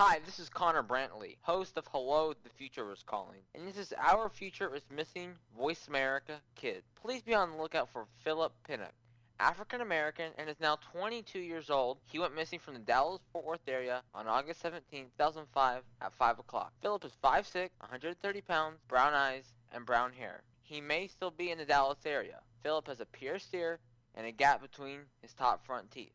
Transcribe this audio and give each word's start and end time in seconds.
Hi, 0.00 0.20
this 0.24 0.38
is 0.38 0.48
Connor 0.48 0.84
Brantley, 0.84 1.38
host 1.42 1.76
of 1.76 1.88
Hello, 1.88 2.32
the 2.44 2.50
Future 2.50 2.92
is 2.92 3.02
Calling. 3.02 3.40
And 3.52 3.66
this 3.66 3.76
is 3.76 3.92
Our 3.98 4.28
Future 4.28 4.72
is 4.72 4.84
Missing 4.94 5.32
Voice 5.58 5.88
America 5.88 6.40
Kid. 6.54 6.84
Please 6.94 7.22
be 7.22 7.34
on 7.34 7.50
the 7.50 7.56
lookout 7.56 7.88
for 7.92 8.06
Philip 8.22 8.52
Pinnock. 8.62 8.92
African 9.40 9.80
American 9.80 10.30
and 10.38 10.48
is 10.48 10.60
now 10.60 10.78
22 10.92 11.40
years 11.40 11.68
old. 11.68 11.98
He 12.04 12.20
went 12.20 12.36
missing 12.36 12.60
from 12.60 12.74
the 12.74 12.80
Dallas 12.80 13.22
Fort 13.32 13.44
Worth 13.44 13.66
area 13.66 14.02
on 14.14 14.28
August 14.28 14.60
17, 14.60 15.06
2005 15.18 15.82
at 16.00 16.12
5 16.12 16.38
o'clock. 16.38 16.72
Philip 16.80 17.04
is 17.04 17.12
5'6, 17.24 17.70
130 17.80 18.40
pounds, 18.42 18.78
brown 18.86 19.14
eyes, 19.14 19.52
and 19.72 19.84
brown 19.84 20.12
hair. 20.12 20.42
He 20.62 20.80
may 20.80 21.08
still 21.08 21.32
be 21.32 21.50
in 21.50 21.58
the 21.58 21.64
Dallas 21.64 22.06
area. 22.06 22.38
Philip 22.62 22.86
has 22.86 23.00
a 23.00 23.04
pierced 23.04 23.52
ear 23.52 23.80
and 24.14 24.28
a 24.28 24.30
gap 24.30 24.62
between 24.62 25.00
his 25.22 25.32
top 25.32 25.66
front 25.66 25.90
teeth. 25.90 26.12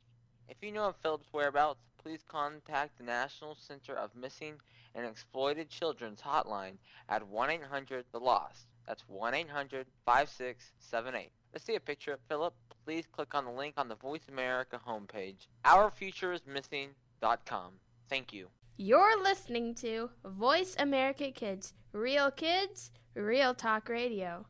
If 0.49 0.57
you 0.61 0.71
know 0.71 0.89
of 0.89 0.95
Philip's 0.97 1.29
whereabouts, 1.31 1.79
please 2.01 2.23
contact 2.27 2.97
the 2.97 3.03
National 3.03 3.55
Center 3.55 3.95
of 3.95 4.15
Missing 4.15 4.55
and 4.95 5.05
Exploited 5.05 5.70
Children's 5.70 6.21
hotline 6.21 6.77
at 7.09 7.21
1-800-THE-LOST. 7.23 8.67
That's 8.87 9.03
1-800-5678. 9.11 11.29
Let's 11.53 11.65
see 11.65 11.75
a 11.75 11.79
picture 11.79 12.13
of 12.13 12.20
Philip. 12.27 12.53
Please 12.85 13.05
click 13.11 13.34
on 13.34 13.45
the 13.45 13.51
link 13.51 13.75
on 13.77 13.87
the 13.87 13.95
Voice 13.95 14.27
America 14.27 14.79
homepage, 14.85 15.48
ourfutureismissing.com. 15.65 17.71
Thank 18.09 18.34
you. 18.34 18.49
You're 18.75 19.21
listening 19.21 19.75
to 19.75 20.09
Voice 20.25 20.75
America 20.77 21.31
Kids, 21.31 21.73
real 21.93 22.31
kids, 22.31 22.91
real 23.15 23.53
talk 23.53 23.87
radio. 23.87 24.45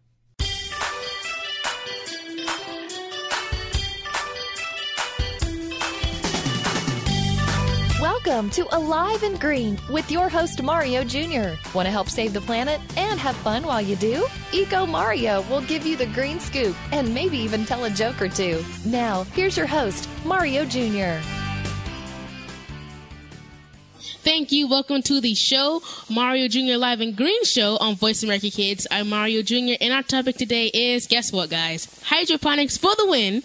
Welcome 8.04 8.50
to 8.50 8.68
Alive 8.76 9.24
and 9.24 9.40
Green 9.40 9.80
with 9.90 10.12
your 10.12 10.28
host 10.28 10.62
Mario 10.62 11.06
Jr. 11.06 11.54
Want 11.74 11.86
to 11.86 11.90
help 11.90 12.10
save 12.10 12.34
the 12.34 12.42
planet 12.42 12.82
and 12.98 13.18
have 13.18 13.34
fun 13.38 13.66
while 13.66 13.82
you 13.82 13.96
do? 13.96 14.28
Eco 14.52 14.86
Mario 14.86 15.42
will 15.44 15.62
give 15.62 15.86
you 15.86 15.96
the 15.96 16.08
green 16.08 16.38
scoop 16.42 16.76
and 16.92 17.14
maybe 17.14 17.38
even 17.38 17.64
tell 17.64 17.86
a 17.86 17.90
joke 17.90 18.22
or 18.22 18.28
two. 18.28 18.62
Now, 18.84 19.24
here's 19.24 19.56
your 19.56 19.68
host, 19.68 20.10
Mario 20.26 20.66
Jr. 20.66 21.26
Thank 24.24 24.52
you. 24.52 24.68
Welcome 24.68 25.02
to 25.04 25.22
the 25.22 25.34
show, 25.34 25.82
Mario 26.10 26.50
Jr. 26.50 26.76
Live 26.76 27.00
and 27.00 27.16
Green 27.16 27.46
Show 27.46 27.78
on 27.78 27.96
Voice 27.96 28.22
America 28.22 28.50
Kids. 28.50 28.86
I'm 28.92 29.08
Mario 29.08 29.44
Jr. 29.44 29.76
and 29.80 29.94
our 29.94 30.04
topic 30.04 30.36
today 30.36 30.68
is, 30.68 31.08
guess 31.08 31.32
what, 31.32 31.50
guys? 31.50 31.88
Hydroponics 32.04 32.78
for 32.78 32.94
the 32.98 33.06
win. 33.08 33.44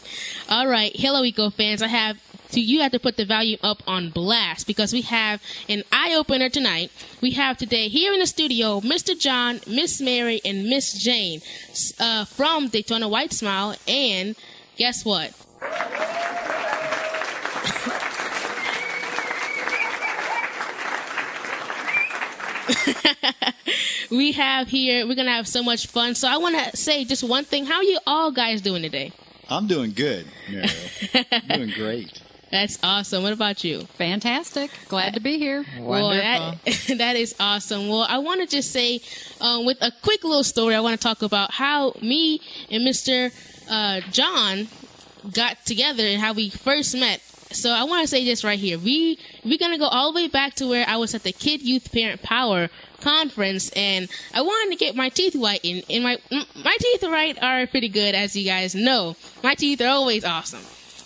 All 0.48 0.66
right. 0.66 0.90
Hello, 0.96 1.22
Eco 1.22 1.50
fans. 1.50 1.80
I 1.80 1.86
have 1.88 2.18
so 2.50 2.60
you 2.60 2.80
have 2.80 2.92
to 2.92 2.98
put 2.98 3.16
the 3.16 3.26
volume 3.26 3.58
up 3.62 3.82
on 3.86 4.10
blast 4.10 4.66
because 4.66 4.92
we 4.92 5.02
have 5.02 5.42
an 5.68 5.84
eye 5.92 6.14
opener 6.14 6.48
tonight. 6.48 6.90
We 7.20 7.32
have 7.32 7.58
today 7.58 7.88
here 7.88 8.12
in 8.12 8.20
the 8.20 8.26
studio 8.26 8.80
Mr. 8.80 9.18
John, 9.18 9.60
Miss 9.66 10.00
Mary, 10.00 10.40
and 10.44 10.66
Miss 10.66 10.94
Jane 10.94 11.42
uh, 12.00 12.24
from 12.24 12.68
Daytona 12.68 13.08
White 13.08 13.32
Smile. 13.32 13.76
And 13.86 14.34
guess 14.76 15.04
what? 15.04 15.34
we 24.10 24.32
have 24.32 24.68
here, 24.68 25.06
we're 25.06 25.14
going 25.14 25.26
to 25.26 25.32
have 25.32 25.48
so 25.48 25.62
much 25.62 25.86
fun. 25.86 26.14
So 26.14 26.28
I 26.28 26.38
want 26.38 26.56
to 26.56 26.76
say 26.76 27.04
just 27.04 27.22
one 27.24 27.44
thing. 27.44 27.66
How 27.66 27.76
are 27.76 27.84
you 27.84 27.98
all 28.06 28.30
guys 28.30 28.62
doing 28.62 28.82
today? 28.82 29.12
I'm 29.50 29.66
doing 29.66 29.92
good, 29.92 30.26
Mary. 30.50 30.68
doing 31.48 31.70
great. 31.70 32.22
That's 32.50 32.78
awesome. 32.82 33.22
What 33.22 33.32
about 33.32 33.62
you? 33.62 33.82
Fantastic. 33.98 34.70
Glad 34.88 35.14
to 35.14 35.20
be 35.20 35.38
here. 35.38 35.66
Well, 35.80 36.10
that, 36.10 36.56
that 36.96 37.16
is 37.16 37.34
awesome. 37.38 37.88
Well, 37.88 38.06
I 38.08 38.18
want 38.18 38.40
to 38.40 38.46
just 38.46 38.72
say, 38.72 39.00
um, 39.40 39.66
with 39.66 39.78
a 39.82 39.92
quick 40.02 40.24
little 40.24 40.44
story, 40.44 40.74
I 40.74 40.80
want 40.80 40.98
to 40.98 41.02
talk 41.02 41.22
about 41.22 41.52
how 41.52 41.92
me 42.00 42.40
and 42.70 42.86
Mr. 42.86 43.32
Uh, 43.70 44.00
John 44.10 44.68
got 45.32 45.64
together 45.66 46.04
and 46.04 46.20
how 46.20 46.32
we 46.32 46.48
first 46.48 46.96
met. 46.96 47.20
So 47.50 47.70
I 47.70 47.84
want 47.84 48.02
to 48.02 48.08
say 48.08 48.24
this 48.24 48.44
right 48.44 48.58
here. 48.58 48.78
We 48.78 49.18
we're 49.42 49.58
gonna 49.58 49.78
go 49.78 49.86
all 49.86 50.12
the 50.12 50.20
way 50.20 50.28
back 50.28 50.54
to 50.56 50.66
where 50.66 50.86
I 50.86 50.96
was 50.96 51.14
at 51.14 51.22
the 51.22 51.32
Kid 51.32 51.62
Youth 51.62 51.90
Parent 51.92 52.22
Power 52.22 52.68
conference, 53.00 53.70
and 53.70 54.08
I 54.34 54.42
wanted 54.42 54.72
to 54.72 54.84
get 54.84 54.94
my 54.94 55.08
teeth 55.08 55.32
whitened. 55.34 55.84
And 55.88 56.04
my 56.04 56.18
my 56.30 56.76
teeth 56.78 57.02
right 57.04 57.42
are 57.42 57.66
pretty 57.66 57.88
good, 57.88 58.14
as 58.14 58.36
you 58.36 58.44
guys 58.44 58.74
know. 58.74 59.16
My 59.42 59.54
teeth 59.54 59.80
are 59.80 59.88
always 59.88 60.24
awesome. 60.24 60.60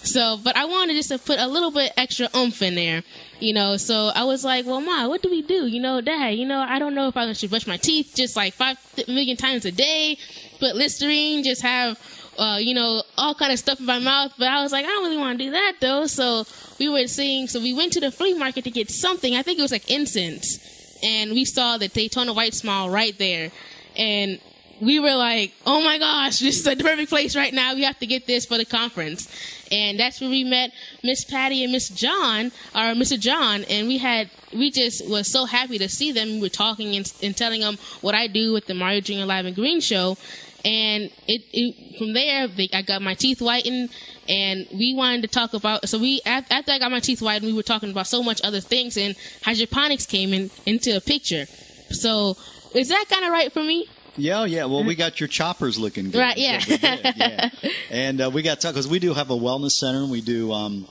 So, 0.05 0.37
but 0.43 0.57
I 0.57 0.65
wanted 0.65 0.95
just 0.95 1.11
to 1.11 1.19
put 1.19 1.39
a 1.39 1.47
little 1.47 1.71
bit 1.71 1.93
extra 1.97 2.29
oomph 2.35 2.61
in 2.61 2.75
there, 2.75 3.03
you 3.39 3.55
know. 3.55 3.77
So 3.77 4.11
I 4.15 4.25
was 4.25 4.45
like, 4.45 4.67
well, 4.67 4.81
Ma, 4.81 5.09
what 5.09 5.23
do 5.23 5.31
we 5.31 5.43
do? 5.43 5.67
You 5.67 5.81
know, 5.81 6.01
Dad, 6.01 6.31
you 6.31 6.47
know, 6.47 6.59
I 6.61 6.79
don't 6.79 6.95
know 6.95 7.09
if 7.09 7.17
I 7.17 7.33
should 7.35 7.51
brush 7.51 7.67
my 7.67 7.77
teeth 7.77 8.13
just 8.15 8.37
like 8.37 8.55
five 8.55 8.79
million 9.07 9.37
times 9.37 9.65
a 9.65 9.71
day, 9.71 10.19
put 10.59 10.75
Listerine, 10.75 11.45
just 11.45 11.63
have, 11.63 11.99
uh, 12.37 12.59
you 12.61 12.75
know, 12.75 13.03
all 13.17 13.35
kind 13.35 13.53
of 13.53 13.59
stuff 13.59 13.79
in 13.79 13.87
my 13.87 14.01
mouth. 14.01 14.33
But 14.39 14.49
I 14.49 14.63
was 14.63 14.73
like, 14.73 14.85
I 14.85 14.89
don't 14.89 15.05
really 15.05 15.19
want 15.19 15.39
to 15.39 15.45
do 15.45 15.51
that 15.53 15.75
though. 15.81 16.07
So 16.07 16.47
we 16.81 16.89
were 16.89 17.07
seeing, 17.07 17.47
so 17.47 17.61
we 17.61 17.73
went 17.73 17.93
to 17.93 18.01
the 18.01 18.11
flea 18.11 18.35
market 18.35 18.65
to 18.65 18.71
get 18.71 18.91
something. 18.91 19.37
I 19.37 19.43
think 19.43 19.59
it 19.59 19.63
was 19.63 19.73
like 19.73 19.89
incense. 19.89 20.59
And 21.05 21.33
we 21.33 21.45
saw 21.45 21.79
the 21.79 21.89
Daytona 21.89 22.33
White 22.33 22.55
Smile 22.55 22.91
right 22.91 23.17
there. 23.19 23.51
And 23.97 24.41
we 24.83 24.99
were 24.99 25.15
like, 25.15 25.55
oh 25.65 25.81
my 25.81 25.97
gosh, 25.97 26.41
this 26.41 26.57
is 26.57 26.65
the 26.65 26.75
perfect 26.75 27.09
place 27.09 27.37
right 27.37 27.55
now. 27.55 27.73
We 27.73 27.85
have 27.85 28.01
to 28.01 28.07
get 28.07 28.27
this 28.27 28.45
for 28.45 28.59
the 28.59 28.65
conference. 28.65 29.29
And 29.71 29.99
that's 29.99 30.21
where 30.21 30.29
we 30.29 30.43
met 30.43 30.73
Miss 31.05 31.25
Patty 31.25 31.63
and 31.63 31.73
Miss 31.73 31.89
John, 31.89 32.47
or 32.75 32.93
Mr. 32.95 33.19
John, 33.19 33.63
and 33.71 33.87
we 33.87 33.99
had, 33.99 34.29
we 34.53 34.73
just 34.73 35.09
was 35.09 35.29
so 35.29 35.45
happy 35.45 35.79
to 35.79 35.89
see 35.89 36.11
them. 36.11 36.29
We 36.29 36.41
were 36.41 36.49
talking 36.49 36.97
and, 36.97 37.11
and 37.23 37.37
telling 37.37 37.61
them 37.61 37.79
what 38.01 38.17
I 38.17 38.27
do 38.27 38.53
with 38.53 38.67
the 38.67 38.75
Mario 38.75 39.01
Jr. 39.01 39.25
Live 39.25 39.47
and 39.47 39.55
Green 39.55 39.81
show. 39.81 40.19
And 40.65 41.05
it, 41.29 41.43
it 41.53 41.99
from 41.99 42.13
there, 42.13 42.49
they, 42.49 42.69
I 42.73 42.83
got 42.83 43.03
my 43.03 43.15
teeth 43.15 43.39
whitened, 43.39 43.91
and 44.29 44.67
we 44.73 44.95
wanted 44.95 45.23
to 45.23 45.29
talk 45.29 45.55
about. 45.55 45.89
So 45.89 45.99
we 45.99 46.21
after 46.27 46.73
I 46.73 46.79
got 46.79 46.91
my 46.91 47.01
teeth 47.01 47.21
whitened, 47.21 47.47
we 47.47 47.53
were 47.53 47.63
talking 47.63 47.91
about 47.91 48.09
so 48.09 48.23
much 48.23 48.41
other 48.43 48.61
things, 48.61 48.97
and 48.97 49.17
hydroponics 49.43 50.07
came 50.07 50.33
in 50.33 50.51
into 50.67 50.97
a 50.97 51.01
picture. 51.01 51.47
So 51.91 52.37
is 52.75 52.89
that 52.89 53.07
kind 53.09 53.25
of 53.25 53.33
right 53.33 53.53
for 53.53 53.63
me? 53.63 53.89
Yeah, 54.17 54.45
yeah. 54.45 54.65
Well, 54.67 54.85
we 54.85 54.95
got 55.05 55.21
your 55.21 55.29
choppers 55.29 55.79
looking 55.79 56.11
good. 56.11 56.19
Right, 56.19 56.39
yeah. 56.39 56.61
yeah. 56.69 57.51
And 57.91 58.21
uh, 58.21 58.31
we 58.31 58.43
got 58.43 58.61
because 58.61 58.89
we 58.89 58.99
do 58.99 59.15
have 59.15 59.31
a 59.31 59.37
wellness 59.37 59.73
center. 59.73 59.99
and 59.99 60.11
We 60.11 60.21
do 60.21 60.53
um, 60.53 60.87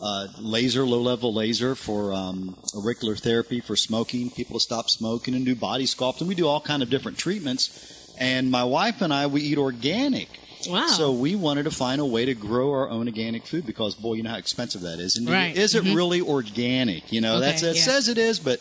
uh, 0.00 0.28
laser, 0.38 0.84
low 0.84 1.00
level 1.00 1.32
laser 1.32 1.74
for 1.74 2.12
um, 2.12 2.56
auricular 2.76 3.16
therapy 3.16 3.60
for 3.60 3.76
smoking, 3.76 4.30
people 4.30 4.58
to 4.58 4.60
stop 4.60 4.90
smoking, 4.90 5.34
and 5.34 5.44
do 5.44 5.54
body 5.54 5.86
sculpt, 5.86 6.20
and 6.20 6.28
we 6.28 6.34
do 6.34 6.46
all 6.46 6.60
kind 6.60 6.82
of 6.82 6.90
different 6.90 7.18
treatments. 7.18 8.14
And 8.18 8.50
my 8.50 8.64
wife 8.64 9.02
and 9.02 9.12
I, 9.12 9.26
we 9.26 9.40
eat 9.40 9.58
organic. 9.58 10.28
Wow. 10.68 10.86
So 10.86 11.12
we 11.12 11.34
wanted 11.34 11.64
to 11.64 11.70
find 11.70 12.00
a 12.00 12.06
way 12.06 12.24
to 12.24 12.34
grow 12.34 12.72
our 12.72 12.88
own 12.88 13.06
organic 13.06 13.46
food 13.46 13.66
because, 13.66 13.94
boy, 13.94 14.14
you 14.14 14.22
know 14.22 14.30
how 14.30 14.38
expensive 14.38 14.82
that 14.82 14.98
is. 14.98 15.16
And 15.16 15.28
right. 15.28 15.54
is 15.54 15.74
it 15.74 15.84
mm-hmm. 15.84 15.96
really 15.96 16.20
organic? 16.20 17.12
You 17.12 17.20
know, 17.20 17.36
okay, 17.36 17.46
that's 17.46 17.62
it 17.62 17.76
yeah. 17.76 17.82
says 17.82 18.08
it 18.08 18.18
is, 18.18 18.38
but 18.38 18.60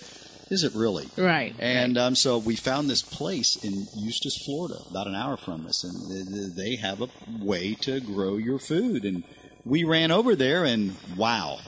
is 0.53 0.63
it 0.63 0.73
really? 0.75 1.09
Right. 1.17 1.53
And 1.59 1.97
um, 1.97 2.15
so 2.15 2.37
we 2.37 2.55
found 2.55 2.89
this 2.89 3.01
place 3.01 3.55
in 3.57 3.87
Eustis, 3.95 4.37
Florida, 4.37 4.79
about 4.89 5.07
an 5.07 5.15
hour 5.15 5.35
from 5.35 5.65
us, 5.65 5.83
and 5.83 6.55
they 6.55 6.75
have 6.75 7.01
a 7.01 7.09
way 7.41 7.73
to 7.81 7.99
grow 7.99 8.37
your 8.37 8.59
food. 8.59 9.03
And 9.03 9.23
we 9.65 9.83
ran 9.83 10.11
over 10.11 10.35
there, 10.35 10.63
and 10.63 10.95
wow, 11.17 11.59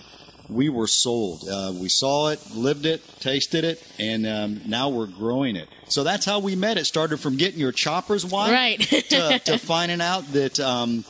we 0.49 0.69
were 0.69 0.87
sold. 0.87 1.47
Uh, 1.49 1.73
we 1.75 1.89
saw 1.89 2.29
it, 2.29 2.39
lived 2.51 2.85
it, 2.85 3.01
tasted 3.19 3.63
it, 3.63 3.83
and 3.99 4.27
um, 4.27 4.61
now 4.65 4.89
we're 4.89 5.07
growing 5.07 5.55
it. 5.55 5.67
So 5.87 6.03
that's 6.03 6.25
how 6.25 6.39
we 6.39 6.55
met. 6.55 6.77
It 6.77 6.85
started 6.85 7.19
from 7.19 7.37
getting 7.37 7.59
your 7.59 7.71
choppers 7.71 8.25
wine 8.25 8.51
right. 8.51 8.79
to, 8.79 9.39
to 9.39 9.57
finding 9.57 10.01
out 10.01 10.31
that. 10.33 10.59
Um, 10.59 11.03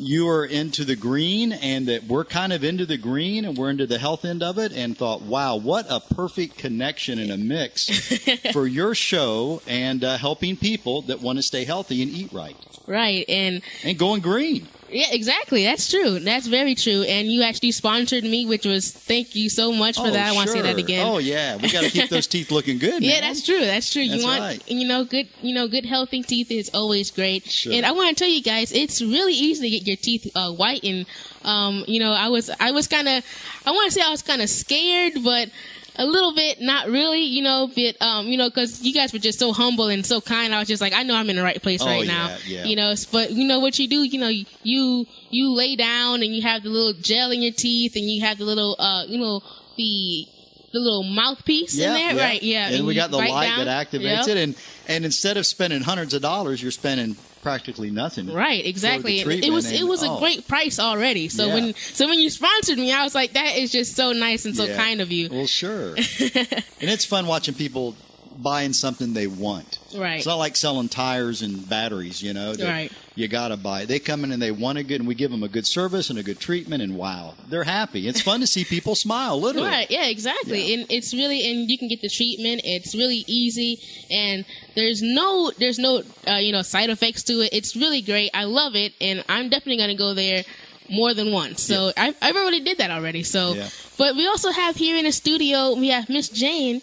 you 0.00 0.28
are 0.28 0.44
into 0.44 0.84
the 0.84 0.96
green 0.96 1.52
and 1.52 1.86
that 1.88 2.04
we're 2.04 2.24
kind 2.24 2.52
of 2.52 2.64
into 2.64 2.86
the 2.86 2.96
green 2.96 3.44
and 3.44 3.56
we're 3.56 3.70
into 3.70 3.86
the 3.86 3.98
health 3.98 4.24
end 4.24 4.42
of 4.42 4.58
it 4.58 4.72
and 4.72 4.96
thought, 4.96 5.22
wow, 5.22 5.56
what 5.56 5.86
a 5.88 6.00
perfect 6.00 6.56
connection 6.58 7.18
and 7.18 7.30
a 7.30 7.36
mix 7.36 7.88
for 8.52 8.66
your 8.66 8.94
show 8.94 9.62
and 9.66 10.02
uh, 10.02 10.16
helping 10.16 10.56
people 10.56 11.02
that 11.02 11.20
want 11.20 11.38
to 11.38 11.42
stay 11.42 11.64
healthy 11.64 12.02
and 12.02 12.10
eat 12.10 12.32
right. 12.32 12.56
Right. 12.86 13.24
And 13.28 13.62
and 13.84 13.98
going 13.98 14.20
green. 14.20 14.66
Yeah, 14.92 15.06
exactly. 15.10 15.64
That's 15.64 15.88
true. 15.88 16.18
That's 16.18 16.46
very 16.46 16.74
true. 16.74 17.02
And 17.02 17.28
you 17.28 17.42
actually 17.42 17.72
sponsored 17.72 18.24
me, 18.24 18.46
which 18.46 18.66
was 18.66 18.90
thank 18.90 19.34
you 19.34 19.48
so 19.48 19.72
much 19.72 19.96
for 19.96 20.08
oh, 20.08 20.10
that. 20.10 20.28
I 20.28 20.32
want 20.32 20.48
to 20.48 20.52
say 20.52 20.62
that 20.62 20.78
again. 20.78 21.06
Oh 21.06 21.18
yeah, 21.18 21.56
we 21.56 21.70
got 21.70 21.84
to 21.84 21.90
keep 21.90 22.10
those 22.10 22.26
teeth 22.26 22.50
looking 22.50 22.78
good. 22.78 23.02
Yeah, 23.02 23.20
that's 23.20 23.44
true. 23.44 23.60
That's 23.60 23.92
true. 23.92 24.06
That's 24.06 24.20
you 24.20 24.26
want, 24.26 24.40
right. 24.40 24.70
you 24.70 24.86
know, 24.86 25.04
good, 25.04 25.28
you 25.42 25.54
know, 25.54 25.68
good 25.68 25.86
healthy 25.86 26.22
teeth 26.22 26.50
is 26.50 26.70
always 26.74 27.10
great. 27.10 27.44
Sure. 27.44 27.72
And 27.72 27.86
I 27.86 27.92
want 27.92 28.16
to 28.16 28.24
tell 28.24 28.30
you 28.30 28.42
guys, 28.42 28.72
it's 28.72 29.00
really 29.00 29.34
easy 29.34 29.70
to 29.70 29.78
get 29.78 29.86
your 29.86 29.96
teeth 29.96 30.30
uh, 30.34 30.52
whitened. 30.52 31.06
Um, 31.44 31.84
you 31.86 32.00
know, 32.00 32.12
I 32.12 32.28
was, 32.28 32.50
I 32.60 32.70
was 32.72 32.86
kind 32.86 33.08
of, 33.08 33.24
I 33.66 33.70
want 33.70 33.92
to 33.92 33.98
say 33.98 34.04
I 34.04 34.10
was 34.10 34.22
kind 34.22 34.42
of 34.42 34.50
scared, 34.50 35.14
but 35.24 35.48
a 35.96 36.06
little 36.06 36.34
bit, 36.34 36.60
not 36.60 36.86
really, 36.88 37.22
you 37.22 37.42
know, 37.42 37.70
but, 37.74 38.00
um, 38.00 38.26
you 38.26 38.36
know, 38.36 38.50
cause 38.50 38.82
you 38.82 38.92
guys 38.94 39.12
were 39.12 39.18
just 39.18 39.38
so 39.38 39.52
humble 39.52 39.88
and 39.88 40.04
so 40.06 40.20
kind. 40.20 40.54
I 40.54 40.58
was 40.60 40.68
just 40.68 40.80
like, 40.80 40.92
I 40.92 41.02
know 41.02 41.14
I'm 41.14 41.28
in 41.30 41.36
the 41.36 41.42
right 41.42 41.60
place 41.62 41.82
Oh, 41.82 41.86
right 41.86 42.04
yeah, 42.06 42.12
now. 42.12 42.36
yeah. 42.46 42.64
You 42.64 42.76
know, 42.76 42.94
but 43.12 43.30
you 43.32 43.46
know 43.46 43.60
what 43.60 43.78
you 43.78 43.88
do, 43.88 44.02
you 44.02 44.18
know, 44.20 44.28
you, 44.62 45.06
you 45.30 45.52
lay 45.54 45.76
down 45.76 46.22
and 46.22 46.34
you 46.34 46.42
have 46.42 46.62
the 46.62 46.68
little 46.70 46.92
gel 47.00 47.30
in 47.32 47.42
your 47.42 47.52
teeth 47.52 47.96
and 47.96 48.04
you 48.04 48.24
have 48.24 48.38
the 48.38 48.44
little, 48.44 48.76
uh, 48.78 49.04
you 49.08 49.18
know, 49.18 49.40
the, 49.76 50.26
the 50.72 50.78
little 50.78 51.02
mouthpiece 51.02 51.74
in 51.78 51.92
there, 51.92 52.14
right? 52.16 52.42
Yeah, 52.42 52.68
And, 52.68 52.86
we 52.86 52.94
got 52.94 53.10
the 53.10 53.16
light 53.18 53.48
down- 53.56 53.64
that 53.66 53.88
activates 53.90 54.26
Yep. 54.26 54.28
it, 54.28 54.36
and 54.36 54.54
and 54.88 55.04
instead 55.04 55.36
of 55.36 55.44
spending 55.46 55.82
hundreds 55.82 56.14
of 56.14 56.22
dollars, 56.22 56.62
you're 56.62 56.70
spending 56.70 57.16
practically 57.42 57.90
nothing. 57.90 58.32
Right, 58.32 58.64
exactly. 58.64 59.20
it 59.20 59.50
was 59.52 59.70
it 59.70 59.80
and, 59.80 59.88
was 59.88 60.02
a 60.02 60.08
oh, 60.08 60.18
great 60.18 60.46
price 60.46 60.78
already. 60.78 61.28
So 61.28 61.46
Yeah. 61.46 61.54
when 61.54 61.74
so 61.74 62.08
when 62.08 62.20
you 62.20 62.30
sponsored 62.30 62.78
me, 62.78 62.92
I 62.92 63.04
was 63.04 63.14
like, 63.14 63.32
that 63.32 63.56
is 63.56 63.72
just 63.72 63.96
so 63.96 64.12
nice 64.12 64.44
and 64.44 64.56
so 64.56 64.64
yeah. 64.64 64.76
kind 64.76 65.00
of 65.00 65.10
you. 65.10 65.28
Well, 65.30 65.46
sure. 65.46 65.88
and 65.96 66.88
it's 66.90 67.04
fun 67.04 67.26
watching 67.26 67.54
people 67.54 67.96
buying 68.42 68.72
something 68.72 69.12
they 69.12 69.26
want. 69.26 69.78
Right. 69.94 70.16
It's 70.16 70.26
not 70.26 70.36
like 70.36 70.56
selling 70.56 70.88
tires 70.88 71.42
and 71.42 71.68
batteries, 71.68 72.22
you 72.22 72.32
know. 72.32 72.54
Right. 72.58 72.90
You 73.14 73.28
got 73.28 73.48
to 73.48 73.56
buy. 73.56 73.84
They 73.84 73.98
come 73.98 74.24
in 74.24 74.32
and 74.32 74.40
they 74.40 74.50
want 74.50 74.78
a 74.78 74.82
good, 74.82 75.00
and 75.00 75.08
we 75.08 75.14
give 75.14 75.30
them 75.30 75.42
a 75.42 75.48
good 75.48 75.66
service 75.66 76.10
and 76.10 76.18
a 76.18 76.22
good 76.22 76.38
treatment, 76.38 76.82
and 76.82 76.96
wow, 76.96 77.34
they're 77.48 77.64
happy. 77.64 78.08
It's 78.08 78.20
fun 78.22 78.40
to 78.40 78.46
see 78.46 78.64
people 78.64 78.94
smile, 78.94 79.38
literally. 79.40 79.68
Right, 79.68 79.90
yeah, 79.90 80.06
exactly. 80.06 80.62
Yeah. 80.72 80.78
And 80.78 80.86
it's 80.90 81.12
really 81.12 81.50
and 81.50 81.68
you 81.70 81.76
can 81.76 81.88
get 81.88 82.00
the 82.00 82.08
treatment. 82.08 82.62
It's 82.64 82.94
really 82.94 83.24
easy 83.26 83.80
and 84.10 84.44
there's 84.74 85.02
no 85.02 85.50
there's 85.58 85.78
no 85.78 86.02
uh, 86.26 86.36
you 86.36 86.52
know 86.52 86.62
side 86.62 86.88
effects 86.90 87.22
to 87.24 87.40
it. 87.40 87.50
It's 87.52 87.76
really 87.76 88.00
great. 88.00 88.30
I 88.32 88.44
love 88.44 88.74
it 88.76 88.94
and 89.00 89.24
I'm 89.28 89.48
definitely 89.50 89.76
going 89.78 89.90
to 89.90 89.96
go 89.96 90.14
there 90.14 90.44
more 90.88 91.12
than 91.14 91.32
once. 91.32 91.62
So 91.62 91.92
I 91.96 92.14
I 92.22 92.30
already 92.32 92.60
did 92.60 92.78
that 92.78 92.90
already. 92.90 93.22
So 93.22 93.54
Yeah. 93.54 93.68
but 93.98 94.16
we 94.16 94.26
also 94.26 94.50
have 94.50 94.76
here 94.76 94.96
in 94.96 95.04
the 95.04 95.12
studio 95.12 95.74
we 95.74 95.88
have 95.88 96.08
Miss 96.08 96.28
Jane 96.28 96.80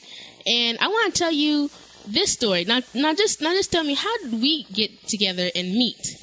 and 0.47 0.77
I 0.79 0.87
want 0.87 1.13
to 1.13 1.19
tell 1.19 1.31
you 1.31 1.69
this 2.07 2.31
story. 2.31 2.63
Now 2.65 2.79
now 2.93 3.13
just 3.13 3.41
now 3.41 3.51
just 3.53 3.71
tell 3.71 3.83
me 3.83 3.93
how 3.95 4.17
did 4.19 4.33
we 4.41 4.63
get 4.73 5.07
together 5.07 5.49
and 5.53 5.73
meet? 5.73 6.15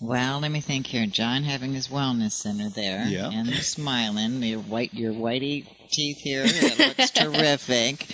Well, 0.00 0.40
let 0.40 0.50
me 0.50 0.60
think 0.60 0.88
here. 0.88 1.06
John 1.06 1.44
having 1.44 1.74
his 1.74 1.86
wellness 1.86 2.32
center 2.32 2.68
there, 2.68 3.06
Yeah. 3.06 3.30
and 3.30 3.48
smiling. 3.54 4.42
Your 4.42 4.58
white, 4.58 4.92
your 4.92 5.12
whitey 5.12 5.66
teeth 5.92 6.18
here. 6.18 6.42
It 6.44 6.78
looks 6.98 7.10
terrific. 7.12 8.06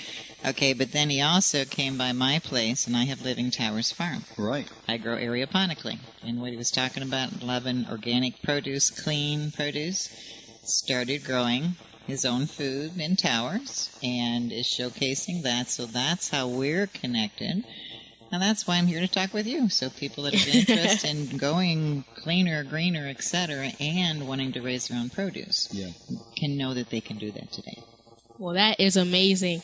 Okay, 0.47 0.73
but 0.75 0.93
then 0.93 1.09
he 1.11 1.21
also 1.23 1.65
came 1.65 1.97
by 1.97 2.13
my 2.13 2.39
place, 2.41 2.87
and 2.87 2.95
I 2.97 3.05
have 3.05 3.23
Living 3.23 3.51
Towers 3.51 3.91
Farm. 3.91 4.25
Right. 4.37 4.69
I 4.87 4.99
grow 4.99 5.17
aeroponically, 5.17 5.99
and 6.23 6.41
what 6.41 6.51
he 6.51 6.57
was 6.57 6.71
talking 6.71 7.03
about, 7.03 7.43
loving 7.43 7.87
organic 7.91 8.41
produce, 8.43 8.91
clean 8.91 9.51
produce, 9.51 10.09
started 10.63 11.25
growing 11.25 11.75
his 12.09 12.25
own 12.25 12.47
food 12.47 12.99
in 12.99 13.15
towers, 13.15 13.97
and 14.03 14.51
is 14.51 14.67
showcasing 14.67 15.43
that. 15.43 15.69
So 15.71 15.87
that's 15.87 16.31
how 16.31 16.49
we're 16.49 16.89
connected. 16.89 17.63
And 18.33 18.43
that's 18.43 18.67
why 18.67 18.77
I'm 18.77 18.87
here 18.87 19.01
to 19.01 19.09
talk 19.09 19.33
with 19.33 19.47
you. 19.47 19.69
So 19.69 19.89
people 19.91 20.25
that 20.25 20.35
have 20.35 20.55
interest 20.69 21.05
in 21.05 21.37
going 21.39 22.05
cleaner, 22.17 22.65
greener, 22.65 23.07
etc., 23.09 23.73
and 23.79 24.27
wanting 24.27 24.53
to 24.53 24.61
raise 24.61 24.89
their 24.89 24.99
own 24.99 25.09
produce 25.11 25.69
Yeah. 25.73 25.91
can 26.37 26.57
know 26.57 26.75
that 26.75 26.91
they 26.91 27.01
can 27.01 27.19
do 27.19 27.31
that 27.31 27.53
today. 27.53 27.83
Well, 28.39 28.55
that 28.55 28.81
is 28.81 28.97
amazing. 28.97 29.63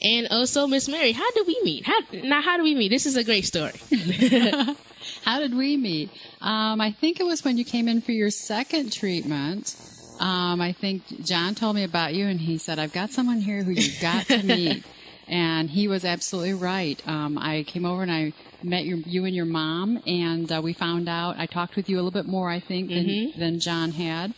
And 0.00 0.26
also, 0.30 0.66
Miss 0.66 0.88
Mary, 0.88 1.12
how 1.12 1.30
do 1.32 1.44
we 1.46 1.60
meet? 1.62 1.86
How, 1.86 1.98
now, 2.12 2.42
how 2.42 2.56
do 2.56 2.62
we 2.64 2.74
meet? 2.74 2.88
This 2.88 3.06
is 3.06 3.16
a 3.16 3.24
great 3.24 3.44
story. 3.44 3.80
How 5.24 5.40
did 5.40 5.54
we 5.56 5.76
meet? 5.76 6.10
Um, 6.40 6.80
I 6.80 6.92
think 6.92 7.18
it 7.18 7.24
was 7.26 7.44
when 7.44 7.58
you 7.58 7.64
came 7.64 7.88
in 7.88 8.00
for 8.00 8.12
your 8.12 8.30
second 8.30 8.92
treatment. 8.92 9.74
Um, 10.22 10.60
I 10.60 10.72
think 10.72 11.24
John 11.24 11.54
told 11.54 11.74
me 11.76 11.82
about 11.84 12.14
you, 12.14 12.26
and 12.26 12.40
he 12.40 12.56
said, 12.58 12.78
"I've 12.78 12.92
got 12.92 13.10
someone 13.10 13.40
here 13.40 13.62
who 13.64 13.72
you've 13.72 14.00
got 14.00 14.26
to 14.26 14.42
meet." 14.42 14.84
and 15.28 15.68
he 15.70 15.88
was 15.88 16.04
absolutely 16.04 16.54
right. 16.54 17.00
Um, 17.08 17.36
I 17.38 17.64
came 17.64 17.84
over 17.84 18.02
and 18.02 18.12
I 18.12 18.32
met 18.62 18.84
your, 18.84 18.98
you 18.98 19.24
and 19.24 19.34
your 19.34 19.44
mom, 19.46 20.00
and 20.06 20.50
uh, 20.52 20.60
we 20.62 20.72
found 20.72 21.08
out. 21.08 21.36
I 21.38 21.46
talked 21.46 21.74
with 21.76 21.88
you 21.88 21.96
a 21.96 21.98
little 22.02 22.12
bit 22.12 22.26
more, 22.26 22.50
I 22.50 22.60
think, 22.60 22.88
than, 22.88 23.32
than 23.36 23.58
John 23.60 23.92
had, 23.92 24.32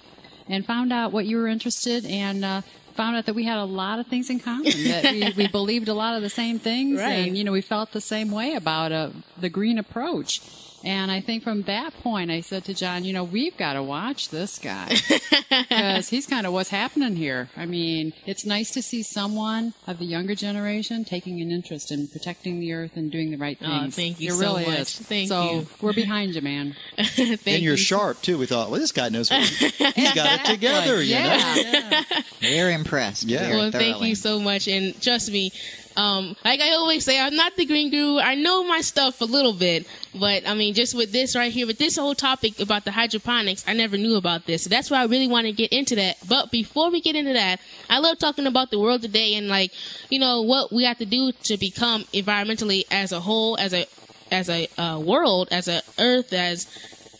and 0.48 0.64
found 0.64 0.92
out 0.92 1.12
what 1.12 1.26
you 1.26 1.36
were 1.36 1.46
interested 1.48 2.04
and. 2.06 2.44
Uh, 2.44 2.62
Found 2.94 3.16
out 3.16 3.26
that 3.26 3.34
we 3.34 3.42
had 3.42 3.58
a 3.58 3.64
lot 3.64 3.98
of 3.98 4.06
things 4.06 4.30
in 4.30 4.38
common. 4.38 4.70
That 4.86 5.10
we, 5.10 5.32
we 5.36 5.48
believed 5.48 5.88
a 5.88 5.94
lot 5.94 6.14
of 6.14 6.22
the 6.22 6.30
same 6.30 6.60
things, 6.60 7.00
Right. 7.00 7.26
and 7.26 7.36
you 7.36 7.42
know 7.42 7.50
we 7.50 7.60
felt 7.60 7.90
the 7.90 8.00
same 8.00 8.30
way 8.30 8.54
about 8.54 8.92
uh, 8.92 9.10
the 9.36 9.48
green 9.48 9.78
approach. 9.78 10.40
And 10.84 11.10
I 11.10 11.20
think 11.20 11.42
from 11.42 11.62
that 11.62 11.94
point, 11.94 12.30
I 12.30 12.42
said 12.42 12.64
to 12.66 12.74
John, 12.74 13.04
you 13.04 13.12
know, 13.14 13.24
we've 13.24 13.56
got 13.56 13.72
to 13.72 13.82
watch 13.82 14.28
this 14.28 14.58
guy 14.58 14.94
because 15.50 16.10
he's 16.10 16.26
kind 16.26 16.46
of 16.46 16.52
what's 16.52 16.68
happening 16.68 17.16
here. 17.16 17.48
I 17.56 17.64
mean, 17.64 18.12
it's 18.26 18.44
nice 18.44 18.70
to 18.72 18.82
see 18.82 19.02
someone 19.02 19.72
of 19.86 19.98
the 19.98 20.04
younger 20.04 20.34
generation 20.34 21.04
taking 21.04 21.40
an 21.40 21.50
interest 21.50 21.90
in 21.90 22.08
protecting 22.08 22.60
the 22.60 22.74
earth 22.74 22.96
and 22.96 23.10
doing 23.10 23.30
the 23.30 23.38
right 23.38 23.58
things. 23.58 23.72
Oh, 23.72 23.80
things. 23.80 23.96
thank 23.96 24.20
you 24.20 24.28
it 24.28 24.34
so 24.34 24.40
really 24.40 24.66
much. 24.66 24.78
Is. 24.80 24.98
Thank 24.98 25.28
so 25.28 25.52
you. 25.52 25.66
we're 25.80 25.94
behind 25.94 26.34
you, 26.34 26.42
man. 26.42 26.76
Thank 26.98 27.46
and 27.46 27.62
you're 27.62 27.72
you. 27.72 27.76
sharp 27.76 28.20
too. 28.20 28.36
We 28.36 28.44
thought, 28.46 28.70
well, 28.70 28.80
this 28.80 28.92
guy 28.92 29.08
knows. 29.08 29.30
What 29.30 29.42
he's 29.42 29.70
got 30.14 30.40
it 30.40 30.44
together. 30.44 31.02
You 31.02 31.14
know. 31.14 31.54
yeah. 31.56 32.02
We're 32.42 32.70
impressed. 32.70 33.24
Yeah. 33.24 33.46
very 33.46 33.56
Well, 33.56 33.70
thank 33.70 34.02
you 34.02 34.14
so 34.14 34.38
much. 34.38 34.68
And 34.68 35.00
trust 35.00 35.30
me, 35.30 35.50
um, 35.96 36.36
like 36.44 36.60
I 36.60 36.72
always 36.72 37.04
say, 37.04 37.20
I'm 37.20 37.36
not 37.36 37.56
the 37.56 37.66
green 37.66 37.90
guru. 37.90 38.18
I 38.18 38.34
know 38.34 38.64
my 38.64 38.80
stuff 38.80 39.20
a 39.20 39.24
little 39.24 39.52
bit, 39.52 39.86
but 40.18 40.46
I 40.46 40.54
mean, 40.54 40.74
just 40.74 40.94
with 40.94 41.12
this 41.12 41.36
right 41.36 41.52
here, 41.52 41.66
with 41.66 41.78
this 41.78 41.96
whole 41.96 42.14
topic 42.14 42.58
about 42.60 42.84
the 42.84 42.90
hydroponics, 42.90 43.64
I 43.66 43.74
never 43.74 43.96
knew 43.96 44.16
about 44.16 44.46
this. 44.46 44.64
So 44.64 44.70
that's 44.70 44.90
why 44.90 45.00
I 45.00 45.04
really 45.06 45.28
want 45.28 45.46
to 45.46 45.52
get 45.52 45.72
into 45.72 45.96
that. 45.96 46.16
But 46.28 46.50
before 46.50 46.90
we 46.90 47.00
get 47.00 47.16
into 47.16 47.32
that, 47.34 47.60
I 47.88 47.98
love 47.98 48.18
talking 48.18 48.46
about 48.46 48.70
the 48.70 48.78
world 48.78 49.02
today 49.02 49.34
and 49.34 49.48
like, 49.48 49.72
you 50.10 50.18
know, 50.18 50.42
what 50.42 50.72
we 50.72 50.84
have 50.84 50.98
to 50.98 51.06
do 51.06 51.32
to 51.44 51.56
become 51.56 52.02
environmentally 52.12 52.84
as 52.90 53.12
a 53.12 53.20
whole, 53.20 53.56
as 53.58 53.72
a, 53.72 53.86
as 54.30 54.48
a 54.48 54.68
uh, 54.78 54.98
world, 54.98 55.48
as 55.50 55.68
a 55.68 55.80
earth, 55.98 56.32
as 56.32 56.66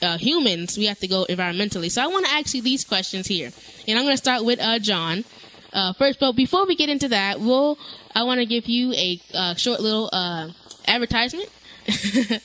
uh, 0.03 0.19
humans, 0.19 0.77
we 0.77 0.87
have 0.87 0.99
to 0.99 1.09
go 1.09 1.25
environmentally. 1.29 1.91
So 1.91 2.03
I 2.03 2.07
want 2.07 2.27
to 2.27 2.33
ask 2.33 2.55
you 2.55 2.63
these 2.63 2.85
questions 2.85 3.27
here, 3.27 3.51
and 3.89 3.99
I'm 3.99 4.05
going 4.05 4.15
to 4.15 4.19
start 4.19 4.45
with 4.45 4.61
uh, 4.61 4.79
John 4.79 5.25
uh, 5.75 5.93
first. 5.93 6.21
But 6.21 6.33
before 6.33 6.67
we 6.67 6.77
get 6.77 6.89
into 6.89 7.09
that, 7.09 7.41
we'll 7.41 7.79
I 8.15 8.23
want 8.23 8.41
to 8.41 8.47
give 8.47 8.67
you 8.67 8.93
a 8.95 9.21
uh, 9.35 9.55
short 9.55 9.81
little 9.81 10.09
uh, 10.13 10.51
advertisement. 10.87 11.51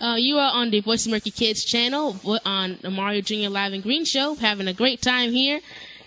uh, 0.00 0.14
you 0.16 0.36
are 0.38 0.52
on 0.52 0.70
the 0.70 0.80
Voice 0.80 1.06
America 1.06 1.30
Kids 1.30 1.64
channel 1.64 2.16
on 2.44 2.78
the 2.82 2.90
Mario 2.90 3.20
Junior 3.22 3.48
Live 3.48 3.72
and 3.72 3.82
Green 3.82 4.04
Show, 4.04 4.34
having 4.36 4.68
a 4.68 4.74
great 4.74 5.02
time 5.02 5.32
here. 5.32 5.60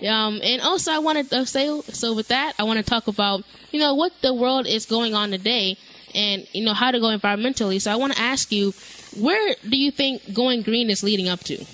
Um, 0.07 0.39
and 0.41 0.61
also, 0.61 0.93
I 0.93 0.99
wanted 0.99 1.29
to 1.31 1.45
say 1.45 1.81
so. 1.81 2.13
With 2.13 2.29
that, 2.29 2.53
I 2.57 2.63
want 2.63 2.77
to 2.77 2.83
talk 2.83 3.07
about 3.07 3.43
you 3.71 3.79
know 3.81 3.95
what 3.95 4.13
the 4.21 4.33
world 4.33 4.65
is 4.65 4.85
going 4.85 5.13
on 5.13 5.31
today, 5.31 5.77
and 6.15 6.47
you 6.53 6.63
know 6.63 6.73
how 6.73 6.91
to 6.91 6.99
go 6.99 7.07
environmentally. 7.07 7.81
So 7.81 7.91
I 7.91 7.97
want 7.97 8.13
to 8.13 8.21
ask 8.21 8.49
you, 8.51 8.73
where 9.17 9.55
do 9.67 9.75
you 9.75 9.91
think 9.91 10.33
going 10.33 10.61
green 10.61 10.89
is 10.89 11.03
leading 11.03 11.27
up 11.27 11.41
to? 11.41 11.65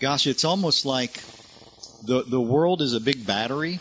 Gosh, 0.00 0.26
it's 0.26 0.44
almost 0.44 0.84
like 0.84 1.22
the 2.02 2.22
the 2.22 2.40
world 2.40 2.80
is 2.82 2.92
a 2.94 3.00
big 3.00 3.26
battery, 3.26 3.80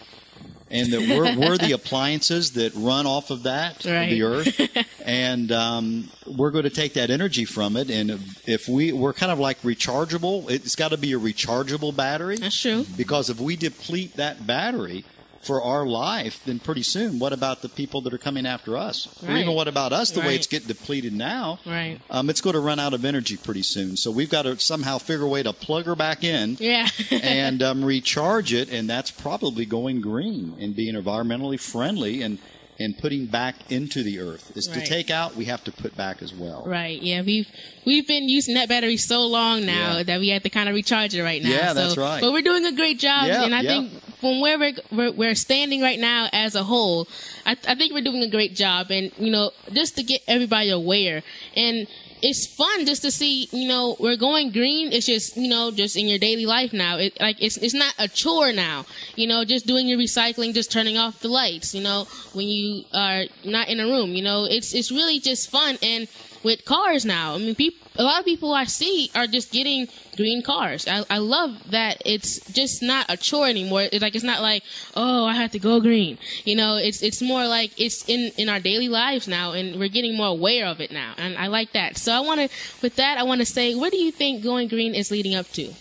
and 0.72 0.92
that 0.94 1.02
we're 1.02 1.38
we're 1.38 1.58
the 1.58 1.72
appliances 1.80 2.52
that 2.54 2.74
run 2.76 3.06
off 3.06 3.30
of 3.30 3.44
that, 3.44 3.86
Right. 3.86 4.10
the 4.10 4.24
earth, 4.24 4.60
and 5.06 5.52
um, 5.52 6.10
we're 6.26 6.52
going 6.52 6.64
to 6.64 6.70
take 6.70 6.94
that 6.94 7.10
energy 7.10 7.46
from 7.46 7.78
it. 7.78 7.90
And 7.90 8.12
if 8.46 8.68
we 8.68 8.92
we're 8.92 9.14
kind 9.14 9.32
of 9.32 9.40
like 9.40 9.62
rechargeable, 9.62 10.50
it's 10.50 10.76
got 10.76 10.90
to 10.92 10.98
be 10.98 11.14
a 11.14 11.20
rechargeable 11.20 11.96
battery. 11.96 12.38
That's 12.38 12.60
true. 12.60 12.86
Because 12.98 13.30
if 13.30 13.40
we 13.40 13.56
deplete 13.56 14.16
that 14.18 14.46
battery 14.48 15.06
for 15.48 15.64
our 15.64 15.86
life, 15.86 16.42
then 16.46 16.60
pretty 16.60 16.84
soon, 16.84 17.18
what 17.20 17.32
about 17.34 17.62
the 17.62 17.70
people 17.70 18.02
that 18.02 18.14
are 18.14 18.18
coming 18.18 18.46
after 18.46 18.76
us? 18.78 19.08
Or 19.24 19.36
even 19.36 19.54
what 19.56 19.68
about 19.68 19.94
us, 19.94 20.12
the 20.12 20.20
way 20.20 20.36
it's 20.36 20.46
getting 20.48 20.68
depleted 20.68 21.14
now? 21.14 21.60
Right. 21.66 22.00
Um, 22.10 22.30
it's 22.30 22.42
going 22.42 22.54
to 22.54 22.60
run 22.60 22.80
out 22.80 22.94
of 22.94 23.06
energy 23.06 23.38
pretty 23.38 23.64
soon. 23.64 23.96
So 23.98 24.12
we've 24.12 24.30
got 24.30 24.44
to 24.44 24.60
somehow 24.60 24.98
figure 24.98 25.26
a 25.26 25.30
way 25.30 25.42
to 25.44 25.54
plug 25.54 25.86
her 25.86 25.96
back 25.96 26.24
in 26.24 26.58
Yeah. 26.60 26.88
and 27.12 27.64
um, 27.64 27.84
recharge 27.84 28.54
it, 28.54 28.70
and 28.70 28.90
that's 28.90 29.10
probably 29.10 29.66
going 29.66 30.02
green 30.02 30.56
and 30.60 30.76
being 30.76 30.96
environmentally 30.96 31.60
friendly 31.60 32.22
and 32.22 32.38
and 32.80 32.98
putting 32.98 33.26
back 33.26 33.72
into 33.72 34.04
the 34.04 34.20
earth. 34.20 34.56
Is 34.56 34.68
to 34.68 34.82
take 34.86 35.10
out, 35.10 35.36
we 35.36 35.46
have 35.46 35.64
to 35.64 35.72
put 35.72 35.96
back 35.98 36.22
as 36.22 36.34
well. 36.34 36.64
Right. 36.66 37.02
Yeah. 37.02 37.22
We've 37.24 37.48
we've 37.86 38.08
been 38.08 38.30
using 38.30 38.56
that 38.56 38.70
battery 38.70 38.98
so 38.98 39.26
long 39.26 39.66
now 39.66 39.98
Yeah. 39.98 40.04
that 40.04 40.20
we 40.20 40.30
have 40.30 40.44
to 40.44 40.50
kind 40.50 40.70
of 40.70 40.76
recharge 40.76 41.16
it 41.16 41.24
right 41.24 41.42
now. 41.42 41.50
Yeah, 41.50 41.68
So- 41.70 41.74
that's 41.76 41.98
right. 41.98 42.22
But 42.22 42.32
we're 42.34 42.42
doing 42.44 42.66
a 42.66 42.72
great 42.76 43.00
job, 43.00 43.28
Yeah, 43.28 43.44
and 43.46 43.56
I 43.56 43.62
yeah. 43.62 43.70
think 43.70 44.04
from 44.20 44.40
where 44.42 44.58
we're, 44.60 44.74
we're 44.92 45.12
we're 45.12 45.36
standing 45.36 45.82
right 45.82 46.00
now 46.00 46.30
as 46.34 46.56
a 46.56 46.64
whole, 46.64 47.08
I, 47.46 47.52
I 47.68 47.76
think 47.76 47.94
we're 47.94 48.04
doing 48.04 48.24
a 48.24 48.30
great 48.30 48.56
job. 48.56 48.92
And 48.92 49.12
you 49.18 49.32
know, 49.32 49.52
just 49.74 49.96
to 49.98 50.04
get 50.04 50.22
everybody 50.28 50.70
aware 50.70 51.24
and. 51.56 51.88
It's 52.22 52.48
fun 52.48 52.86
just 52.86 53.04
to 53.04 53.12
see, 53.12 53.48
you 53.52 53.68
know, 53.68 53.96
we're 54.00 54.18
going 54.18 54.52
green. 54.52 54.92
It's 54.92 55.06
just, 55.06 55.38
you 55.38 55.48
know, 55.48 55.72
just 55.72 55.96
in 55.96 56.08
your 56.08 56.18
daily 56.18 56.46
life 56.46 56.74
now. 56.74 56.98
It 56.98 57.20
like 57.20 57.42
it's 57.42 57.58
it's 57.58 57.74
not 57.74 57.94
a 58.00 58.08
chore 58.08 58.52
now. 58.52 58.86
You 59.16 59.28
know, 59.28 59.46
just 59.46 59.68
doing 59.68 59.88
your 59.88 60.00
recycling, 60.00 60.54
just 60.54 60.72
turning 60.72 60.98
off 60.98 61.20
the 61.20 61.28
lights. 61.28 61.76
You 61.76 61.84
know, 61.84 62.08
when 62.34 62.48
you 62.48 62.84
are 62.94 63.24
not 63.46 63.70
in 63.70 63.80
a 63.80 63.86
room. 63.86 64.12
You 64.14 64.24
know, 64.24 64.46
it's 64.46 64.74
it's 64.74 64.92
really 64.92 65.20
just 65.20 65.50
fun. 65.52 65.78
And 65.82 66.08
with 66.44 66.66
cars 66.66 67.06
now. 67.06 67.36
I 67.36 67.38
mean, 67.38 67.56
a 67.96 68.04
lot 68.04 68.20
of 68.20 68.26
people 68.26 68.54
I 68.54 68.66
see 68.66 69.12
are 69.16 69.28
just 69.28 69.52
getting 69.52 69.88
green 70.16 70.42
cars. 70.42 70.88
I, 70.88 71.04
I 71.10 71.18
love 71.18 71.72
that 71.72 72.02
it's 72.06 72.40
just 72.52 72.82
not 72.82 73.06
a 73.10 73.18
chore 73.18 73.48
anymore. 73.48 73.84
It's 73.92 74.02
like 74.02 74.16
it's 74.16 74.24
not 74.24 74.42
like, 74.42 74.64
oh, 74.96 75.26
I 75.26 75.34
have 75.34 75.52
to 75.52 75.60
go 75.60 75.80
green. 75.80 76.18
You 76.46 76.56
know, 76.56 76.78
it's 76.78 77.02
it's 77.02 77.22
more 77.22 77.48
like 77.48 77.80
it's 77.80 78.08
in 78.08 78.32
in 78.38 78.50
our 78.50 78.60
daily 78.60 78.90
lives 78.90 79.28
now, 79.28 79.52
and 79.52 79.80
we're 79.80 79.90
getting 79.90 80.16
more 80.16 80.28
aware 80.28 80.66
of 80.68 80.82
it 80.82 80.92
now, 80.92 81.14
and 81.18 81.38
I 81.38 81.48
like 81.48 81.74
that. 81.74 81.98
So 81.98 82.12
I 82.12 82.20
want 82.22 82.40
to, 82.42 82.50
with 82.82 82.96
that, 82.98 83.18
I 83.18 83.24
want 83.24 83.42
to 83.42 83.46
say, 83.46 83.76
what 83.76 83.92
do 83.92 83.98
you 83.98 84.12
think 84.12 84.44
going 84.44 84.68
green 84.68 84.96
is 84.96 85.12
leading 85.12 85.36
up 85.36 85.48
to? 85.54 85.74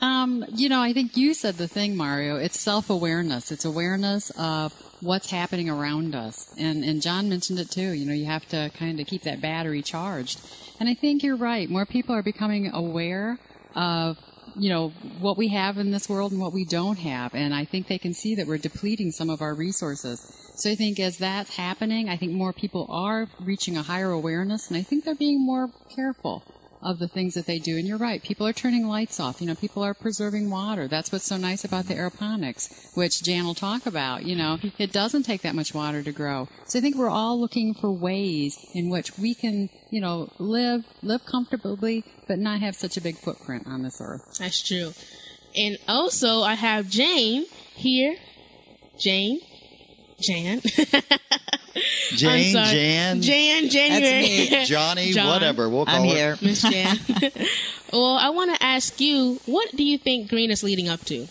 Um, 0.00 0.44
you 0.52 0.68
know, 0.68 0.80
I 0.80 0.92
think 0.92 1.16
you 1.16 1.32
said 1.32 1.54
the 1.54 1.68
thing, 1.68 1.96
Mario. 1.96 2.36
It's 2.36 2.60
self 2.60 2.90
awareness. 2.90 3.50
It's 3.50 3.64
awareness 3.64 4.30
of 4.38 4.72
what's 5.00 5.30
happening 5.30 5.68
around 5.68 6.14
us. 6.14 6.54
And 6.58 6.84
and 6.84 7.02
John 7.02 7.28
mentioned 7.28 7.58
it 7.58 7.70
too. 7.70 7.92
You 7.92 8.06
know, 8.06 8.14
you 8.14 8.26
have 8.26 8.48
to 8.48 8.70
kind 8.78 8.98
of 9.00 9.06
keep 9.06 9.22
that 9.22 9.40
battery 9.40 9.82
charged. 9.82 10.40
And 10.78 10.88
I 10.88 10.94
think 10.94 11.22
you're 11.22 11.36
right. 11.36 11.68
More 11.68 11.86
people 11.86 12.14
are 12.14 12.22
becoming 12.22 12.70
aware 12.72 13.38
of 13.74 14.18
you 14.58 14.70
know 14.70 14.88
what 15.20 15.36
we 15.36 15.48
have 15.48 15.76
in 15.76 15.90
this 15.90 16.08
world 16.08 16.32
and 16.32 16.40
what 16.40 16.52
we 16.52 16.64
don't 16.64 16.98
have 16.98 17.34
and 17.34 17.54
i 17.54 17.64
think 17.64 17.88
they 17.88 17.98
can 17.98 18.14
see 18.14 18.34
that 18.34 18.46
we're 18.46 18.56
depleting 18.56 19.10
some 19.10 19.28
of 19.28 19.42
our 19.42 19.54
resources 19.54 20.32
so 20.54 20.70
i 20.70 20.74
think 20.74 20.98
as 20.98 21.18
that's 21.18 21.56
happening 21.56 22.08
i 22.08 22.16
think 22.16 22.32
more 22.32 22.52
people 22.52 22.86
are 22.88 23.28
reaching 23.40 23.76
a 23.76 23.82
higher 23.82 24.10
awareness 24.10 24.68
and 24.68 24.76
i 24.76 24.82
think 24.82 25.04
they're 25.04 25.14
being 25.14 25.44
more 25.44 25.68
careful 25.94 26.42
of 26.82 26.98
the 26.98 27.08
things 27.08 27.34
that 27.34 27.46
they 27.46 27.58
do. 27.58 27.76
And 27.76 27.86
you're 27.86 27.98
right, 27.98 28.22
people 28.22 28.46
are 28.46 28.52
turning 28.52 28.86
lights 28.86 29.18
off. 29.18 29.40
You 29.40 29.46
know, 29.46 29.54
people 29.54 29.82
are 29.82 29.94
preserving 29.94 30.50
water. 30.50 30.88
That's 30.88 31.10
what's 31.10 31.24
so 31.24 31.36
nice 31.36 31.64
about 31.64 31.86
the 31.86 31.94
aeroponics, 31.94 32.94
which 32.96 33.22
Jan 33.22 33.44
will 33.44 33.54
talk 33.54 33.86
about. 33.86 34.24
You 34.24 34.36
know, 34.36 34.58
it 34.78 34.92
doesn't 34.92 35.24
take 35.24 35.42
that 35.42 35.54
much 35.54 35.74
water 35.74 36.02
to 36.02 36.12
grow. 36.12 36.48
So 36.64 36.78
I 36.78 36.82
think 36.82 36.96
we're 36.96 37.08
all 37.08 37.40
looking 37.40 37.74
for 37.74 37.90
ways 37.90 38.58
in 38.74 38.88
which 38.88 39.18
we 39.18 39.34
can, 39.34 39.68
you 39.90 40.00
know, 40.00 40.30
live, 40.38 40.84
live 41.02 41.24
comfortably, 41.24 42.04
but 42.28 42.38
not 42.38 42.60
have 42.60 42.76
such 42.76 42.96
a 42.96 43.00
big 43.00 43.16
footprint 43.16 43.66
on 43.66 43.82
this 43.82 44.00
earth. 44.00 44.36
That's 44.38 44.62
true. 44.62 44.92
And 45.56 45.78
also, 45.88 46.42
I 46.42 46.54
have 46.54 46.88
Jane 46.90 47.46
here. 47.74 48.16
Jane. 48.98 49.40
Jan. 50.20 50.60
Jane, 52.14 52.52
sorry. 52.52 52.70
Jan, 52.70 53.20
Jan, 53.22 53.68
January. 53.68 54.46
That's 54.46 54.50
me. 54.50 54.64
Johnny, 54.64 55.12
John. 55.12 55.28
whatever. 55.28 55.68
We'll 55.68 55.84
call 55.84 55.94
I'm 55.94 56.04
it. 56.04 56.14
here. 56.14 56.36
Miss 56.40 56.62
Jan. 56.70 56.98
well, 57.92 58.16
I 58.16 58.30
want 58.30 58.54
to 58.56 58.62
ask 58.64 59.00
you, 59.00 59.40
what 59.46 59.70
do 59.76 59.84
you 59.84 59.98
think 59.98 60.30
Green 60.30 60.50
is 60.50 60.62
leading 60.62 60.88
up 60.88 61.00
to? 61.06 61.26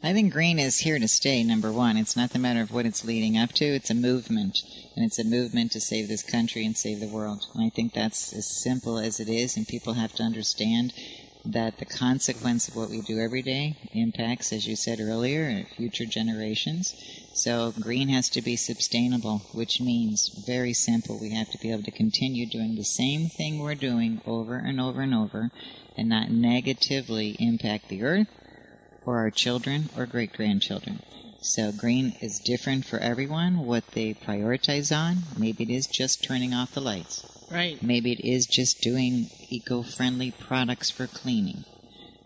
I 0.00 0.12
think 0.12 0.32
green 0.32 0.60
is 0.60 0.78
here 0.78 1.00
to 1.00 1.08
stay, 1.08 1.42
number 1.42 1.72
one. 1.72 1.96
It's 1.96 2.16
not 2.16 2.30
the 2.30 2.38
matter 2.38 2.60
of 2.60 2.70
what 2.70 2.86
it's 2.86 3.04
leading 3.04 3.36
up 3.36 3.50
to, 3.54 3.64
it's 3.64 3.90
a 3.90 3.94
movement. 3.94 4.62
And 4.94 5.04
it's 5.04 5.18
a 5.18 5.24
movement 5.24 5.72
to 5.72 5.80
save 5.80 6.06
this 6.08 6.22
country 6.22 6.64
and 6.64 6.76
save 6.76 7.00
the 7.00 7.08
world. 7.08 7.46
And 7.52 7.64
I 7.64 7.68
think 7.68 7.94
that's 7.94 8.32
as 8.32 8.46
simple 8.46 8.98
as 8.98 9.18
it 9.18 9.28
is, 9.28 9.56
and 9.56 9.66
people 9.66 9.94
have 9.94 10.12
to 10.14 10.22
understand 10.22 10.92
that 11.44 11.78
the 11.78 11.84
consequence 11.84 12.68
of 12.68 12.76
what 12.76 12.90
we 12.90 13.00
do 13.00 13.18
every 13.18 13.42
day 13.42 13.76
impacts, 13.92 14.52
as 14.52 14.68
you 14.68 14.76
said 14.76 15.00
earlier, 15.00 15.64
future 15.76 16.06
generations. 16.06 16.94
So 17.38 17.70
green 17.70 18.08
has 18.08 18.28
to 18.30 18.42
be 18.42 18.56
sustainable, 18.56 19.42
which 19.52 19.80
means 19.80 20.28
very 20.44 20.72
simple. 20.72 21.20
We 21.20 21.30
have 21.30 21.48
to 21.52 21.58
be 21.58 21.70
able 21.70 21.84
to 21.84 21.92
continue 21.92 22.46
doing 22.46 22.74
the 22.74 22.82
same 22.82 23.28
thing 23.28 23.60
we're 23.60 23.76
doing 23.76 24.20
over 24.26 24.56
and 24.56 24.80
over 24.80 25.02
and 25.02 25.14
over 25.14 25.52
and 25.96 26.08
not 26.08 26.32
negatively 26.32 27.36
impact 27.38 27.90
the 27.90 28.02
earth 28.02 28.26
or 29.06 29.18
our 29.18 29.30
children 29.30 29.88
or 29.96 30.04
great 30.04 30.32
grandchildren. 30.32 31.00
So 31.40 31.70
green 31.70 32.16
is 32.20 32.40
different 32.40 32.84
for 32.84 32.98
everyone. 32.98 33.64
What 33.64 33.86
they 33.92 34.14
prioritize 34.14 34.90
on, 34.90 35.18
maybe 35.38 35.62
it 35.62 35.70
is 35.70 35.86
just 35.86 36.24
turning 36.24 36.52
off 36.52 36.74
the 36.74 36.80
lights. 36.80 37.24
Right. 37.52 37.80
Maybe 37.80 38.10
it 38.10 38.20
is 38.28 38.46
just 38.46 38.80
doing 38.80 39.30
eco-friendly 39.48 40.32
products 40.32 40.90
for 40.90 41.06
cleaning. 41.06 41.64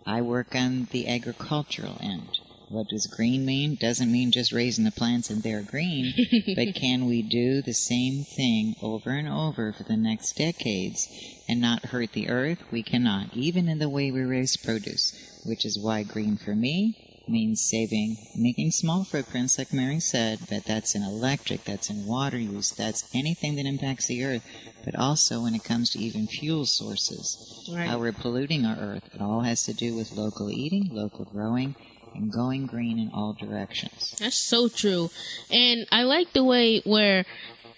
I 0.07 0.23
work 0.23 0.55
on 0.55 0.89
the 0.91 1.07
agricultural 1.07 1.99
end. 2.01 2.39
What 2.73 2.89
does 2.89 3.07
green 3.07 3.45
mean? 3.45 3.75
Doesn't 3.79 4.11
mean 4.11 4.31
just 4.33 4.51
raising 4.51 4.85
the 4.85 4.91
plants 4.91 5.29
and 5.29 5.43
they're 5.43 5.63
green, 5.63 6.15
but 6.57 6.75
can 6.75 7.05
we 7.05 7.21
do 7.21 7.61
the 7.61 7.75
same 7.75 8.25
thing 8.25 8.77
over 8.81 9.11
and 9.11 9.29
over 9.29 9.75
for 9.75 9.83
the 9.83 9.97
next 9.97 10.37
decades 10.39 11.07
and 11.47 11.61
not 11.61 11.85
hurt 11.87 12.13
the 12.13 12.31
earth? 12.31 12.63
We 12.71 12.83
cannot, 12.83 13.35
even 13.35 13.69
in 13.69 13.79
the 13.79 13.91
way 13.91 14.11
we 14.11 14.23
raise 14.23 14.57
produce, 14.57 15.13
which 15.45 15.67
is 15.67 15.79
why 15.79 16.03
green 16.03 16.39
for 16.39 16.55
me 16.55 16.97
means 17.29 17.61
saving, 17.63 18.17
making 18.35 18.71
small 18.71 19.05
footprints, 19.05 19.59
like 19.59 19.73
Mary 19.73 20.01
said, 20.01 20.41
but 20.49 20.65
that's 20.65 20.95
in 20.95 21.03
electric, 21.03 21.65
that's 21.65 21.91
in 21.91 22.07
water 22.07 22.39
use, 22.39 22.71
that's 22.71 23.09
anything 23.15 23.55
that 23.57 23.67
impacts 23.67 24.07
the 24.07 24.25
earth, 24.25 24.43
but 24.85 24.97
also 24.97 25.43
when 25.43 25.55
it 25.55 25.63
comes 25.63 25.91
to 25.91 25.99
even 25.99 26.27
fuel 26.27 26.65
sources, 26.67 27.69
Right. 27.71 27.87
how 27.87 27.99
we're 27.99 28.13
polluting 28.13 28.65
our 28.65 28.77
earth. 28.77 29.09
It 29.15 29.21
all 29.21 29.43
has 29.43 29.63
to 29.65 29.75
do 29.75 29.95
with 29.95 30.13
local 30.13 30.51
eating, 30.51 30.89
local 30.91 31.25
growing, 31.27 31.77
and 32.15 32.33
going 32.33 32.67
green 32.67 32.99
in 32.99 33.11
all 33.13 33.33
directions. 33.33 34.15
That's 34.19 34.37
so 34.37 34.69
true. 34.69 35.11
And 35.51 35.87
I 35.91 36.03
like 36.05 36.33
the 36.33 36.45
way 36.45 36.81
where, 36.85 37.25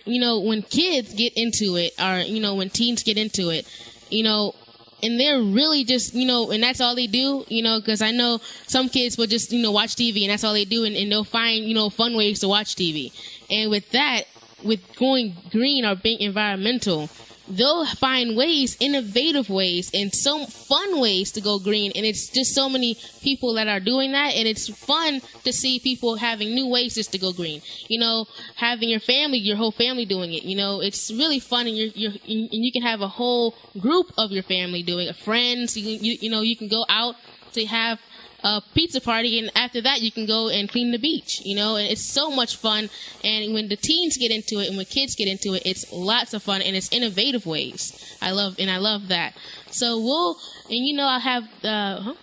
you 0.05 0.21
know, 0.21 0.41
when 0.41 0.63
kids 0.63 1.15
get 1.15 1.33
into 1.35 1.77
it, 1.77 1.93
or, 2.01 2.21
you 2.21 2.41
know, 2.41 2.55
when 2.55 2.71
teens 2.71 3.03
get 3.03 3.17
into 3.19 3.51
it, 3.51 3.67
you 4.11 4.23
know, 4.23 4.55
and 5.03 5.21
they're 5.21 5.41
really 5.41 5.85
just, 5.85 6.15
you 6.15 6.27
know, 6.27 6.51
and 6.51 6.63
that's 6.63 6.81
all 6.81 6.95
they 6.95 7.07
do, 7.07 7.45
you 7.49 7.63
know, 7.63 7.79
because 7.79 8.01
I 8.01 8.11
know 8.11 8.39
some 8.67 8.89
kids 8.89 9.19
will 9.19 9.27
just, 9.27 9.53
you 9.53 9.63
know, 9.63 9.71
watch 9.71 9.97
TV 9.97 10.23
and 10.23 10.31
that's 10.31 10.45
all 10.45 10.55
they 10.55 10.65
do, 10.65 10.85
and, 10.85 10.97
and 10.97 11.13
they'll 11.13 11.25
find, 11.25 11.65
you 11.65 11.75
know, 11.75 11.91
fun 11.91 12.17
ways 12.17 12.41
to 12.41 12.49
watch 12.49 12.75
TV. 12.75 13.13
And 13.51 13.71
with 13.71 13.91
that, 13.91 14.25
with 14.63 14.81
going 14.97 15.35
green 15.51 15.85
or 15.85 15.95
being 15.95 16.21
environmental, 16.21 17.11
they'll 17.49 17.87
find 17.87 18.37
ways, 18.37 18.77
innovative 18.81 19.51
ways, 19.51 19.91
and 19.93 20.15
some 20.15 20.47
fun 20.47 21.01
ways 21.01 21.33
to 21.33 21.41
go 21.41 21.59
green. 21.59 21.93
And 21.95 22.05
it's 22.07 22.29
just 22.29 22.55
so 22.55 22.69
many 22.69 22.97
people 23.23 23.55
that 23.55 23.69
are 23.69 23.81
doing 23.81 24.13
that, 24.13 24.35
and 24.35 24.49
it's 24.49 24.69
fun 24.69 25.21
to 25.45 25.53
see 25.53 25.79
people 25.79 26.17
having 26.17 26.55
new 26.55 26.69
ways 26.69 26.95
just 26.95 27.13
to 27.13 27.19
go 27.19 27.33
green. 27.33 27.63
You 27.89 27.99
know, 27.99 28.27
having 28.57 28.89
your 28.89 29.01
family, 29.01 29.39
your 29.39 29.57
whole 29.57 29.73
family 29.73 30.05
doing 30.05 30.33
it. 30.33 30.43
You 30.45 30.57
know, 30.57 30.81
it's 30.81 31.11
really 31.11 31.41
fun, 31.41 31.67
and 31.67 31.77
you're, 31.77 31.93
you're 31.95 32.13
and 32.13 32.65
you 32.65 32.73
can 32.73 32.83
have 32.83 33.01
a 33.01 33.09
whole 33.09 33.55
group 33.79 34.13
of 34.17 34.31
your 34.31 34.43
family 34.43 34.83
doing 34.83 35.09
it. 35.09 35.17
Friends, 35.17 35.77
you, 35.77 35.99
you 35.99 36.19
you 36.21 36.31
know, 36.31 36.41
you 36.41 36.57
can 36.57 36.69
go 36.69 36.85
out 36.89 37.17
to 37.53 37.65
have 37.67 38.01
a 38.45 38.63
pizza 38.75 39.01
party 39.01 39.39
and 39.39 39.51
after 39.57 39.81
that 39.81 40.03
you 40.03 40.13
can 40.13 40.27
go 40.27 40.49
and 40.49 40.69
clean 40.69 40.93
the 40.93 40.99
beach 40.99 41.41
you 41.45 41.57
know? 41.57 41.77
And 41.77 41.91
it's 41.91 42.05
so 42.05 42.31
much 42.31 42.57
fun 42.57 42.91
and 43.25 43.55
when 43.55 43.69
the 43.69 43.77
teens 43.77 44.17
get 44.17 44.31
into 44.31 44.61
it 44.61 44.69
and 44.69 44.77
when 44.77 44.87
kids 44.87 45.15
get 45.15 45.29
into 45.29 45.55
it 45.55 45.63
it's 45.65 45.91
lots 45.93 46.35
of 46.35 46.43
fun 46.43 46.63
and 46.63 46.77
it's 46.77 46.93
innovative 46.93 47.47
ways. 47.47 48.17
I 48.21 48.31
love 48.33 48.57
and 48.59 48.71
i 48.71 48.77
love 48.77 49.09
that. 49.09 49.35
So 49.71 49.99
we'll 49.99 50.37
and 50.69 50.87
you 50.87 50.95
know 50.95 51.07
i'll 51.07 51.21
have 51.21 51.45
uh 51.65 52.01
huh? 52.01 52.15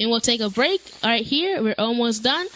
and 0.00 0.10
we'll 0.10 0.20
take 0.20 0.40
a 0.40 0.50
break 0.50 0.80
right 1.04 1.24
here. 1.24 1.62
We're 1.62 1.74
almost 1.78 2.22
done. 2.22 2.46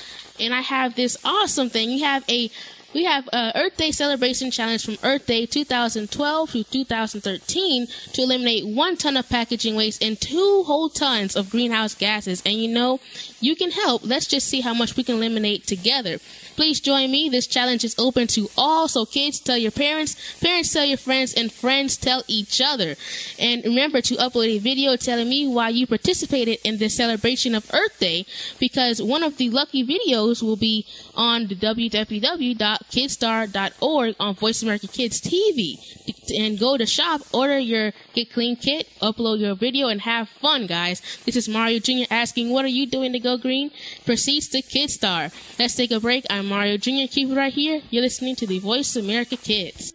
And 0.40 0.54
i 0.54 0.60
have 0.60 0.94
this 0.94 1.16
awesome 1.24 1.68
thing. 1.68 1.90
You 1.90 2.04
have 2.04 2.24
a 2.28 2.50
we 2.94 3.04
have 3.04 3.28
a 3.32 3.52
Earth 3.54 3.76
Day 3.76 3.92
celebration 3.92 4.50
challenge 4.50 4.84
from 4.84 4.96
Earth 5.02 5.26
Day 5.26 5.44
2012 5.44 6.52
to 6.52 6.64
2013 6.64 7.86
to 8.14 8.22
eliminate 8.22 8.66
one 8.66 8.96
ton 8.96 9.16
of 9.16 9.28
packaging 9.28 9.76
waste 9.76 10.02
and 10.02 10.18
two 10.18 10.64
whole 10.66 10.88
tons 10.88 11.36
of 11.36 11.50
greenhouse 11.50 11.94
gases. 11.94 12.42
And 12.46 12.54
you 12.54 12.68
know, 12.68 13.00
you 13.40 13.54
can 13.56 13.70
help. 13.70 14.02
Let's 14.04 14.26
just 14.26 14.48
see 14.48 14.62
how 14.62 14.72
much 14.72 14.96
we 14.96 15.04
can 15.04 15.16
eliminate 15.16 15.66
together. 15.66 16.18
Please 16.56 16.80
join 16.80 17.10
me. 17.10 17.28
This 17.28 17.46
challenge 17.46 17.84
is 17.84 17.94
open 17.98 18.26
to 18.28 18.48
all. 18.56 18.88
So 18.88 19.04
kids 19.04 19.38
tell 19.38 19.58
your 19.58 19.70
parents, 19.70 20.38
parents 20.40 20.72
tell 20.72 20.84
your 20.84 20.98
friends, 20.98 21.34
and 21.34 21.52
friends 21.52 21.96
tell 21.96 22.22
each 22.26 22.60
other. 22.60 22.96
And 23.38 23.64
remember 23.64 24.00
to 24.00 24.14
upload 24.14 24.48
a 24.48 24.58
video 24.58 24.96
telling 24.96 25.28
me 25.28 25.46
why 25.46 25.68
you 25.68 25.86
participated 25.86 26.58
in 26.64 26.78
this 26.78 26.96
celebration 26.96 27.54
of 27.54 27.70
Earth 27.74 27.98
Day 27.98 28.24
because 28.58 29.02
one 29.02 29.22
of 29.22 29.36
the 29.36 29.50
lucky 29.50 29.86
videos 29.86 30.42
will 30.42 30.56
be 30.56 30.86
on 31.14 31.48
the 31.48 32.77
www.kidstar.org 32.78 34.16
on 34.18 34.34
Voice 34.34 34.62
America 34.62 34.86
Kids 34.86 35.20
TV. 35.20 35.78
And 36.36 36.58
go 36.58 36.76
to 36.76 36.86
shop, 36.86 37.22
order 37.32 37.58
your 37.58 37.92
Get 38.14 38.32
Clean 38.32 38.56
kit, 38.56 38.88
upload 39.00 39.40
your 39.40 39.54
video, 39.54 39.88
and 39.88 40.02
have 40.02 40.28
fun, 40.28 40.66
guys. 40.66 41.00
This 41.24 41.36
is 41.36 41.48
Mario 41.48 41.78
Jr. 41.78 42.04
asking, 42.10 42.50
what 42.50 42.64
are 42.64 42.68
you 42.68 42.86
doing 42.86 43.12
to 43.12 43.18
go 43.18 43.36
green? 43.38 43.70
Proceeds 44.04 44.48
to 44.48 44.62
Kidstar. 44.62 45.32
Let's 45.58 45.74
take 45.74 45.90
a 45.90 46.00
break. 46.00 46.26
I'm 46.28 46.46
Mario 46.46 46.76
Jr. 46.76 47.08
Keep 47.10 47.30
it 47.30 47.34
right 47.34 47.52
here. 47.52 47.80
You're 47.90 48.02
listening 48.02 48.36
to 48.36 48.46
the 48.46 48.58
Voice 48.58 48.94
America 48.96 49.36
Kids. 49.36 49.94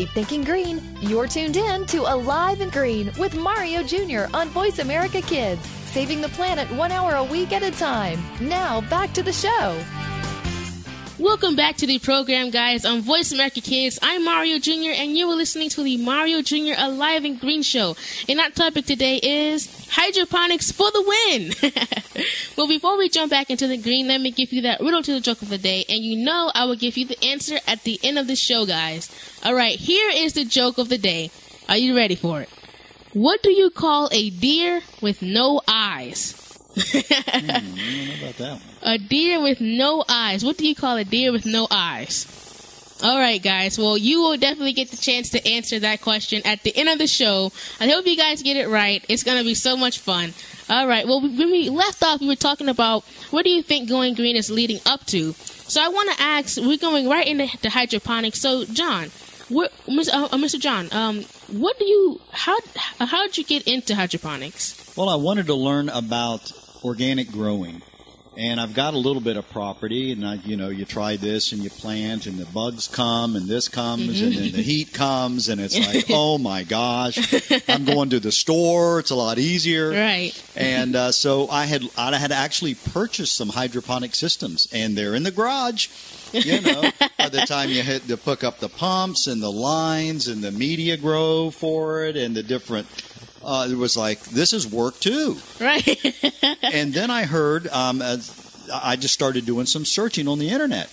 Keep 0.00 0.08
thinking 0.12 0.44
green. 0.44 0.80
You're 1.02 1.26
tuned 1.26 1.58
in 1.58 1.84
to 1.88 2.10
Alive 2.10 2.62
and 2.62 2.72
Green 2.72 3.12
with 3.18 3.36
Mario 3.36 3.82
Jr. 3.82 4.34
on 4.34 4.48
Voice 4.48 4.78
America 4.78 5.20
Kids, 5.20 5.60
saving 5.92 6.22
the 6.22 6.30
planet 6.30 6.70
one 6.72 6.90
hour 6.90 7.16
a 7.16 7.24
week 7.24 7.52
at 7.52 7.62
a 7.62 7.70
time. 7.70 8.18
Now, 8.40 8.80
back 8.88 9.12
to 9.12 9.22
the 9.22 9.30
show. 9.30 9.78
Welcome 11.20 11.54
back 11.54 11.76
to 11.76 11.86
the 11.86 11.98
program, 11.98 12.48
guys, 12.48 12.86
on 12.86 13.02
Voice 13.02 13.30
America 13.30 13.60
Kids. 13.60 13.98
I'm 14.00 14.24
Mario 14.24 14.58
Jr., 14.58 14.94
and 14.96 15.14
you 15.14 15.28
are 15.28 15.36
listening 15.36 15.68
to 15.68 15.82
the 15.82 15.98
Mario 15.98 16.40
Jr. 16.40 16.72
Alive 16.78 17.26
and 17.26 17.38
Green 17.38 17.60
Show. 17.62 17.94
And 18.26 18.40
our 18.40 18.48
topic 18.48 18.86
today 18.86 19.20
is 19.22 19.86
hydroponics 19.90 20.72
for 20.72 20.90
the 20.90 21.02
win. 21.06 22.24
well, 22.56 22.66
before 22.66 22.96
we 22.96 23.10
jump 23.10 23.32
back 23.32 23.50
into 23.50 23.66
the 23.66 23.76
green, 23.76 24.08
let 24.08 24.22
me 24.22 24.30
give 24.30 24.50
you 24.50 24.62
that 24.62 24.80
riddle 24.80 25.02
to 25.02 25.12
the 25.12 25.20
joke 25.20 25.42
of 25.42 25.50
the 25.50 25.58
day. 25.58 25.84
And 25.90 25.98
you 25.98 26.24
know 26.24 26.50
I 26.54 26.64
will 26.64 26.74
give 26.74 26.96
you 26.96 27.04
the 27.04 27.22
answer 27.22 27.58
at 27.66 27.82
the 27.82 28.00
end 28.02 28.18
of 28.18 28.26
the 28.26 28.34
show, 28.34 28.64
guys. 28.64 29.10
All 29.44 29.54
right, 29.54 29.78
here 29.78 30.10
is 30.10 30.32
the 30.32 30.46
joke 30.46 30.78
of 30.78 30.88
the 30.88 30.96
day. 30.96 31.30
Are 31.68 31.76
you 31.76 31.94
ready 31.94 32.14
for 32.14 32.40
it? 32.40 32.48
What 33.12 33.42
do 33.42 33.52
you 33.52 33.68
call 33.68 34.08
a 34.10 34.30
deer 34.30 34.80
with 35.02 35.20
no 35.20 35.60
eyes? 35.68 36.39
Hmm, 36.80 37.12
I 37.28 37.40
don't 37.40 38.08
know 38.08 38.14
about 38.22 38.36
that 38.38 38.52
one. 38.52 38.62
A 38.82 38.98
deer 38.98 39.40
with 39.40 39.60
no 39.60 40.04
eyes. 40.08 40.44
What 40.44 40.56
do 40.56 40.66
you 40.66 40.74
call 40.74 40.96
a 40.96 41.04
deer 41.04 41.32
with 41.32 41.46
no 41.46 41.66
eyes? 41.70 42.26
All 43.02 43.18
right, 43.18 43.42
guys. 43.42 43.78
Well, 43.78 43.96
you 43.96 44.20
will 44.20 44.36
definitely 44.36 44.74
get 44.74 44.90
the 44.90 44.96
chance 44.96 45.30
to 45.30 45.48
answer 45.48 45.78
that 45.78 46.02
question 46.02 46.42
at 46.44 46.62
the 46.62 46.76
end 46.76 46.88
of 46.88 46.98
the 46.98 47.06
show. 47.06 47.50
I 47.80 47.88
hope 47.88 48.06
you 48.06 48.16
guys 48.16 48.42
get 48.42 48.56
it 48.58 48.68
right. 48.68 49.02
It's 49.08 49.22
going 49.22 49.38
to 49.38 49.44
be 49.44 49.54
so 49.54 49.76
much 49.76 49.98
fun. 49.98 50.34
All 50.68 50.86
right. 50.86 51.06
Well, 51.06 51.20
when 51.20 51.50
we 51.50 51.70
left 51.70 52.02
off, 52.02 52.20
we 52.20 52.26
were 52.26 52.36
talking 52.36 52.68
about 52.68 53.04
what 53.30 53.44
do 53.44 53.50
you 53.50 53.62
think 53.62 53.88
going 53.88 54.14
green 54.14 54.36
is 54.36 54.50
leading 54.50 54.80
up 54.84 55.06
to. 55.06 55.32
So 55.32 55.82
I 55.82 55.88
want 55.88 56.10
to 56.14 56.22
ask. 56.22 56.58
We're 56.58 56.76
going 56.76 57.08
right 57.08 57.26
into 57.26 57.56
the 57.62 57.70
hydroponics. 57.70 58.40
So, 58.40 58.64
John, 58.66 59.10
what, 59.48 59.72
Mr. 59.86 60.10
Uh, 60.12 60.28
Mr. 60.36 60.60
John, 60.60 60.88
um, 60.92 61.22
what 61.48 61.78
do 61.78 61.84
you 61.84 62.20
how 62.32 62.56
how 62.98 63.26
did 63.26 63.38
you 63.38 63.44
get 63.44 63.66
into 63.66 63.94
hydroponics? 63.94 64.94
Well, 64.96 65.08
I 65.08 65.16
wanted 65.16 65.46
to 65.46 65.54
learn 65.54 65.88
about 65.88 66.52
organic 66.84 67.30
growing. 67.30 67.82
And 68.36 68.60
I've 68.60 68.74
got 68.74 68.94
a 68.94 68.96
little 68.96 69.20
bit 69.20 69.36
of 69.36 69.50
property, 69.50 70.12
and 70.12 70.24
I, 70.24 70.34
you 70.34 70.56
know, 70.56 70.68
you 70.68 70.84
try 70.84 71.16
this 71.16 71.50
and 71.50 71.62
you 71.62 71.68
plant, 71.68 72.26
and 72.26 72.38
the 72.38 72.46
bugs 72.46 72.86
come, 72.86 73.34
and 73.34 73.48
this 73.48 73.68
comes, 73.68 74.20
and 74.22 74.32
then 74.32 74.52
the 74.52 74.62
heat 74.62 74.94
comes, 74.94 75.48
and 75.48 75.60
it's 75.60 75.76
like, 75.76 76.06
oh 76.10 76.38
my 76.38 76.62
gosh, 76.62 77.18
I'm 77.68 77.84
going 77.84 78.08
to 78.10 78.20
the 78.20 78.30
store. 78.30 79.00
It's 79.00 79.10
a 79.10 79.16
lot 79.16 79.38
easier, 79.38 79.90
Right. 79.90 80.30
And 80.54 80.94
uh, 80.94 81.12
so 81.12 81.48
I 81.48 81.66
had 81.66 81.82
I 81.98 82.16
had 82.16 82.30
actually 82.30 82.76
purchased 82.76 83.34
some 83.34 83.48
hydroponic 83.48 84.14
systems, 84.14 84.68
and 84.72 84.96
they're 84.96 85.16
in 85.16 85.24
the 85.24 85.32
garage. 85.32 85.88
You 86.32 86.60
know, 86.60 86.82
by 87.18 87.28
the 87.28 87.44
time 87.46 87.70
you 87.70 87.82
hit 87.82 88.06
to 88.06 88.14
hook 88.16 88.44
up 88.44 88.60
the 88.60 88.68
pumps 88.68 89.26
and 89.26 89.42
the 89.42 89.50
lines 89.50 90.28
and 90.28 90.40
the 90.40 90.52
media 90.52 90.96
grow 90.96 91.50
for 91.50 92.04
it 92.04 92.16
and 92.16 92.36
the 92.36 92.44
different, 92.44 92.86
uh, 93.44 93.68
it 93.70 93.76
was 93.76 93.96
like 93.96 94.20
this 94.20 94.52
is 94.52 94.66
work 94.66 94.98
too. 95.00 95.36
Right. 95.60 95.86
and 96.62 96.92
then 96.92 97.10
I 97.10 97.24
heard, 97.24 97.68
um, 97.68 98.02
as 98.02 98.68
I 98.72 98.96
just 98.96 99.14
started 99.14 99.46
doing 99.46 99.66
some 99.66 99.84
searching 99.84 100.28
on 100.28 100.38
the 100.38 100.48
internet, 100.48 100.90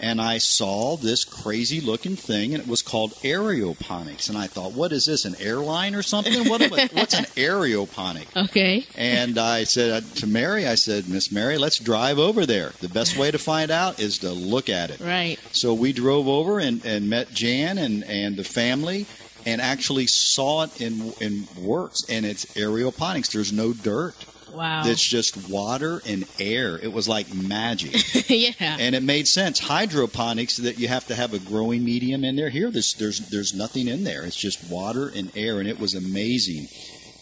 and 0.00 0.20
I 0.20 0.38
saw 0.38 0.96
this 0.96 1.24
crazy 1.24 1.80
looking 1.80 2.16
thing, 2.16 2.54
and 2.54 2.62
it 2.62 2.68
was 2.68 2.82
called 2.82 3.12
aeroponics. 3.22 4.28
And 4.28 4.38
I 4.38 4.46
thought, 4.46 4.72
what 4.72 4.92
is 4.92 5.06
this, 5.06 5.24
an 5.24 5.34
airline 5.40 5.94
or 5.94 6.02
something? 6.02 6.48
What, 6.48 6.62
what's 6.92 7.14
an 7.14 7.24
aeroponic? 7.36 8.44
okay. 8.44 8.86
And 8.96 9.38
I 9.38 9.64
said 9.64 10.04
to 10.16 10.26
Mary, 10.26 10.66
I 10.66 10.76
said, 10.76 11.08
Miss 11.08 11.32
Mary, 11.32 11.58
let's 11.58 11.78
drive 11.78 12.18
over 12.18 12.46
there. 12.46 12.72
The 12.80 12.88
best 12.88 13.16
way 13.16 13.30
to 13.30 13.38
find 13.38 13.70
out 13.70 13.98
is 13.98 14.18
to 14.18 14.30
look 14.30 14.68
at 14.68 14.90
it. 14.90 15.00
Right. 15.00 15.38
So 15.52 15.74
we 15.74 15.92
drove 15.92 16.28
over 16.28 16.58
and, 16.58 16.84
and 16.84 17.10
met 17.10 17.32
Jan 17.32 17.78
and, 17.78 18.04
and 18.04 18.36
the 18.36 18.44
family 18.44 19.06
and 19.48 19.62
actually 19.62 20.06
saw 20.06 20.64
it 20.64 20.80
in 20.80 21.12
in 21.20 21.48
works. 21.58 22.04
And 22.08 22.26
it's 22.26 22.44
aeroponics. 22.54 23.32
There's 23.32 23.52
no 23.52 23.72
dirt. 23.72 24.14
Wow. 24.52 24.82
It's 24.86 25.02
just 25.02 25.48
water 25.48 26.00
and 26.06 26.24
air. 26.38 26.78
It 26.78 26.92
was 26.92 27.08
like 27.08 27.32
magic. 27.34 27.94
yeah. 28.28 28.76
and 28.78 28.94
it 28.94 29.02
made 29.02 29.28
sense. 29.28 29.58
Hydroponics 29.58 30.56
that 30.58 30.78
you 30.78 30.88
have 30.88 31.06
to 31.06 31.14
have 31.14 31.34
a 31.34 31.38
growing 31.38 31.84
medium 31.84 32.24
in 32.24 32.36
there. 32.36 32.50
Here, 32.50 32.70
there's 32.70 32.94
there's 32.94 33.30
there's 33.30 33.54
nothing 33.54 33.88
in 33.88 34.04
there. 34.04 34.24
It's 34.24 34.36
just 34.36 34.70
water 34.70 35.10
and 35.14 35.34
air, 35.34 35.60
and 35.60 35.68
it 35.68 35.80
was 35.80 35.94
amazing. 35.94 36.68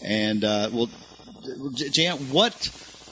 And 0.01 0.43
uh, 0.43 0.69
well, 0.73 0.89
J- 1.73 1.89
Jan, 1.89 2.17
what? 2.31 2.71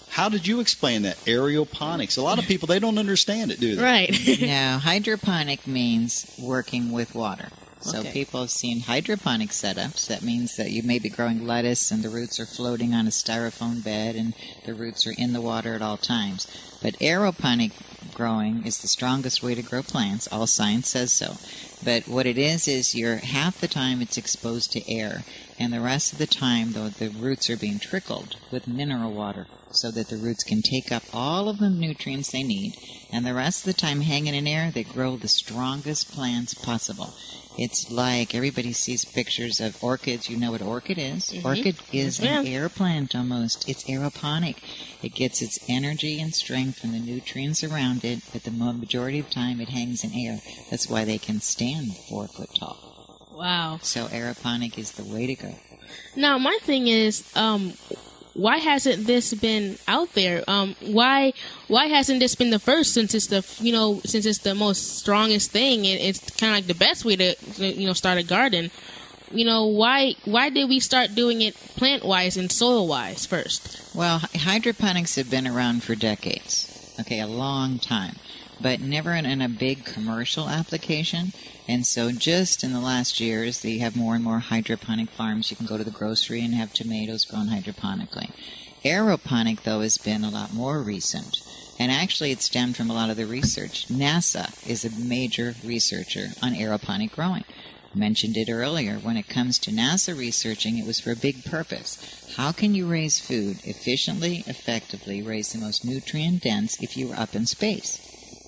How 0.09 0.29
did 0.29 0.47
you 0.47 0.61
explain 0.61 1.01
that 1.01 1.17
aeroponics? 1.25 2.17
A 2.17 2.21
lot 2.21 2.39
of 2.39 2.45
people 2.45 2.67
they 2.67 2.79
don't 2.79 2.97
understand 2.97 3.51
it, 3.51 3.59
do 3.59 3.75
they? 3.75 3.83
Right. 3.83 4.39
no, 4.41 4.77
hydroponic 4.77 5.67
means 5.67 6.33
working 6.41 6.93
with 6.93 7.13
water. 7.15 7.49
So 7.85 7.99
Okay. 7.99 8.13
people 8.13 8.41
have 8.41 8.49
seen 8.49 8.79
hydroponic 8.81 9.49
setups. 9.51 10.07
That 10.07 10.23
means 10.23 10.55
that 10.55 10.71
you 10.71 10.81
may 10.81 10.97
be 10.97 11.07
growing 11.07 11.45
lettuce 11.45 11.91
and 11.91 12.01
the 12.01 12.09
roots 12.09 12.39
are 12.39 12.47
floating 12.47 12.95
on 12.95 13.05
a 13.05 13.11
styrofoam 13.11 13.83
bed 13.83 14.15
and 14.15 14.33
the 14.65 14.73
roots 14.73 15.05
are 15.05 15.13
in 15.19 15.33
the 15.33 15.41
water 15.41 15.75
at 15.75 15.83
all 15.83 15.97
times. 15.97 16.47
But 16.81 16.97
aeroponic 16.99 17.71
growing 18.15 18.65
is 18.65 18.79
the 18.79 18.87
strongest 18.87 19.43
way 19.43 19.53
to 19.53 19.61
grow 19.61 19.83
plants. 19.83 20.27
All 20.31 20.47
science 20.47 20.89
says 20.89 21.13
so. 21.13 21.35
But 21.83 22.07
what 22.07 22.25
it 22.25 22.39
is 22.39 22.67
is 22.67 22.95
you're 22.95 23.17
half 23.17 23.61
the 23.61 23.67
time 23.67 24.01
it's 24.01 24.17
exposed 24.17 24.71
to 24.71 24.91
air, 24.91 25.23
and 25.59 25.71
the 25.71 25.79
rest 25.81 26.11
of 26.11 26.17
the 26.17 26.25
time 26.25 26.71
though 26.73 26.89
the 26.89 27.09
roots 27.09 27.49
are 27.51 27.57
being 27.57 27.77
trickled 27.79 28.35
with 28.51 28.67
mineral 28.67 29.13
water 29.13 29.45
so 29.71 29.91
that 29.91 30.07
the 30.07 30.17
roots 30.17 30.43
can 30.43 30.61
take 30.63 30.91
up 30.91 31.03
all 31.13 31.49
of 31.49 31.59
the 31.59 31.69
nutrients 31.69 32.31
they 32.31 32.41
need, 32.43 32.73
and 33.11 33.25
the 33.25 33.33
rest 33.33 33.59
of 33.67 33.75
the 33.75 33.79
time 33.79 34.01
hanging 34.01 34.33
in 34.33 34.47
air 34.47 34.71
they 34.71 34.83
grow 34.83 35.17
the 35.17 35.27
strongest 35.27 36.11
plants 36.11 36.55
possible. 36.55 37.13
It's 37.57 37.89
like 37.89 38.35
everybody 38.35 38.73
sees 38.73 39.05
pictures 39.05 39.59
of 39.61 39.81
orchids. 39.83 40.29
You 40.29 40.37
know 40.37 40.51
what 40.51 40.61
orchid 40.61 40.97
is? 40.97 41.33
Orchid 41.43 41.77
is 41.91 42.21
ma'am. 42.21 42.45
an 42.45 42.47
air 42.51 42.67
plant 42.69 43.15
almost. 43.15 43.67
It's 43.69 43.83
aeroponic. 43.85 44.57
It 45.01 45.13
gets 45.15 45.41
its 45.41 45.59
energy 45.69 46.19
and 46.19 46.33
strength 46.33 46.79
from 46.79 46.91
the 46.91 46.99
nutrients 46.99 47.63
around 47.63 48.03
it, 48.03 48.19
but 48.33 48.43
the 48.43 48.51
majority 48.51 49.19
of 49.19 49.29
time 49.29 49.61
it 49.61 49.69
hangs 49.69 50.03
in 50.03 50.11
air. 50.13 50.39
That's 50.69 50.89
why 50.89 51.05
they 51.05 51.17
can 51.17 51.39
stand 51.41 51.95
four 51.95 52.27
foot 52.27 52.49
tall. 52.55 53.29
wow. 53.33 53.79
So 53.81 54.07
aeroponic 54.07 54.77
is 54.77 54.93
the 54.93 55.03
way 55.05 55.25
to 55.27 55.35
go. 55.35 55.55
Now, 56.15 56.37
my 56.37 56.57
thing 56.61 56.87
is, 56.87 57.23
um, 57.35 57.73
why 58.35 58.57
hasn't 58.57 59.07
this 59.07 59.33
been 59.33 59.77
out 59.87 60.13
there? 60.13 60.43
Um, 60.47 60.75
why 60.81 61.33
why 61.67 61.87
hasn't 61.87 62.19
this 62.19 62.35
been 62.35 62.49
the 62.49 62.59
first 62.59 62.93
since 62.93 63.15
it's 63.15 63.27
the 63.27 63.45
you 63.63 63.71
know 63.71 64.01
since 64.05 64.25
it's 64.25 64.39
the 64.39 64.53
most 64.53 64.99
strongest 64.99 65.51
thing 65.51 65.87
and 65.87 65.99
it's 65.99 66.19
kind 66.31 66.51
of 66.51 66.57
like 66.57 66.67
the 66.67 66.75
best 66.75 67.05
way 67.05 67.15
to 67.15 67.35
you 67.57 67.87
know 67.87 67.93
start 67.93 68.17
a 68.17 68.23
garden? 68.23 68.71
You 69.31 69.45
know 69.45 69.65
why 69.65 70.15
why 70.25 70.49
did 70.49 70.67
we 70.67 70.79
start 70.79 71.15
doing 71.15 71.41
it 71.41 71.55
plant 71.55 72.03
wise 72.03 72.35
and 72.35 72.51
soil 72.51 72.87
wise 72.87 73.25
first? 73.25 73.95
Well, 73.95 74.19
hydroponics 74.19 75.15
have 75.15 75.31
been 75.31 75.47
around 75.47 75.83
for 75.83 75.95
decades. 75.95 76.93
Okay, 76.99 77.21
a 77.21 77.27
long 77.27 77.79
time, 77.79 78.15
but 78.61 78.79
never 78.79 79.13
in, 79.13 79.25
in 79.25 79.41
a 79.41 79.49
big 79.49 79.85
commercial 79.85 80.49
application. 80.49 81.33
And 81.67 81.85
so, 81.85 82.11
just 82.11 82.63
in 82.63 82.73
the 82.73 82.79
last 82.79 83.19
years, 83.19 83.61
they 83.61 83.79
have 83.79 83.95
more 83.95 84.15
and 84.15 84.23
more 84.23 84.39
hydroponic 84.39 85.09
farms. 85.09 85.49
You 85.49 85.57
can 85.57 85.65
go 85.65 85.77
to 85.77 85.83
the 85.83 85.91
grocery 85.91 86.41
and 86.41 86.53
have 86.53 86.73
tomatoes 86.73 87.25
grown 87.25 87.47
hydroponically. 87.47 88.31
Aeroponic, 88.83 89.63
though, 89.63 89.81
has 89.81 89.97
been 89.97 90.23
a 90.23 90.29
lot 90.29 90.53
more 90.53 90.79
recent. 90.79 91.41
And 91.79 91.91
actually, 91.91 92.31
it 92.31 92.41
stemmed 92.41 92.77
from 92.77 92.89
a 92.89 92.93
lot 92.93 93.09
of 93.09 93.17
the 93.17 93.25
research. 93.25 93.87
NASA 93.87 94.51
is 94.69 94.85
a 94.85 94.95
major 94.95 95.55
researcher 95.63 96.27
on 96.41 96.53
aeroponic 96.53 97.11
growing. 97.11 97.45
Mentioned 97.95 98.37
it 98.37 98.49
earlier. 98.49 98.95
When 98.95 99.17
it 99.17 99.27
comes 99.27 99.57
to 99.59 99.71
NASA 99.71 100.17
researching, 100.17 100.77
it 100.77 100.85
was 100.85 100.99
for 100.99 101.11
a 101.11 101.15
big 101.15 101.45
purpose. 101.45 102.33
How 102.35 102.51
can 102.51 102.75
you 102.75 102.85
raise 102.87 103.19
food 103.19 103.59
efficiently, 103.63 104.43
effectively, 104.47 105.23
raise 105.23 105.53
the 105.53 105.59
most 105.59 105.83
nutrient 105.83 106.43
dense 106.43 106.81
if 106.81 106.95
you 106.95 107.07
were 107.07 107.15
up 107.15 107.35
in 107.35 107.45
space? 107.45 108.04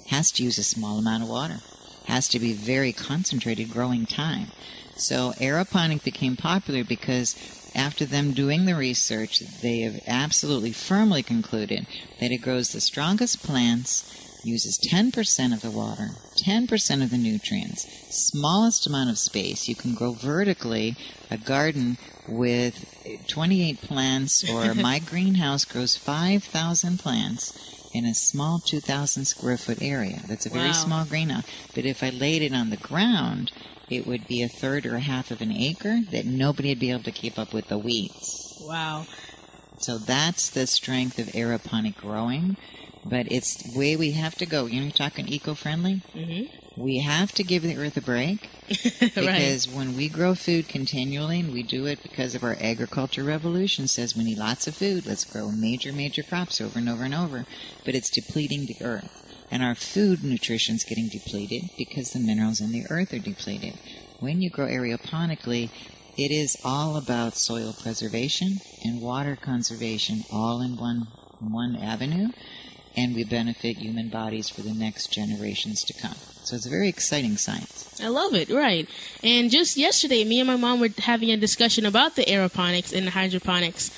Has 0.07 0.31
to 0.33 0.43
use 0.43 0.57
a 0.57 0.63
small 0.63 0.97
amount 0.97 1.23
of 1.23 1.29
water 1.29 1.59
has 2.07 2.27
to 2.29 2.39
be 2.39 2.53
very 2.53 2.93
concentrated 2.93 3.69
growing 3.69 4.05
time. 4.05 4.47
So 4.95 5.33
aeroponic 5.39 6.03
became 6.03 6.35
popular 6.35 6.83
because 6.83 7.35
after 7.75 8.05
them 8.05 8.31
doing 8.31 8.65
the 8.65 8.75
research, 8.75 9.39
they 9.61 9.81
have 9.81 10.01
absolutely 10.07 10.71
firmly 10.71 11.21
concluded 11.21 11.85
that 12.19 12.31
it 12.31 12.37
grows 12.37 12.71
the 12.71 12.81
strongest 12.81 13.43
plants, 13.43 14.41
uses 14.43 14.79
10% 14.79 15.53
of 15.53 15.61
the 15.61 15.69
water, 15.69 16.11
10% 16.37 17.03
of 17.03 17.11
the 17.11 17.17
nutrients, 17.17 17.85
smallest 18.09 18.87
amount 18.87 19.09
of 19.09 19.17
space. 19.17 19.67
You 19.67 19.75
can 19.75 19.93
grow 19.93 20.13
vertically 20.13 20.95
a 21.29 21.37
garden 21.37 21.97
with 22.27 22.85
28 23.27 23.81
plants, 23.81 24.49
or 24.49 24.73
my 24.75 24.99
greenhouse 24.99 25.65
grows 25.65 25.97
5,000 25.97 26.97
plants 26.97 27.76
in 27.97 28.05
a 28.05 28.13
small 28.13 28.59
2,000 28.59 29.25
square 29.25 29.57
foot 29.57 29.81
area. 29.81 30.21
That's 30.27 30.45
a 30.45 30.49
very 30.49 30.67
Wow. 30.69 30.83
small 30.85 31.05
greenhouse. 31.05 31.45
But 31.73 31.85
if 31.85 32.03
I 32.03 32.09
laid 32.09 32.41
it 32.41 32.53
on 32.53 32.69
the 32.69 32.77
ground, 32.77 33.51
it 33.89 34.05
would 34.05 34.27
be 34.27 34.41
a 34.43 34.47
third 34.49 34.85
or 34.85 34.95
a 34.95 35.01
half 35.01 35.31
of 35.31 35.41
an 35.41 35.51
acre 35.51 36.01
that 36.11 36.25
nobody 36.25 36.69
would 36.69 36.79
be 36.79 36.91
able 36.91 37.03
to 37.03 37.11
keep 37.11 37.37
up 37.39 37.53
with 37.53 37.67
the 37.67 37.77
weeds. 37.77 38.57
Wow. 38.61 39.05
So 39.79 39.97
that's 39.97 40.49
the 40.49 40.67
strength 40.67 41.19
of 41.19 41.27
aeroponic 41.27 41.97
growing. 41.97 42.57
But 43.05 43.31
it's 43.31 43.55
the 43.63 43.77
way 43.77 43.95
we 43.95 44.11
have 44.11 44.35
to 44.35 44.45
go. 44.45 44.65
You 44.65 44.79
know, 44.81 44.87
you're 44.87 44.91
talking 44.91 45.27
eco-friendly. 45.27 46.01
Mhm. 46.15 46.49
We 46.77 46.99
have 46.99 47.31
to 47.33 47.43
give 47.43 47.63
the 47.63 47.77
earth 47.77 47.97
a 47.97 48.01
break 48.01 48.49
because 48.99 49.67
when 49.67 49.97
we 49.97 50.09
grow 50.09 50.35
food 50.35 50.69
continually, 50.69 51.39
and 51.39 51.51
we 51.51 51.63
do 51.63 51.87
it 51.87 52.03
because 52.03 52.35
of 52.35 52.43
our 52.43 52.55
agriculture 52.61 53.23
revolution, 53.23 53.87
says 53.87 54.15
we 54.15 54.23
need 54.23 54.37
lots 54.37 54.67
of 54.67 54.75
food. 54.75 55.07
Let's 55.07 55.25
grow 55.25 55.49
major, 55.49 55.91
major 55.91 56.21
crops 56.21 56.61
over 56.61 56.77
and 56.77 56.87
over 56.87 57.03
and 57.03 57.15
over. 57.15 57.45
But 57.83 57.95
it's 57.95 58.11
depleting 58.11 58.67
the 58.67 58.85
earth, 58.85 59.09
and 59.49 59.63
our 59.63 59.73
food 59.73 60.23
nutrition 60.23 60.75
is 60.75 60.83
getting 60.83 61.07
depleted 61.07 61.63
because 61.79 62.11
the 62.11 62.19
minerals 62.19 62.61
in 62.61 62.71
the 62.71 62.85
earth 62.91 63.11
are 63.11 63.19
depleted. 63.19 63.79
When 64.19 64.41
you 64.41 64.51
grow 64.51 64.67
aeroponically, 64.67 65.71
it 66.15 66.31
is 66.31 66.57
all 66.63 66.95
about 66.95 67.37
soil 67.37 67.73
preservation 67.73 68.57
and 68.83 69.01
water 69.01 69.35
conservation, 69.35 70.25
all 70.31 70.61
in 70.61 70.77
one 70.77 71.07
one 71.39 71.75
avenue, 71.75 72.29
and 72.97 73.15
we 73.15 73.23
benefit 73.23 73.77
human 73.77 74.09
bodies 74.09 74.49
for 74.49 74.61
the 74.61 74.73
next 74.73 75.13
generations 75.13 75.83
to 75.83 75.93
come. 75.93 76.15
So 76.43 76.55
it's 76.55 76.65
a 76.65 76.69
very 76.69 76.89
exciting 76.89 77.37
science. 77.37 78.01
I 78.03 78.07
love 78.07 78.33
it, 78.33 78.49
right. 78.49 78.89
And 79.23 79.51
just 79.51 79.77
yesterday, 79.77 80.23
me 80.23 80.39
and 80.39 80.47
my 80.47 80.55
mom 80.55 80.79
were 80.79 80.89
having 80.97 81.29
a 81.29 81.37
discussion 81.37 81.85
about 81.85 82.15
the 82.15 82.23
aeroponics 82.23 82.91
and 82.91 83.05
the 83.05 83.11
hydroponics. 83.11 83.91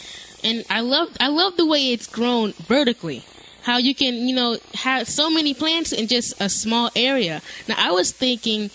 And 0.44 0.66
I 0.70 0.82
love, 0.82 1.16
I 1.20 1.30
love 1.30 1.56
the 1.56 1.66
way 1.66 1.92
it's 1.94 2.08
grown 2.08 2.52
vertically. 2.54 3.24
How 3.64 3.78
you 3.78 3.96
can, 3.96 4.16
you 4.16 4.36
know, 4.36 4.58
have 4.74 5.08
so 5.08 5.30
many 5.30 5.54
plants 5.54 5.92
in 5.92 6.08
just 6.08 6.40
a 6.42 6.50
small 6.50 6.92
area. 6.96 7.42
Now, 7.68 7.76
I 7.78 7.92
was 7.92 8.12
thinking, 8.12 8.70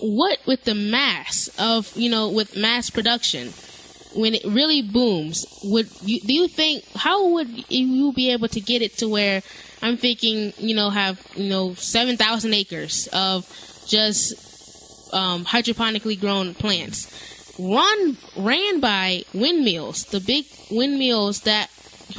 what 0.00 0.38
with 0.46 0.64
the 0.64 0.74
mass 0.74 1.50
of, 1.58 1.94
you 1.96 2.10
know, 2.10 2.28
with 2.28 2.56
mass 2.56 2.90
production, 2.90 3.52
when 4.14 4.34
it 4.34 4.44
really 4.44 4.82
booms, 4.82 5.46
would 5.64 5.88
you, 6.02 6.20
do 6.20 6.32
you 6.32 6.48
think, 6.48 6.84
how 6.94 7.28
would 7.28 7.70
you 7.70 8.12
be 8.12 8.32
able 8.32 8.48
to 8.48 8.60
get 8.60 8.82
it 8.82 8.98
to 8.98 9.08
where 9.08 9.42
I'm 9.82 9.96
thinking, 9.96 10.52
you 10.58 10.74
know, 10.74 10.90
have, 10.90 11.24
you 11.34 11.48
know, 11.48 11.74
7,000 11.74 12.54
acres 12.54 13.08
of 13.12 13.46
just 13.86 15.12
um, 15.14 15.44
hydroponically 15.44 16.20
grown 16.20 16.54
plants 16.54 17.06
run 17.60 18.16
ran 18.36 18.80
by 18.80 19.22
windmills, 19.34 20.04
the 20.06 20.20
big 20.20 20.46
windmills 20.70 21.40
that 21.42 21.70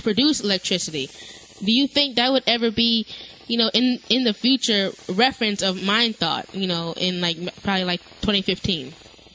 produce 0.03 0.41
electricity. 0.41 1.09
Do 1.63 1.71
you 1.71 1.87
think 1.87 2.15
that 2.15 2.31
would 2.31 2.43
ever 2.47 2.71
be, 2.71 3.05
you 3.47 3.57
know, 3.57 3.69
in 3.73 3.99
in 4.09 4.23
the 4.23 4.33
future 4.33 4.91
reference 5.09 5.61
of 5.61 5.83
mind 5.83 6.15
thought, 6.15 6.53
you 6.53 6.67
know, 6.67 6.93
in 6.97 7.21
like 7.21 7.37
probably 7.63 7.85
like 7.85 8.01
2015? 8.21 8.93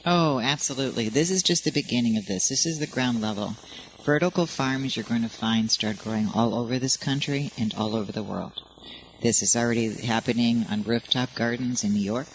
Oh, 0.09 0.39
absolutely. 0.39 1.09
This 1.09 1.29
is 1.29 1.43
just 1.43 1.65
the 1.65 1.69
beginning 1.69 2.15
of 2.15 2.27
this. 2.27 2.47
This 2.47 2.65
is 2.65 2.79
the 2.79 2.87
ground 2.87 3.19
level. 3.19 3.57
Vertical 4.05 4.45
farms 4.45 4.95
you're 4.95 5.03
going 5.03 5.23
to 5.23 5.27
find 5.27 5.69
start 5.69 5.97
growing 5.97 6.29
all 6.33 6.55
over 6.55 6.79
this 6.79 6.95
country 6.95 7.51
and 7.59 7.73
all 7.75 7.93
over 7.93 8.13
the 8.13 8.23
world. 8.23 8.53
This 9.21 9.41
is 9.41 9.53
already 9.53 9.93
happening 10.05 10.65
on 10.71 10.83
rooftop 10.83 11.35
gardens 11.35 11.83
in 11.83 11.91
New 11.91 11.99
York. 11.99 12.29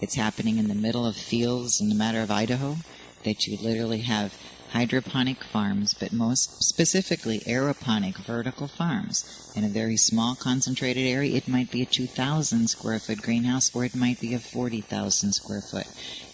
It's 0.00 0.14
happening 0.14 0.58
in 0.58 0.68
the 0.68 0.74
middle 0.76 1.04
of 1.04 1.16
fields 1.16 1.80
in 1.80 1.88
the 1.88 1.96
matter 1.96 2.20
of 2.20 2.30
Idaho 2.30 2.76
that 3.24 3.48
you 3.48 3.58
literally 3.60 4.02
have 4.02 4.32
hydroponic 4.76 5.42
farms, 5.42 5.94
but 5.94 6.12
most 6.12 6.62
specifically 6.62 7.38
aeroponic 7.46 8.14
vertical 8.18 8.68
farms 8.68 9.50
in 9.56 9.64
a 9.64 9.68
very 9.68 9.96
small 9.96 10.34
concentrated 10.34 11.06
area. 11.06 11.34
It 11.34 11.48
might 11.48 11.70
be 11.70 11.80
a 11.80 11.86
2,000 11.86 12.68
square 12.68 12.98
foot 12.98 13.22
greenhouse 13.22 13.74
or 13.74 13.86
it 13.86 13.96
might 13.96 14.20
be 14.20 14.34
a 14.34 14.38
40,000 14.38 15.32
square 15.32 15.62
foot. 15.62 15.86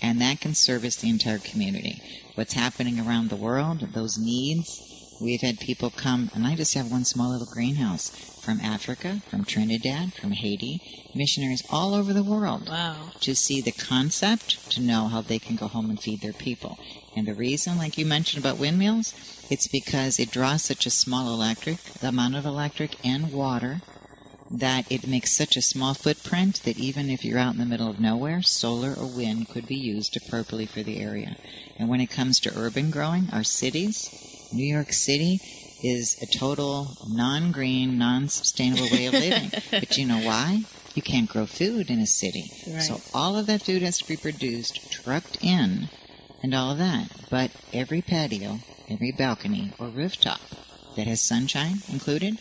And 0.02 0.20
that 0.20 0.40
can 0.40 0.54
service 0.54 0.96
the 0.96 1.08
entire 1.08 1.38
community. 1.38 2.02
What's 2.34 2.54
happening 2.54 2.98
around 2.98 3.30
the 3.30 3.36
world, 3.36 3.78
those 3.92 4.18
needs, 4.18 5.16
we've 5.20 5.42
had 5.42 5.60
people 5.60 5.90
come, 5.90 6.28
and 6.34 6.44
I 6.44 6.56
just 6.56 6.74
have 6.74 6.90
one 6.90 7.04
small 7.04 7.30
little 7.30 7.46
greenhouse 7.46 8.10
from 8.44 8.58
Africa, 8.60 9.22
from 9.30 9.44
Trinidad, 9.44 10.14
from 10.14 10.32
Haiti, 10.32 10.80
missionaries 11.14 11.62
all 11.70 11.94
over 11.94 12.12
the 12.12 12.24
world 12.24 12.68
Wow. 12.68 13.12
to 13.20 13.36
see 13.36 13.60
the 13.60 13.70
concept, 13.70 14.68
to 14.72 14.80
know 14.80 15.06
how 15.06 15.20
they 15.20 15.38
can 15.38 15.54
go 15.54 15.68
home 15.68 15.90
and 15.90 16.00
feed 16.00 16.22
their 16.22 16.32
people. 16.32 16.76
And 17.14 17.26
the 17.26 17.34
reason, 17.34 17.76
like 17.76 17.98
you 17.98 18.06
mentioned 18.06 18.42
about 18.42 18.58
windmills, 18.58 19.14
it's 19.50 19.68
because 19.68 20.18
it 20.18 20.30
draws 20.30 20.62
such 20.62 20.86
a 20.86 20.90
small 20.90 21.32
electric, 21.32 21.82
the 22.00 22.08
amount 22.08 22.36
of 22.36 22.46
electric 22.46 22.96
and 23.04 23.32
water, 23.32 23.82
that 24.50 24.90
it 24.90 25.06
makes 25.06 25.36
such 25.36 25.56
a 25.56 25.62
small 25.62 25.94
footprint 25.94 26.62
that 26.64 26.78
even 26.78 27.10
if 27.10 27.24
you're 27.24 27.38
out 27.38 27.54
in 27.54 27.58
the 27.58 27.66
middle 27.66 27.88
of 27.88 28.00
nowhere, 28.00 28.42
solar 28.42 28.94
or 28.94 29.06
wind 29.06 29.48
could 29.48 29.66
be 29.66 29.76
used 29.76 30.16
appropriately 30.16 30.66
for 30.66 30.82
the 30.82 31.00
area. 31.00 31.36
And 31.78 31.88
when 31.88 32.00
it 32.00 32.10
comes 32.10 32.38
to 32.40 32.58
urban 32.58 32.90
growing, 32.90 33.28
our 33.32 33.44
cities, 33.44 34.48
New 34.52 34.64
York 34.64 34.92
City 34.92 35.40
is 35.82 36.16
a 36.22 36.26
total 36.26 36.96
non-green, 37.08 37.98
non-sustainable 37.98 38.88
way 38.90 39.06
of 39.06 39.14
living. 39.14 39.50
but 39.70 39.98
you 39.98 40.06
know 40.06 40.20
why? 40.20 40.64
You 40.94 41.02
can't 41.02 41.28
grow 41.28 41.46
food 41.46 41.90
in 41.90 41.98
a 41.98 42.06
city. 42.06 42.52
Right. 42.66 42.82
So 42.82 43.00
all 43.14 43.36
of 43.36 43.46
that 43.46 43.62
food 43.62 43.82
has 43.82 43.98
to 43.98 44.08
be 44.08 44.16
produced, 44.16 44.92
trucked 44.92 45.42
in, 45.42 45.88
and 46.42 46.54
all 46.54 46.72
of 46.72 46.78
that. 46.78 47.08
But 47.30 47.50
every 47.72 48.02
patio, 48.02 48.58
every 48.88 49.12
balcony 49.12 49.72
or 49.78 49.88
rooftop 49.88 50.40
that 50.96 51.06
has 51.06 51.20
sunshine 51.20 51.82
included 51.90 52.38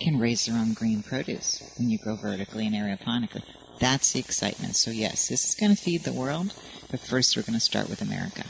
can 0.00 0.18
raise 0.18 0.46
their 0.46 0.56
own 0.56 0.74
green 0.74 1.02
produce 1.02 1.62
when 1.78 1.88
you 1.88 1.98
grow 1.98 2.16
vertically 2.16 2.66
and 2.66 2.74
aeroponically. 2.74 3.42
That's 3.80 4.12
the 4.12 4.20
excitement. 4.20 4.76
So 4.76 4.90
yes, 4.90 5.28
this 5.28 5.44
is 5.44 5.54
going 5.54 5.74
to 5.74 5.80
feed 5.80 6.04
the 6.04 6.12
world, 6.12 6.54
but 6.90 7.00
first 7.00 7.36
we're 7.36 7.42
going 7.42 7.54
to 7.54 7.60
start 7.60 7.88
with 7.88 8.02
America. 8.02 8.44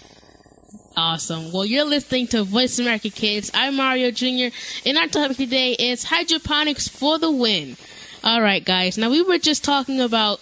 Awesome. 0.97 1.53
Well, 1.53 1.65
you're 1.65 1.85
listening 1.85 2.29
to 2.29 2.45
Voice 2.45 2.79
America 2.79 3.11
Kids. 3.11 3.51
I'm 3.53 3.77
Mario 3.77 4.11
Jr. 4.11 4.55
And 4.87 4.97
our 4.97 5.09
topic 5.09 5.37
today 5.37 5.73
is 5.73 6.05
hydroponics 6.05 6.89
for 6.89 7.19
the 7.19 7.31
win. 7.31 7.77
All 8.23 8.41
right, 8.41 8.65
guys. 8.65 8.97
Now 8.97 9.11
we 9.11 9.23
were 9.23 9.39
just 9.39 9.65
talking 9.65 10.01
about 10.01 10.41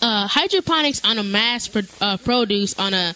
uh, 0.00 0.26
hydroponics 0.26 1.04
on 1.04 1.18
a 1.18 1.22
mass 1.22 1.68
pro- 1.68 1.82
uh, 2.00 2.16
produce 2.16 2.78
on 2.78 2.94
a 2.94 3.14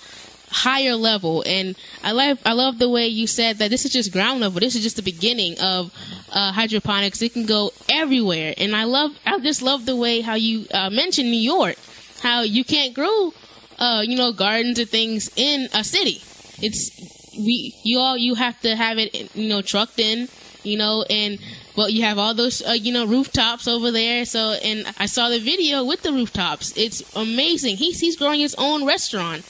higher 0.50 0.94
level, 0.94 1.42
and 1.46 1.76
I 2.02 2.12
love 2.12 2.38
I 2.44 2.52
love 2.52 2.78
the 2.78 2.88
way 2.88 3.06
you 3.08 3.26
said 3.26 3.58
that 3.58 3.70
this 3.70 3.84
is 3.84 3.92
just 3.92 4.12
ground 4.12 4.40
level. 4.40 4.60
This 4.60 4.74
is 4.74 4.82
just 4.82 4.96
the 4.96 5.02
beginning 5.02 5.58
of 5.60 5.92
uh, 6.32 6.52
hydroponics. 6.52 7.22
It 7.22 7.32
can 7.32 7.46
go 7.46 7.72
everywhere, 7.88 8.54
and 8.56 8.74
I 8.74 8.84
love 8.84 9.18
I 9.26 9.38
just 9.40 9.62
love 9.62 9.86
the 9.86 9.96
way 9.96 10.20
how 10.20 10.34
you 10.34 10.66
uh, 10.72 10.90
mentioned 10.90 11.30
New 11.30 11.40
York, 11.40 11.76
how 12.22 12.42
you 12.42 12.64
can't 12.64 12.94
grow 12.94 13.32
uh, 13.78 14.02
you 14.04 14.16
know 14.16 14.32
gardens 14.32 14.78
and 14.78 14.88
things 14.88 15.30
in 15.36 15.68
a 15.74 15.84
city. 15.84 16.22
It's 16.60 16.90
we 17.38 17.74
you 17.82 17.98
all 17.98 18.16
you 18.16 18.34
have 18.34 18.60
to 18.62 18.74
have 18.74 18.98
it 18.98 19.34
you 19.34 19.48
know 19.48 19.62
trucked 19.62 19.98
in 19.98 20.28
you 20.64 20.76
know 20.76 21.04
and 21.08 21.38
well 21.76 21.88
you 21.88 22.02
have 22.02 22.18
all 22.18 22.34
those 22.34 22.62
uh, 22.66 22.72
you 22.72 22.92
know 22.92 23.06
rooftops 23.06 23.68
over 23.68 23.90
there 23.90 24.24
so 24.24 24.56
and 24.64 24.84
i 24.98 25.06
saw 25.06 25.28
the 25.28 25.38
video 25.38 25.84
with 25.84 26.02
the 26.02 26.12
rooftops 26.12 26.76
it's 26.76 27.00
amazing 27.14 27.76
he's 27.76 28.00
he's 28.00 28.16
growing 28.16 28.40
his 28.40 28.54
own 28.58 28.84
restaurant 28.84 29.44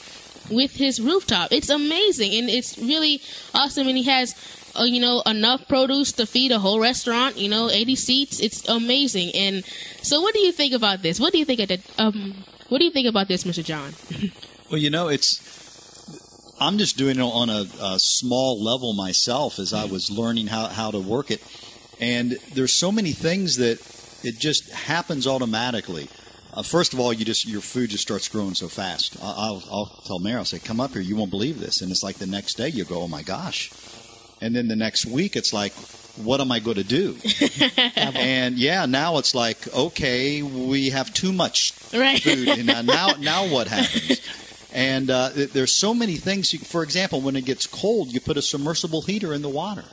with 0.51 0.75
his 0.75 0.99
rooftop 0.99 1.51
it's 1.51 1.69
amazing 1.69 2.33
and 2.33 2.49
it's 2.49 2.77
really 2.77 3.21
awesome 3.53 3.87
and 3.87 3.97
he 3.97 4.03
has 4.03 4.35
uh, 4.79 4.83
you 4.83 4.99
know 4.99 5.21
enough 5.25 5.67
produce 5.67 6.11
to 6.11 6.25
feed 6.25 6.51
a 6.51 6.59
whole 6.59 6.79
restaurant 6.79 7.37
you 7.37 7.49
know 7.49 7.69
80 7.69 7.95
seats 7.95 8.39
it's 8.39 8.67
amazing 8.67 9.31
and 9.33 9.65
so 10.01 10.21
what 10.21 10.33
do 10.33 10.39
you 10.39 10.51
think 10.51 10.73
about 10.73 11.01
this 11.01 11.19
what 11.19 11.31
do 11.31 11.39
you 11.39 11.45
think 11.45 11.59
of 11.59 11.67
the 11.67 11.79
um 11.97 12.35
what 12.69 12.79
do 12.79 12.85
you 12.85 12.91
think 12.91 13.07
about 13.07 13.27
this 13.27 13.43
mr 13.43 13.63
john 13.63 13.93
Well, 14.69 14.79
you 14.79 14.91
know, 14.91 15.07
it's. 15.07 15.41
I'm 16.61 16.77
just 16.77 16.97
doing 16.97 17.17
it 17.17 17.21
on 17.21 17.49
a, 17.49 17.65
a 17.81 17.99
small 17.99 18.61
level 18.61 18.93
myself 18.93 19.59
as 19.59 19.73
I 19.73 19.85
was 19.85 20.11
learning 20.11 20.47
how, 20.47 20.67
how 20.67 20.91
to 20.91 20.99
work 20.99 21.31
it. 21.31 21.41
And 22.01 22.33
there's 22.53 22.73
so 22.73 22.91
many 22.91 23.13
things 23.13 23.55
that 23.57 23.79
it 24.23 24.37
just 24.37 24.69
happens 24.69 25.25
automatically. 25.25 26.09
Uh, 26.59 26.63
first 26.63 26.93
of 26.93 26.99
all, 26.99 27.13
you 27.13 27.23
just 27.23 27.47
your 27.47 27.61
food 27.61 27.89
just 27.89 28.03
starts 28.03 28.27
growing 28.27 28.53
so 28.53 28.67
fast. 28.67 29.15
I- 29.23 29.27
I'll, 29.45 29.63
I'll 29.71 30.01
tell 30.05 30.19
Mary, 30.19 30.35
I'll 30.35 30.43
say, 30.45 30.59
"Come 30.59 30.81
up 30.81 30.91
here, 30.91 31.01
you 31.01 31.15
won't 31.15 31.31
believe 31.31 31.57
this." 31.59 31.79
And 31.81 31.89
it's 31.89 32.03
like 32.03 32.17
the 32.17 32.27
next 32.27 32.55
day 32.55 32.67
you 32.67 32.83
go, 32.83 33.01
"Oh 33.01 33.07
my 33.07 33.23
gosh!" 33.23 33.71
And 34.41 34.53
then 34.55 34.67
the 34.67 34.75
next 34.75 35.05
week 35.05 35.37
it's 35.37 35.53
like, 35.53 35.71
"What 36.17 36.41
am 36.41 36.51
I 36.51 36.59
going 36.59 36.75
to 36.75 36.83
do?" 36.83 37.17
and 37.95 38.57
yeah, 38.57 38.85
now 38.85 39.17
it's 39.19 39.33
like, 39.33 39.73
okay, 39.73 40.41
we 40.41 40.89
have 40.89 41.13
too 41.13 41.31
much 41.31 41.73
Right. 41.93 42.21
food, 42.21 42.49
and 42.49 42.65
now 42.65 42.81
now, 42.81 43.07
now 43.19 43.47
what 43.47 43.67
happens? 43.67 44.19
And 44.73 45.09
uh, 45.09 45.29
there's 45.33 45.73
so 45.73 45.93
many 45.93 46.17
things. 46.17 46.51
You, 46.53 46.59
for 46.59 46.83
example, 46.83 47.21
when 47.21 47.35
it 47.37 47.45
gets 47.45 47.67
cold, 47.67 48.11
you 48.13 48.19
put 48.19 48.35
a 48.37 48.41
submersible 48.41 49.01
heater 49.03 49.33
in 49.33 49.41
the 49.41 49.49
water. 49.49 49.85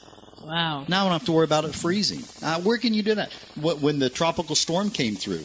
wow 0.44 0.84
Now 0.88 1.02
I 1.02 1.04
don't 1.04 1.12
have 1.12 1.24
to 1.26 1.32
worry 1.32 1.44
about 1.44 1.64
it 1.64 1.74
freezing. 1.74 2.24
Uh, 2.42 2.60
where 2.60 2.76
can 2.78 2.92
you 2.92 3.02
do 3.04 3.14
that? 3.14 3.32
What, 3.54 3.80
when 3.80 4.00
the 4.00 4.10
tropical 4.10 4.54
storm 4.56 4.90
came 4.90 5.14
through, 5.16 5.44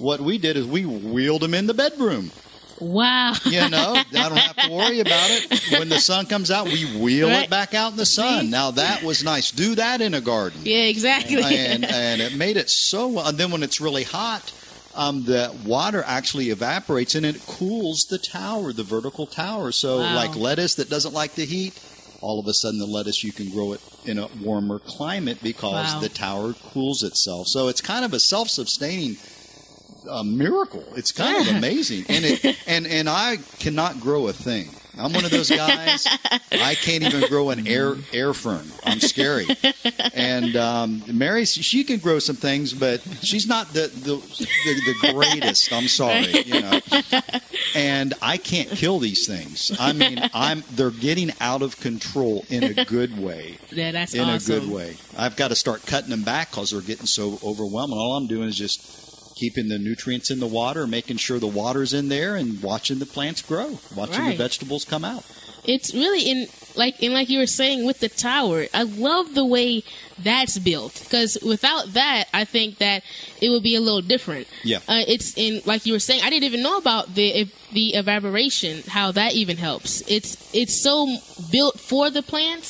what 0.00 0.20
we 0.20 0.38
did 0.38 0.56
is 0.56 0.66
we 0.66 0.84
wheeled 0.86 1.42
them 1.42 1.54
in 1.54 1.66
the 1.66 1.74
bedroom. 1.74 2.32
wow 2.80 3.34
You 3.44 3.68
know, 3.68 4.02
I 4.16 4.28
don't 4.28 4.38
have 4.38 4.56
to 4.56 4.70
worry 4.70 5.00
about 5.00 5.30
it. 5.30 5.78
When 5.78 5.88
the 5.90 5.98
sun 5.98 6.26
comes 6.26 6.50
out, 6.50 6.66
we 6.66 6.84
wheel 7.00 7.28
Right. 7.28 7.44
it 7.44 7.50
back 7.50 7.74
out 7.74 7.92
in 7.92 7.96
the 7.98 8.06
sun. 8.06 8.48
Now 8.50 8.70
that 8.72 9.02
was 9.02 9.22
nice. 9.22 9.50
Do 9.50 9.74
that 9.74 10.00
in 10.00 10.14
a 10.14 10.20
garden 10.20 10.62
yeah 10.64 10.84
exactly 10.84 11.42
and 11.42 11.84
and 11.84 12.20
it 12.22 12.34
made 12.34 12.56
it 12.56 12.70
so 12.70 13.08
well. 13.08 13.26
And 13.28 13.36
then 13.38 13.50
when 13.50 13.62
it's 13.62 13.80
really 13.80 14.04
hot, 14.04 14.52
um, 14.94 15.24
the 15.24 15.52
water 15.64 16.02
actually 16.06 16.50
evaporates 16.50 17.14
and 17.14 17.24
it 17.26 17.36
cools 17.46 18.06
the 18.10 18.18
tower, 18.18 18.72
the 18.72 18.82
vertical 18.82 19.26
tower. 19.26 19.70
So 19.72 19.98
Wow. 20.00 20.14
like 20.16 20.34
lettuce 20.34 20.74
that 20.76 20.88
doesn't 20.90 21.12
like 21.14 21.34
the 21.34 21.44
heat, 21.44 21.74
all 22.22 22.40
of 22.40 22.46
a 22.46 22.54
sudden 22.54 22.78
the 22.78 22.86
lettuce 22.86 23.22
you 23.22 23.32
can 23.32 23.50
grow 23.50 23.72
it 23.74 23.80
in 24.06 24.18
a 24.18 24.28
warmer 24.42 24.78
climate 24.78 25.38
because 25.42 25.94
Wow. 25.94 26.00
the 26.00 26.08
tower 26.08 26.54
cools 26.72 27.02
itself. 27.02 27.46
So 27.48 27.68
it's 27.68 27.82
kind 27.82 28.04
of 28.04 28.12
a 28.14 28.20
self-sustaining. 28.20 29.16
Uh 30.08 30.22
miracle. 30.22 30.84
It's 30.96 31.12
kind 31.12 31.46
of 31.48 31.54
amazing, 31.56 32.04
and 32.08 32.24
it 32.24 32.56
and 32.66 32.86
and 32.86 33.08
I 33.08 33.38
cannot 33.58 34.00
grow 34.00 34.28
a 34.28 34.32
thing. 34.32 34.68
I'm 34.98 35.12
one 35.12 35.24
of 35.24 35.30
those 35.30 35.50
guys. 35.50 36.06
I 36.52 36.74
can't 36.74 37.02
even 37.04 37.28
grow 37.28 37.50
an 37.50 37.66
air 37.66 37.94
air 38.12 38.34
fern. 38.34 38.66
I'm 38.84 39.00
scary. 39.00 39.46
And 40.14 40.56
um, 40.56 41.02
Mary, 41.06 41.44
she 41.44 41.84
can 41.84 41.98
grow 41.98 42.18
some 42.18 42.36
things, 42.36 42.72
but 42.72 43.00
she's 43.22 43.46
not 43.46 43.68
the 43.72 43.86
the, 43.88 44.16
the, 44.16 44.94
the 45.02 45.12
greatest. 45.12 45.72
I'm 45.72 45.88
sorry, 45.88 46.42
you 46.42 46.60
know. 46.60 46.80
And 47.74 48.14
I 48.20 48.36
can't 48.36 48.68
kill 48.68 48.98
these 48.98 49.26
things. 49.26 49.70
I 49.78 49.92
mean, 49.92 50.20
I'm 50.34 50.64
they're 50.72 50.90
getting 50.90 51.30
out 51.40 51.62
of 51.62 51.78
control 51.80 52.44
in 52.48 52.64
a 52.64 52.84
good 52.84 53.18
way. 53.18 53.58
yeah 53.70 53.92
that's 53.92 54.14
in 54.14 54.28
awesome 54.28 54.54
a 54.54 54.60
good 54.60 54.70
way. 54.70 54.96
I've 55.16 55.36
got 55.36 55.48
to 55.48 55.54
start 55.56 55.86
cutting 55.86 56.10
them 56.10 56.22
back 56.24 56.50
because 56.50 56.70
they're 56.72 56.80
getting 56.80 57.06
so 57.06 57.38
overwhelming. 57.44 57.96
All 57.96 58.16
I'm 58.16 58.26
doing 58.26 58.48
is 58.48 58.56
just 58.56 58.99
keeping 59.40 59.68
the 59.68 59.78
nutrients 59.78 60.30
in 60.30 60.38
the 60.38 60.46
water, 60.60 60.86
making 60.86 61.16
sure 61.16 61.38
the 61.38 61.46
water's 61.62 61.92
in 61.94 62.08
there, 62.08 62.36
and 62.36 62.62
watching 62.62 62.98
the 62.98 63.06
plants 63.16 63.40
grow, 63.42 63.78
watching 63.96 64.20
Right. 64.24 64.36
the 64.36 64.42
vegetables 64.44 64.84
come 64.84 65.04
out. 65.04 65.24
it's 65.64 65.92
really 66.02 66.22
in 66.32 66.46
like 66.82 66.94
in 67.02 67.12
like 67.12 67.28
you 67.28 67.38
were 67.38 67.46
saying 67.60 67.84
with 67.84 67.98
the 68.00 68.08
tower 68.08 68.64
i 68.72 68.82
love 69.08 69.26
the 69.34 69.44
way 69.44 69.82
that's 70.28 70.56
built 70.58 70.94
because 71.04 71.36
without 71.52 71.84
that 71.92 72.24
i 72.32 72.44
think 72.54 72.78
that 72.78 73.02
it 73.42 73.50
would 73.50 73.62
be 73.62 73.74
a 73.76 73.80
little 73.88 74.00
different 74.14 74.46
Yeah. 74.64 74.78
uh, 74.88 75.04
it's 75.14 75.36
in 75.36 75.60
like 75.66 75.84
you 75.84 75.92
were 75.92 75.98
saying 76.08 76.22
i 76.24 76.30
didn't 76.30 76.44
even 76.52 76.62
know 76.62 76.78
about 76.78 77.14
the 77.14 77.28
if, 77.42 77.48
the 77.72 77.88
evaporation 78.02 78.82
how 78.88 79.12
that 79.20 79.34
even 79.34 79.58
helps 79.58 79.90
it's 80.16 80.30
it's 80.54 80.76
so 80.88 80.94
built 81.52 81.76
for 81.78 82.08
the 82.08 82.22
plants 82.22 82.68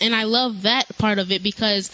and 0.00 0.14
i 0.14 0.24
love 0.24 0.62
that 0.62 0.84
part 0.96 1.18
of 1.18 1.30
it 1.30 1.42
because 1.42 1.90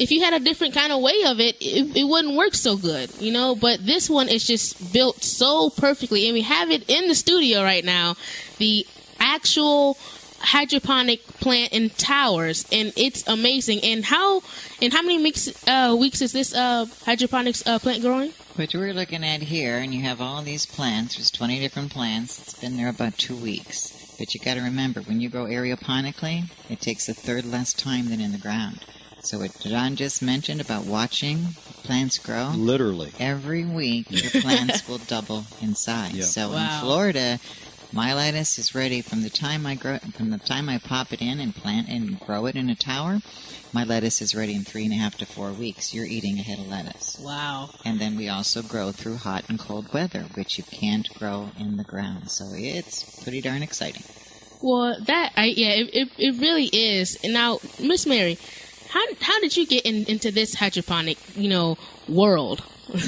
if 0.00 0.10
you 0.10 0.22
had 0.22 0.32
a 0.32 0.40
different 0.40 0.72
kind 0.72 0.92
of 0.92 1.02
way 1.02 1.24
of 1.26 1.38
it, 1.40 1.56
it, 1.60 1.94
it 1.94 2.04
wouldn't 2.04 2.34
work 2.34 2.54
so 2.54 2.76
good, 2.78 3.10
you 3.20 3.30
know. 3.30 3.54
But 3.54 3.84
this 3.84 4.08
one 4.08 4.28
is 4.28 4.46
just 4.46 4.92
built 4.94 5.22
so 5.22 5.68
perfectly, 5.68 6.26
and 6.26 6.34
we 6.34 6.40
have 6.40 6.70
it 6.70 6.88
in 6.88 7.06
the 7.06 7.14
studio 7.14 7.62
right 7.62 7.84
now. 7.84 8.16
The 8.56 8.86
actual 9.20 9.98
hydroponic 10.40 11.22
plant 11.38 11.74
in 11.74 11.90
towers, 11.90 12.66
and 12.72 12.94
it's 12.96 13.28
amazing. 13.28 13.80
And 13.84 14.02
how 14.02 14.42
and 14.80 14.90
how 14.90 15.02
many 15.02 15.22
weeks 15.22 15.52
uh, 15.68 15.94
weeks 15.98 16.22
is 16.22 16.32
this 16.32 16.54
uh, 16.54 16.86
hydroponics 17.04 17.66
uh, 17.66 17.78
plant 17.78 18.00
growing? 18.00 18.32
What 18.56 18.74
we're 18.74 18.94
looking 18.94 19.22
at 19.22 19.42
here, 19.42 19.76
and 19.76 19.92
you 19.92 20.00
have 20.00 20.20
all 20.22 20.42
these 20.42 20.64
plants, 20.64 21.16
there's 21.16 21.30
20 21.30 21.60
different 21.60 21.92
plants. 21.92 22.40
It's 22.40 22.58
been 22.58 22.76
there 22.78 22.88
about 22.88 23.18
two 23.18 23.36
weeks. 23.36 23.96
But 24.18 24.34
you 24.34 24.40
got 24.40 24.54
to 24.54 24.60
remember, 24.60 25.00
when 25.00 25.20
you 25.20 25.30
grow 25.30 25.44
aeroponically, 25.44 26.50
it 26.68 26.80
takes 26.80 27.08
a 27.08 27.14
third 27.14 27.46
less 27.46 27.72
time 27.72 28.10
than 28.10 28.20
in 28.20 28.32
the 28.32 28.38
ground. 28.38 28.80
So 29.22 29.38
what 29.38 29.58
John 29.60 29.96
just 29.96 30.22
mentioned 30.22 30.60
about 30.60 30.84
watching 30.86 31.48
plants 31.84 32.18
grow, 32.18 32.52
Literally. 32.56 33.12
every 33.18 33.64
week 33.64 34.06
your 34.10 34.30
plants 34.42 34.88
will 34.88 34.98
double 34.98 35.44
in 35.60 35.74
size. 35.74 36.14
Yeah. 36.14 36.24
So 36.24 36.50
Wow. 36.50 36.74
in 36.74 36.80
Florida, 36.80 37.38
my 37.92 38.14
lettuce 38.14 38.58
is 38.58 38.74
ready 38.74 39.02
from 39.02 39.22
the 39.22 39.30
time 39.30 39.66
I 39.66 39.74
grow, 39.74 39.98
from 39.98 40.30
the 40.30 40.38
time 40.38 40.68
I 40.68 40.78
pop 40.78 41.12
it 41.12 41.20
in 41.20 41.38
and 41.40 41.54
plant 41.54 41.88
and 41.88 42.18
grow 42.18 42.46
it 42.46 42.56
in 42.56 42.70
a 42.70 42.74
tower. 42.74 43.20
My 43.72 43.84
lettuce 43.84 44.20
is 44.22 44.34
ready 44.34 44.54
in 44.54 44.64
three 44.64 44.84
and 44.84 44.92
a 44.92 44.96
half 44.96 45.16
to 45.18 45.26
four 45.26 45.52
weeks. 45.52 45.92
You're 45.94 46.06
eating 46.06 46.38
a 46.38 46.42
head 46.42 46.58
of 46.58 46.66
lettuce. 46.68 47.16
Wow. 47.20 47.70
And 47.84 48.00
then 48.00 48.16
we 48.16 48.28
also 48.28 48.62
grow 48.62 48.90
through 48.90 49.16
hot 49.16 49.44
and 49.48 49.58
cold 49.60 49.92
weather, 49.92 50.24
which 50.34 50.56
you 50.58 50.64
can't 50.64 51.08
grow 51.14 51.50
in 51.58 51.76
the 51.76 51.84
ground. 51.84 52.30
So 52.30 52.46
it's 52.52 53.22
pretty 53.22 53.40
darn 53.40 53.62
exciting. 53.62 54.02
Well, 54.62 54.96
that 55.06 55.32
I 55.36 55.46
yeah, 55.46 55.70
it 55.70 55.90
it, 55.94 56.08
it 56.18 56.40
really 56.40 56.66
is. 56.66 57.16
And 57.24 57.32
now, 57.32 57.60
Miss 57.80 58.06
Mary, 58.06 58.36
how 58.90 59.00
how 59.20 59.40
did 59.40 59.56
you 59.56 59.66
get 59.66 59.84
in, 59.86 60.04
into 60.06 60.30
this 60.30 60.54
hydroponic 60.54 61.18
you 61.36 61.48
know 61.48 61.76
world? 62.08 62.62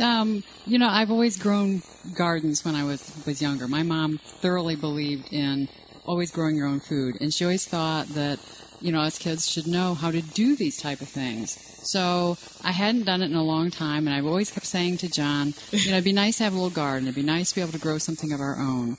Um, 0.00 0.44
you 0.66 0.78
know, 0.78 0.88
I've 0.88 1.10
always 1.10 1.36
grown 1.36 1.82
gardens 2.14 2.64
when 2.64 2.74
I 2.74 2.84
was 2.84 3.12
was 3.26 3.42
younger. 3.42 3.68
My 3.68 3.82
mom 3.82 4.18
thoroughly 4.18 4.76
believed 4.76 5.32
in 5.32 5.68
always 6.06 6.30
growing 6.30 6.56
your 6.56 6.66
own 6.66 6.80
food, 6.80 7.16
and 7.20 7.32
she 7.34 7.44
always 7.44 7.66
thought 7.66 8.08
that 8.08 8.38
you 8.80 8.92
know 8.92 9.00
us 9.00 9.18
kids 9.18 9.48
should 9.48 9.66
know 9.66 9.94
how 9.94 10.10
to 10.10 10.22
do 10.22 10.56
these 10.56 10.80
type 10.80 11.00
of 11.00 11.08
things. 11.08 11.58
So 11.82 12.38
I 12.62 12.72
hadn't 12.72 13.04
done 13.04 13.22
it 13.22 13.26
in 13.26 13.34
a 13.34 13.42
long 13.42 13.70
time, 13.70 14.06
and 14.06 14.16
I've 14.16 14.26
always 14.26 14.50
kept 14.50 14.66
saying 14.66 14.98
to 14.98 15.08
John, 15.10 15.54
you 15.72 15.90
know, 15.90 15.96
it'd 15.96 16.04
be 16.04 16.12
nice 16.12 16.38
to 16.38 16.44
have 16.44 16.52
a 16.52 16.56
little 16.56 16.70
garden. 16.70 17.06
It'd 17.06 17.14
be 17.14 17.22
nice 17.22 17.50
to 17.50 17.56
be 17.56 17.60
able 17.60 17.72
to 17.72 17.78
grow 17.78 17.98
something 17.98 18.32
of 18.32 18.40
our 18.40 18.56
own. 18.58 18.96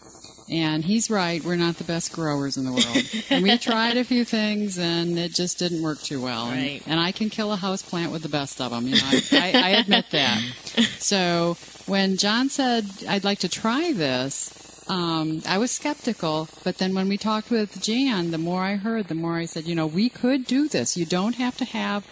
And 0.49 0.83
he's 0.83 1.09
right. 1.09 1.43
We're 1.43 1.55
not 1.55 1.77
the 1.77 1.83
best 1.85 2.11
growers 2.11 2.57
in 2.57 2.65
the 2.65 2.71
world. 2.71 3.25
and 3.29 3.43
we 3.43 3.57
tried 3.57 3.97
a 3.97 4.03
few 4.03 4.25
things, 4.25 4.77
and 4.77 5.17
it 5.17 5.33
just 5.33 5.59
didn't 5.59 5.81
work 5.81 6.01
too 6.01 6.21
well. 6.21 6.47
And- 6.49 6.59
Right. 6.61 6.81
And, 6.85 6.99
I 6.99 7.11
can 7.11 7.29
kill 7.29 7.51
a 7.53 7.55
house 7.55 7.81
plant 7.81 8.11
with 8.11 8.21
the 8.21 8.29
best 8.29 8.59
of 8.61 8.71
them. 8.71 8.87
You 8.87 8.95
know, 8.95 9.09
I, 9.11 9.21
I, 9.33 9.51
I 9.53 9.69
admit 9.79 10.05
that. 10.11 10.41
So 10.99 11.57
when 11.87 12.15
John 12.17 12.49
said 12.49 12.85
I'd 13.07 13.23
like 13.23 13.39
to 13.39 13.49
try 13.49 13.91
this, 13.91 14.83
um, 14.87 15.41
I 15.47 15.57
was 15.57 15.71
skeptical. 15.71 16.47
But 16.63 16.77
then 16.77 16.93
when 16.95 17.07
we 17.09 17.17
talked 17.17 17.49
with 17.51 17.81
Jan, 17.81 18.31
the 18.31 18.37
more 18.37 18.61
I 18.63 18.75
heard, 18.75 19.07
the 19.07 19.15
more 19.15 19.35
I 19.37 19.45
said, 19.45 19.65
you 19.65 19.75
know, 19.75 19.87
we 19.87 20.09
could 20.09 20.45
do 20.45 20.67
this. 20.69 20.95
You 20.95 21.05
don't 21.05 21.35
have 21.35 21.57
to 21.57 21.65
have 21.65 22.05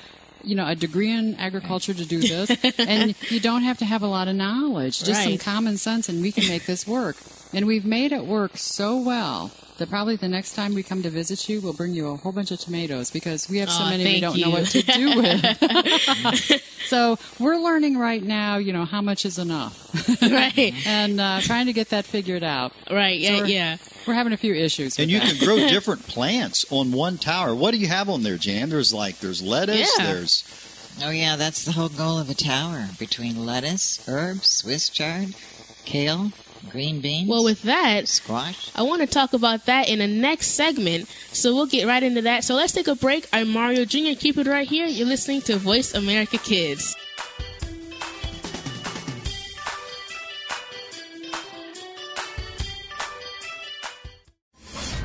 you 0.43 0.56
know, 0.56 0.67
a 0.67 0.75
degree 0.75 1.12
in 1.12 1.36
agriculture 1.36 1.93
to 1.93 2.06
do 2.06 2.19
this, 2.19 2.49
and 2.80 3.15
you 3.30 3.39
don't 3.39 3.63
have 3.63 3.78
to 3.80 3.86
have 3.86 4.02
a 4.04 4.08
lot 4.08 4.28
of 4.28 4.36
knowledge, 4.36 5.04
just 5.04 5.23
some 5.23 5.38
common 5.38 5.78
sense, 5.78 6.10
and 6.10 6.21
we 6.21 6.32
can 6.32 6.47
make 6.47 6.65
this 6.65 6.88
work. 6.88 7.17
And 7.54 7.65
we've 7.65 7.86
made 7.86 8.12
it 8.12 8.25
work 8.25 8.58
so 8.58 8.97
well 8.97 9.52
that 9.79 9.89
probably 9.89 10.15
the 10.15 10.27
next 10.29 10.53
time 10.55 10.73
we 10.75 10.83
come 10.83 11.01
to 11.03 11.09
visit 11.09 11.49
you, 11.49 11.59
we'll 11.61 11.73
bring 11.73 11.93
you 11.93 12.07
a 12.09 12.15
whole 12.15 12.31
bunch 12.31 12.51
of 12.51 12.59
tomatoes 12.59 13.09
because 13.11 13.49
we 13.49 13.57
have 13.57 13.69
so 13.69 13.83
Aw, 13.83 13.89
many 13.89 14.03
we 14.05 14.19
don't 14.21 14.39
know 14.39 14.49
what 14.51 14.67
to 14.67 14.81
do 14.83 15.15
with. 15.17 16.61
so 16.87 17.17
we're 17.39 17.57
learning 17.57 17.97
right 17.97 18.21
now, 18.23 18.57
you 18.57 18.71
know, 18.73 18.85
how 18.85 19.01
much 19.01 19.25
is 19.25 19.37
enough, 19.39 20.21
right, 20.21 20.73
and 20.85 21.19
uh, 21.19 21.41
trying 21.41 21.65
to 21.65 21.73
get 21.73 21.89
that 21.89 22.05
figured 22.05 22.43
out. 22.43 22.71
right, 22.91 23.19
yeah, 23.19 23.29
So 23.29 23.35
we're- 23.43 23.53
yeah. 23.53 23.77
We're 24.07 24.13
having 24.15 24.33
a 24.33 24.37
few 24.37 24.55
issues. 24.55 24.97
And 24.97 25.11
you 25.11 25.19
that. 25.19 25.29
can 25.35 25.45
grow 25.45 25.57
different 25.57 26.07
plants 26.07 26.65
on 26.71 26.91
one 26.91 27.17
tower. 27.19 27.53
What 27.53 27.71
do 27.71 27.77
you 27.77 27.87
have 27.87 28.09
on 28.09 28.23
there, 28.23 28.37
Jan? 28.37 28.69
There's 28.69 28.91
like 28.91 29.19
there's 29.19 29.43
lettuce, 29.43 29.91
Yeah. 29.99 30.05
there's 30.13 30.95
Oh 31.03 31.11
yeah, 31.11 31.35
that's 31.35 31.63
the 31.63 31.73
whole 31.73 31.89
goal 31.89 32.17
of 32.17 32.27
a 32.29 32.33
tower. 32.33 32.87
Between 32.97 33.45
lettuce, 33.45 34.03
herbs, 34.07 34.49
Swiss 34.49 34.89
chard, 34.89 35.35
kale, 35.85 36.31
green 36.69 37.01
beans. 37.01 37.29
Well, 37.29 37.43
with 37.43 37.62
that, 37.63 38.08
squash. 38.08 38.71
I 38.75 38.84
want 38.84 39.01
to 39.01 39.08
talk 39.08 39.34
about 39.34 39.65
that 39.65 39.89
in 39.89 39.99
the 39.99 40.08
next 40.08 40.47
segment. 40.51 41.10
So 41.32 41.53
we'll 41.53 41.65
get 41.65 41.88
right 41.88 42.01
into 42.03 42.21
that. 42.23 42.43
So 42.43 42.55
let's 42.55 42.73
take 42.73 42.88
a 42.88 42.95
break. 42.95 43.27
I'm 43.34 43.49
Mario 43.49 43.86
Jr. 43.86 44.17
Keep 44.17 44.38
it 44.38 44.47
right 44.47 44.67
here. 44.67 44.86
You're 44.86 45.08
listening 45.08 45.41
to 45.43 45.58
Voice 45.58 45.93
America 45.93 46.38
Kids. 46.38 46.95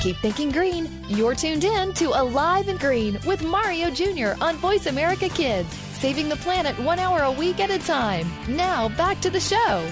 Keep 0.00 0.16
thinking 0.16 0.50
green. 0.50 0.88
You're 1.08 1.34
tuned 1.34 1.62
in 1.62 1.92
to 1.94 2.18
Alive 2.18 2.68
and 2.68 2.80
Green 2.80 3.18
with 3.26 3.44
Mario 3.44 3.90
Jr. 3.90 4.32
on 4.42 4.56
Voice 4.56 4.86
America 4.86 5.28
Kids, 5.28 5.68
saving 5.74 6.30
the 6.30 6.36
planet 6.36 6.78
one 6.80 6.98
hour 6.98 7.20
a 7.24 7.30
week 7.30 7.60
at 7.60 7.70
a 7.70 7.78
time. 7.78 8.26
Now, 8.48 8.88
back 8.88 9.20
to 9.20 9.28
the 9.28 9.40
show. 9.40 9.86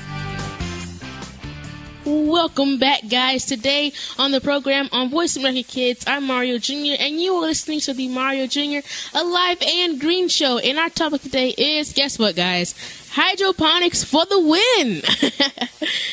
Welcome 2.09 2.79
back, 2.79 3.07
guys. 3.11 3.45
Today 3.45 3.93
on 4.19 4.31
the 4.31 4.41
program 4.41 4.89
on 4.93 5.11
Voice 5.11 5.37
America 5.37 5.63
Kids, 5.63 6.05
I'm 6.07 6.27
Mario 6.27 6.57
Jr., 6.57 6.97
and 6.99 7.21
you 7.21 7.35
are 7.35 7.43
listening 7.43 7.81
to 7.81 7.93
the 7.93 8.09
Mario 8.09 8.47
Jr. 8.47 8.79
Alive 9.13 9.61
and 9.61 10.01
Green 10.01 10.29
Show. 10.29 10.57
And 10.57 10.79
our 10.79 10.89
topic 10.89 11.21
today 11.21 11.51
is 11.51 11.93
guess 11.93 12.19
what, 12.19 12.35
guys? 12.35 12.75
Hydroponics 13.11 14.05
for 14.05 14.25
the 14.25 14.41
win! 14.41 15.03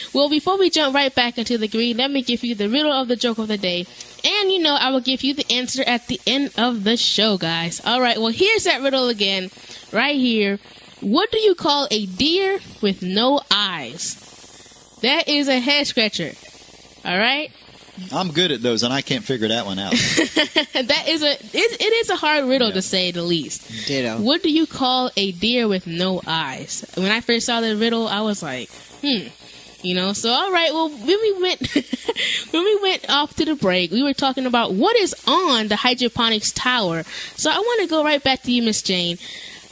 well, 0.13 0.29
before 0.29 0.57
we 0.57 0.69
jump 0.69 0.93
right 0.93 1.15
back 1.15 1.37
into 1.37 1.57
the 1.57 1.69
green, 1.69 1.95
let 1.95 2.11
me 2.11 2.21
give 2.23 2.43
you 2.43 2.55
the 2.55 2.67
riddle 2.67 2.91
of 2.91 3.07
the 3.07 3.15
joke 3.15 3.37
of 3.37 3.47
the 3.47 3.57
day. 3.57 3.87
And 4.25 4.51
you 4.51 4.59
know, 4.59 4.75
I 4.75 4.89
will 4.89 4.99
give 4.99 5.23
you 5.23 5.33
the 5.33 5.49
answer 5.49 5.81
at 5.87 6.07
the 6.07 6.19
end 6.27 6.51
of 6.57 6.83
the 6.83 6.97
show, 6.97 7.37
guys. 7.37 7.79
All 7.85 8.01
right, 8.01 8.17
well, 8.17 8.33
here's 8.33 8.65
that 8.65 8.81
riddle 8.81 9.07
again, 9.07 9.49
right 9.93 10.17
here. 10.17 10.59
What 10.99 11.31
do 11.31 11.37
you 11.39 11.55
call 11.55 11.87
a 11.89 12.05
deer 12.05 12.59
with 12.81 13.01
no 13.01 13.39
eyes? 13.49 14.24
That 15.05 15.27
is 15.27 15.47
a 15.47 15.59
head 15.59 15.85
scratcher. 15.85 16.31
All 17.05 17.15
right? 17.15 17.51
I'm 18.11 18.31
good 18.31 18.51
at 18.51 18.63
those, 18.63 18.81
and 18.81 18.91
I 18.91 19.03
can't 19.03 19.23
figure 19.23 19.47
that 19.49 19.67
one 19.67 19.77
out. 19.77 19.91
that 19.93 21.03
is 21.07 21.21
a 21.21 21.33
it, 21.33 21.79
it 21.79 21.93
is 21.93 22.09
a 22.09 22.15
hard 22.15 22.45
riddle 22.45 22.71
to 22.71 22.81
say 22.81 23.11
the 23.11 23.21
least. 23.21 23.85
Ditto. 23.85 24.17
What 24.17 24.41
do 24.41 24.51
you 24.51 24.65
call 24.65 25.11
a 25.15 25.31
deer 25.33 25.67
with 25.67 25.85
no 25.85 26.21
eyes? 26.25 26.91
When 26.95 27.11
I 27.11 27.21
first 27.21 27.45
saw 27.45 27.61
the 27.61 27.75
riddle, 27.75 28.07
I 28.07 28.21
was 28.21 28.41
like, 28.41 28.71
hmm. 29.01 29.27
You 29.83 29.93
know, 29.93 30.13
so 30.13 30.31
all 30.31 30.51
right. 30.51 30.73
Well, 30.73 30.89
when 30.89 31.05
we 31.05 31.39
went 31.39 31.71
when 32.49 32.63
we 32.63 32.79
went 32.81 33.07
off 33.07 33.35
to 33.35 33.45
the 33.45 33.53
break, 33.53 33.91
we 33.91 34.01
were 34.01 34.15
talking 34.15 34.47
about 34.47 34.73
what 34.73 34.95
is 34.95 35.13
on 35.27 35.67
the 35.67 35.75
hydroponics 35.75 36.51
tower. 36.51 37.03
So 37.35 37.51
I 37.51 37.59
want 37.59 37.81
to 37.83 37.87
go 37.87 38.03
right 38.03 38.23
back 38.23 38.41
to 38.41 38.51
you, 38.51 38.63
Miss 38.63 38.81
Jane, 38.81 39.19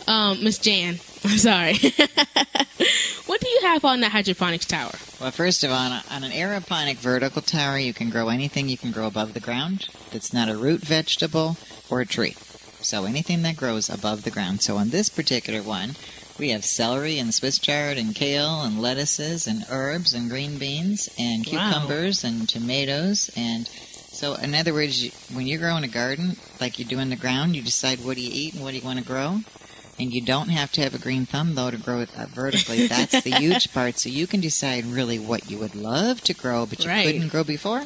um, 0.08 0.44
Miss 0.44 0.60
Jan. 0.60 1.00
I'm 1.24 1.38
sorry. 1.38 1.74
what 3.26 3.40
do 3.42 3.50
you 3.50 3.60
have 3.64 3.86
on 3.86 4.02
the 4.02 4.10
hydroponics 4.10 4.66
tower? 4.66 4.92
Well, 5.22 5.32
first 5.32 5.64
of 5.64 5.72
all, 5.72 5.78
on, 5.78 5.92
a, 5.92 6.04
on 6.12 6.24
an 6.24 6.32
aeroponic 6.32 6.98
vertical 6.98 7.42
tower, 7.42 7.78
you 7.78 7.94
can 7.94 8.10
grow 8.10 8.30
anything 8.30 8.68
you 8.70 8.78
can 8.78 8.92
grow 8.92 9.08
above 9.08 9.34
the 9.34 9.40
ground 9.40 9.88
that's 10.12 10.34
not 10.34 10.50
a 10.50 10.58
root 10.58 10.82
vegetable 10.82 11.58
or 11.90 12.02
a 12.02 12.06
tree. 12.06 12.36
So 12.82 13.06
anything 13.06 13.44
that 13.44 13.56
grows 13.56 13.90
above 13.90 14.24
the 14.24 14.32
ground. 14.32 14.62
So 14.62 14.76
on 14.78 14.90
this 14.90 15.08
particular 15.10 15.62
one, 15.62 15.96
we 16.38 16.50
have 16.50 16.66
celery 16.66 17.20
and 17.20 17.34
Swiss 17.34 17.58
chard 17.60 17.98
and 17.98 18.14
kale 18.14 18.62
and 18.62 18.82
lettuces 18.82 19.48
and 19.48 19.64
herbs 19.70 20.14
and 20.14 20.30
green 20.30 20.58
beans 20.58 21.08
and 21.18 21.46
Wow. 21.46 21.70
cucumbers 21.72 22.24
and 22.24 22.50
tomatoes 22.50 23.30
and 23.38 23.68
so 23.68 24.36
in 24.36 24.54
other 24.54 24.74
words, 24.74 25.10
when 25.34 25.48
you're 25.48 25.60
growing 25.60 25.84
a 25.84 25.88
garden 25.88 26.36
like 26.62 26.78
you 26.78 26.86
do 26.86 27.00
in 27.00 27.10
the 27.10 27.16
ground, 27.16 27.56
you 27.56 27.62
decide 27.64 28.00
what 28.04 28.16
do 28.16 28.22
you 28.22 28.30
eat 28.32 28.54
and 28.54 28.64
what 28.64 28.72
do 28.72 28.78
you 28.78 28.84
want 28.86 29.00
to 29.00 29.06
grow. 29.06 29.40
And 30.00 30.12
you 30.12 30.22
don't 30.22 30.50
have 30.50 30.72
to 30.74 30.82
have 30.82 30.96
a 30.96 30.98
green 31.00 31.26
thumb 31.28 31.54
though 31.56 31.70
to 31.72 31.78
grow 31.78 32.00
it 32.00 32.10
uh, 32.18 32.26
vertically. 32.26 32.88
That's 32.88 33.22
the 33.22 33.30
huge 33.40 33.72
part. 33.74 34.00
So 34.00 34.10
you 34.10 34.26
can 34.28 34.42
decide 34.42 34.86
really 34.86 35.20
what 35.20 35.50
you 35.52 35.58
would 35.60 35.76
love 35.76 36.22
to 36.22 36.34
grow, 36.34 36.66
but 36.66 36.84
you 36.84 36.90
Right. 36.90 37.06
couldn't 37.06 37.28
grow 37.30 37.44
before, 37.44 37.84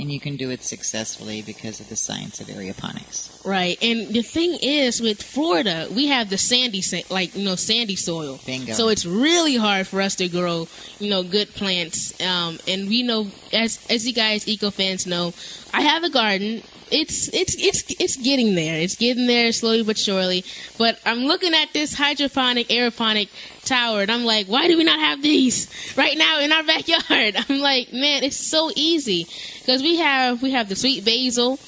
and 0.00 0.10
you 0.10 0.18
can 0.20 0.36
do 0.36 0.50
it 0.50 0.62
successfully 0.64 1.42
because 1.42 1.80
of 1.80 1.88
the 1.90 1.96
science 1.96 2.40
of 2.40 2.46
aeroponics. 2.48 3.44
Right, 3.44 3.76
and 3.82 4.08
the 4.08 4.22
thing 4.22 4.56
is, 4.62 5.02
with 5.02 5.22
Florida, 5.22 5.86
we 5.94 6.06
have 6.06 6.30
the 6.30 6.38
sandy, 6.38 6.82
like 7.10 7.36
you 7.36 7.44
know, 7.44 7.56
sandy 7.56 7.94
soil. 7.96 8.40
Bingo. 8.46 8.72
So 8.72 8.88
it's 8.88 9.04
really 9.04 9.56
hard 9.56 9.86
for 9.86 10.00
us 10.00 10.14
to 10.16 10.28
grow, 10.28 10.66
you 10.98 11.10
know, 11.10 11.22
good 11.22 11.50
plants. 11.54 12.18
Um, 12.22 12.58
and 12.66 12.88
we 12.88 13.02
know, 13.02 13.26
as 13.52 13.78
as 13.90 14.06
you 14.06 14.14
guys 14.14 14.48
eco 14.48 14.70
fans 14.70 15.06
know, 15.06 15.34
I 15.74 15.82
have 15.82 16.04
a 16.04 16.10
garden. 16.10 16.62
It's 16.94 17.28
it's 17.34 17.56
it's 17.56 17.82
it's 18.00 18.16
getting 18.16 18.54
there. 18.54 18.78
It's 18.78 18.94
getting 18.94 19.26
there 19.26 19.50
slowly 19.50 19.82
but 19.82 19.98
surely. 19.98 20.44
But 20.78 21.00
I'm 21.04 21.24
looking 21.24 21.52
at 21.52 21.72
this 21.72 21.92
hydroponic, 21.92 22.68
aeroponic 22.68 23.30
tower, 23.64 24.02
and 24.02 24.12
I'm 24.12 24.24
like, 24.24 24.46
why 24.46 24.68
do 24.68 24.78
we 24.78 24.84
not 24.84 25.00
have 25.00 25.20
these 25.20 25.68
right 25.96 26.16
now 26.16 26.38
in 26.38 26.52
our 26.52 26.62
backyard? 26.62 27.34
I'm 27.48 27.58
like, 27.58 27.92
man, 27.92 28.22
it's 28.22 28.36
so 28.36 28.70
easy 28.76 29.26
because 29.58 29.82
we 29.82 29.96
have 29.96 30.40
we 30.40 30.52
have 30.52 30.68
the 30.68 30.76
sweet 30.76 31.04
basil. 31.04 31.58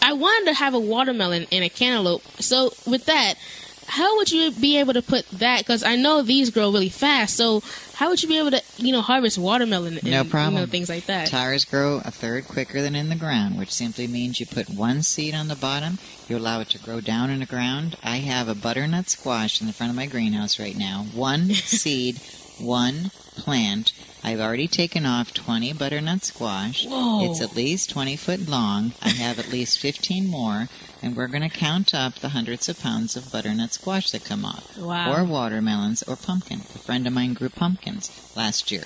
I 0.00 0.12
wanted 0.12 0.50
to 0.50 0.54
have 0.54 0.74
a 0.74 0.78
watermelon 0.78 1.46
and 1.50 1.64
a 1.64 1.68
cantaloupe. 1.68 2.22
So 2.38 2.72
with 2.86 3.06
that, 3.06 3.34
how 3.88 4.16
would 4.16 4.30
you 4.30 4.50
be 4.50 4.78
able 4.78 4.92
to 4.94 5.02
put 5.02 5.28
that? 5.30 5.58
Because 5.60 5.82
I 5.82 5.96
know 5.96 6.22
these 6.22 6.50
grow 6.50 6.70
really 6.70 6.88
fast. 6.88 7.36
So 7.36 7.62
how 7.94 8.08
would 8.08 8.22
you 8.22 8.28
be 8.28 8.38
able 8.38 8.50
to, 8.50 8.62
you 8.76 8.92
know, 8.92 9.00
harvest 9.00 9.38
watermelon 9.38 9.98
and 9.98 10.10
No 10.10 10.24
problem. 10.24 10.54
You 10.54 10.60
know, 10.60 10.66
things 10.66 10.88
like 10.88 11.06
that? 11.06 11.28
Tires 11.28 11.64
grow 11.64 12.02
a 12.04 12.10
third 12.10 12.46
quicker 12.46 12.82
than 12.82 12.94
in 12.94 13.08
the 13.08 13.14
ground, 13.16 13.58
which 13.58 13.72
simply 13.72 14.06
means 14.06 14.38
you 14.40 14.46
put 14.46 14.68
one 14.68 15.02
seed 15.02 15.34
on 15.34 15.48
the 15.48 15.56
bottom, 15.56 15.98
you 16.28 16.36
allow 16.36 16.60
it 16.60 16.68
to 16.70 16.78
grow 16.78 17.00
down 17.00 17.30
in 17.30 17.40
the 17.40 17.46
ground. 17.46 17.96
I 18.02 18.16
have 18.18 18.48
a 18.48 18.54
butternut 18.54 19.08
squash 19.08 19.60
in 19.60 19.66
the 19.66 19.72
front 19.72 19.90
of 19.90 19.96
my 19.96 20.06
greenhouse 20.06 20.58
right 20.58 20.76
now. 20.76 21.06
One 21.14 21.50
seed, 21.54 22.20
one 22.58 23.10
plant. 23.36 23.92
I've 24.24 24.40
already 24.40 24.66
taken 24.66 25.06
off 25.06 25.32
20 25.32 25.72
butternut 25.74 26.24
squash. 26.24 26.84
Whoa. 26.84 27.30
It's 27.30 27.40
at 27.40 27.54
least 27.54 27.90
20 27.90 28.16
foot 28.16 28.48
long. 28.48 28.92
I 29.00 29.10
have 29.10 29.38
at 29.38 29.52
least 29.52 29.78
15 29.78 30.26
more, 30.26 30.68
and 31.02 31.16
we're 31.16 31.26
going 31.26 31.48
to 31.48 31.56
count 31.56 31.94
up 31.94 32.16
the 32.16 32.30
hundreds 32.30 32.68
of 32.68 32.80
pounds 32.80 33.16
of 33.16 33.30
butternut 33.30 33.72
squash 33.72 34.10
that 34.10 34.24
come 34.24 34.44
off. 34.44 34.76
Wow. 34.78 35.12
Or 35.12 35.24
watermelons 35.24 36.02
or 36.02 36.16
pumpkin. 36.16 36.60
A 36.60 36.78
friend 36.78 37.06
of 37.06 37.12
mine 37.12 37.34
grew 37.34 37.48
pumpkins 37.48 38.10
last 38.36 38.70
year. 38.70 38.84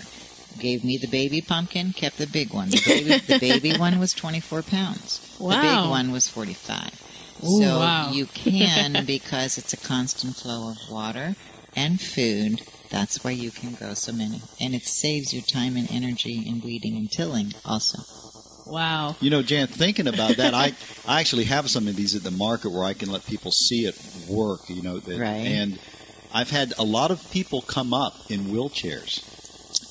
Gave 0.59 0.85
me 0.85 0.97
the 0.97 1.07
baby 1.07 1.41
pumpkin, 1.41 1.93
kept 1.93 2.19
the 2.19 2.27
big 2.27 2.53
one. 2.53 2.71
The 2.71 2.83
baby, 2.85 3.19
the 3.19 3.39
baby 3.41 3.79
one 3.79 3.99
was 3.99 4.13
24 4.13 4.63
pounds. 4.63 5.37
The 5.39 5.49
big 5.49 5.91
one 5.91 6.11
was 6.11 6.29
45. 6.29 7.11
Ooh, 7.43 7.63
so 7.63 7.79
wow. 7.79 8.11
you 8.11 8.27
can, 8.27 9.05
because 9.07 9.57
it's 9.57 9.73
a 9.73 9.77
constant 9.77 10.37
flow 10.37 10.71
of 10.71 10.91
water 10.91 11.37
and 11.77 12.01
food, 12.01 12.63
that's 12.91 13.23
why 13.23 13.31
you 13.31 13.51
can 13.51 13.73
grow 13.75 13.95
so 13.95 14.13
many. 14.13 14.43
And 14.61 14.75
it 14.75 14.83
saves 14.83 15.33
you 15.33 15.41
time 15.41 15.77
and 15.77 15.91
energy 15.91 16.43
in 16.47 16.61
weeding 16.61 16.97
and 16.97 17.11
tilling 17.11 17.55
also. 17.65 18.03
Wow. 18.71 19.17
You 19.21 19.31
know, 19.31 19.43
Jan, 19.43 19.67
thinking 19.67 20.07
about 20.07 20.37
that, 20.37 20.55
I, 20.55 20.73
I 21.07 21.21
actually 21.21 21.45
have 21.45 21.69
some 21.69 21.89
of 21.89 21.97
these 21.97 22.15
at 22.15 22.23
the 22.23 22.31
market 22.31 22.71
where 22.71 22.85
I 22.85 22.95
can 22.95 23.11
let 23.11 23.27
people 23.27 23.51
see 23.51 23.85
it 23.87 23.97
work. 24.29 24.61
You 24.69 24.83
know, 24.83 24.99
that, 24.99 25.19
Right. 25.19 25.47
and 25.47 25.79
I've 26.33 26.51
had 26.51 26.73
a 26.79 26.85
lot 26.85 27.11
of 27.11 27.29
people 27.31 27.61
come 27.63 27.93
up 27.93 28.15
in 28.31 28.45
wheelchairs, 28.45 29.25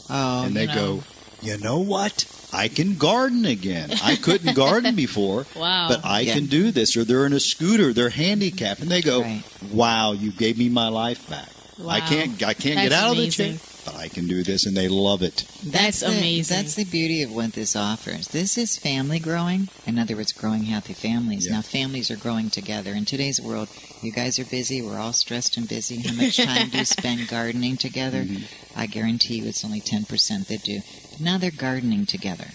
Oh, 0.10 0.44
and 0.46 0.56
they 0.56 0.62
you 0.62 0.68
know. 0.68 0.74
go, 0.76 1.04
"You 1.42 1.58
know 1.58 1.80
what? 1.80 2.26
I 2.52 2.68
can 2.68 2.96
garden 2.98 3.46
again. 3.46 3.92
I 4.02 4.16
couldn't 4.16 4.56
garden 4.56 4.96
before, 4.96 5.46
Wow. 5.56 5.90
but 5.90 6.04
I 6.06 6.22
Yeah. 6.22 6.34
can 6.36 6.46
do 6.48 6.72
this." 6.72 6.96
Or 6.98 7.04
they're 7.04 7.26
in 7.26 7.34
a 7.34 7.40
scooter, 7.40 7.92
they're 7.94 8.10
handicapped, 8.10 8.80
and 8.80 8.90
they 8.90 9.02
go, 9.02 9.22
Right. 9.22 9.44
"Wow, 9.72 10.14
you 10.14 10.32
gave 10.32 10.58
me 10.58 10.70
my 10.70 10.88
life 10.88 11.28
back. 11.30 11.50
I 11.88 12.00
can't, 12.02 12.42
I 12.44 12.54
can't 12.54 12.76
That's 12.76 12.90
get 12.90 12.92
out 12.92 13.12
amazing. 13.14 13.54
of 13.54 13.54
the 13.54 13.60
chair, 13.60 13.69
I 13.96 14.08
can 14.08 14.28
do 14.28 14.44
this," 14.44 14.66
and 14.66 14.76
they 14.76 14.88
love 14.88 15.22
it. 15.22 15.46
That's 15.64 16.02
the, 16.02 16.08
amazing. 16.08 16.56
That's 16.56 16.76
the 16.76 16.86
beauty 16.86 17.24
of 17.24 17.34
what 17.34 17.54
this 17.54 17.76
offers. 17.76 18.30
This 18.30 18.58
is 18.58 18.78
family 18.78 19.20
growing. 19.20 19.70
In 19.86 20.00
other 20.00 20.16
words, 20.16 20.32
growing 20.32 20.64
healthy 20.64 20.94
families. 20.94 21.48
Yeah. 21.48 21.54
Now, 21.54 21.62
families 21.62 22.10
are 22.12 22.18
growing 22.18 22.50
together. 22.50 22.94
In 22.94 23.06
today's 23.06 23.42
world, 23.42 23.70
you 24.02 24.12
guys 24.12 24.40
are 24.40 24.46
busy. 24.46 24.82
We're 24.82 25.00
all 25.00 25.14
stressed 25.14 25.58
and 25.58 25.68
busy. 25.68 26.02
How 26.02 26.14
much 26.14 26.38
time 26.46 26.70
do 26.70 26.78
you 26.78 26.86
spend 26.86 27.28
gardening 27.28 27.78
together? 27.78 28.24
Mm-hmm. 28.24 28.80
I 28.80 28.86
guarantee 28.86 29.40
you 29.40 29.46
it's 29.48 29.66
only 29.66 29.82
10% 29.82 30.48
that 30.48 30.64
do. 30.64 30.82
But 31.12 31.22
now 31.22 31.38
they're 31.38 31.52
gardening 31.52 32.06
together. 32.06 32.48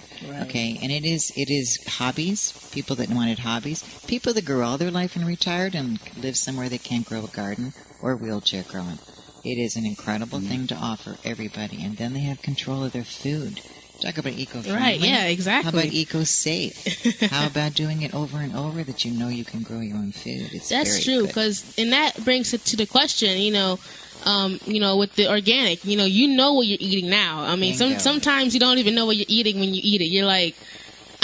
Okay, 0.42 0.78
and 0.80 0.90
it 0.90 1.04
is 1.04 1.32
it 1.36 1.50
is 1.50 1.84
hobbies. 1.86 2.52
People 2.72 2.96
that 2.96 3.10
wanted 3.10 3.40
hobbies, 3.40 3.82
people 4.06 4.32
that 4.32 4.44
grew 4.44 4.62
all 4.62 4.78
their 4.78 4.90
life 4.90 5.16
and 5.16 5.26
retired 5.26 5.74
and 5.74 5.98
live 6.16 6.36
somewhere 6.36 6.68
they 6.68 6.78
can't 6.78 7.04
grow 7.06 7.24
a 7.24 7.28
garden 7.28 7.74
or 8.00 8.16
wheelchair 8.16 8.62
growing. 8.62 8.98
It 9.44 9.58
is 9.58 9.76
an 9.76 9.84
incredible 9.84 10.40
thing 10.40 10.66
to 10.68 10.74
offer 10.74 11.16
everybody, 11.24 11.82
and 11.82 11.96
then 11.96 12.14
they 12.14 12.20
have 12.20 12.40
control 12.40 12.84
of 12.84 12.92
their 12.92 13.04
food. 13.04 13.60
Talk 14.00 14.18
about 14.18 14.32
eco-friendly. 14.32 14.80
Right, 14.80 14.98
yeah, 14.98 15.26
exactly. 15.26 15.70
How 15.70 15.78
about 15.78 15.92
eco-safe? 15.92 17.20
How 17.30 17.46
about 17.46 17.74
doing 17.74 18.02
it 18.02 18.14
over 18.14 18.38
and 18.38 18.56
over 18.56 18.82
that 18.82 19.04
you 19.04 19.12
know 19.12 19.28
you 19.28 19.44
can 19.44 19.62
grow 19.62 19.80
your 19.80 19.96
own 19.96 20.12
food? 20.12 20.50
It's 20.52 20.68
That's 20.68 21.04
true, 21.04 21.26
because 21.26 21.74
and 21.78 21.92
that 21.92 22.24
brings 22.24 22.52
it 22.54 22.64
to 22.66 22.76
the 22.76 22.86
question. 22.86 23.38
You 23.38 23.52
know, 23.52 23.78
um, 24.24 24.58
you 24.64 24.80
know, 24.80 24.96
with 24.96 25.14
the 25.14 25.30
organic, 25.30 25.84
you 25.84 25.96
know, 25.96 26.04
you 26.04 26.28
know 26.28 26.54
what 26.54 26.66
you're 26.66 26.78
eating 26.80 27.10
now. 27.10 27.44
I 27.44 27.56
mean, 27.56 27.74
some 27.74 27.98
sometimes 27.98 28.54
you 28.54 28.60
don't 28.60 28.78
even 28.78 28.94
know 28.94 29.06
what 29.06 29.16
you're 29.16 29.26
eating 29.28 29.60
when 29.60 29.74
you 29.74 29.80
eat 29.84 30.00
it. 30.00 30.06
You're 30.06 30.26
like, 30.26 30.56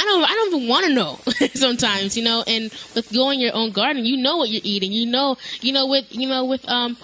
I 0.01 0.05
don't, 0.05 0.25
I 0.25 0.33
don't 0.35 0.55
even 0.55 0.69
want 0.69 0.87
to 0.87 0.95
know. 0.95 1.19
sometimes, 1.55 2.17
you 2.17 2.25
know, 2.25 2.43
and 2.47 2.73
with 2.95 3.11
growing 3.13 3.39
your 3.39 3.55
own 3.55 3.71
garden, 3.71 4.05
you 4.05 4.17
know 4.17 4.39
what 4.39 4.49
you're 4.49 4.63
eating. 4.65 4.93
You 4.93 5.07
know, 5.07 5.37
you 5.61 5.73
know, 5.73 5.87
with 5.87 6.07
you 6.11 6.27
know, 6.27 6.47
with 6.47 6.67
um, 6.69 6.97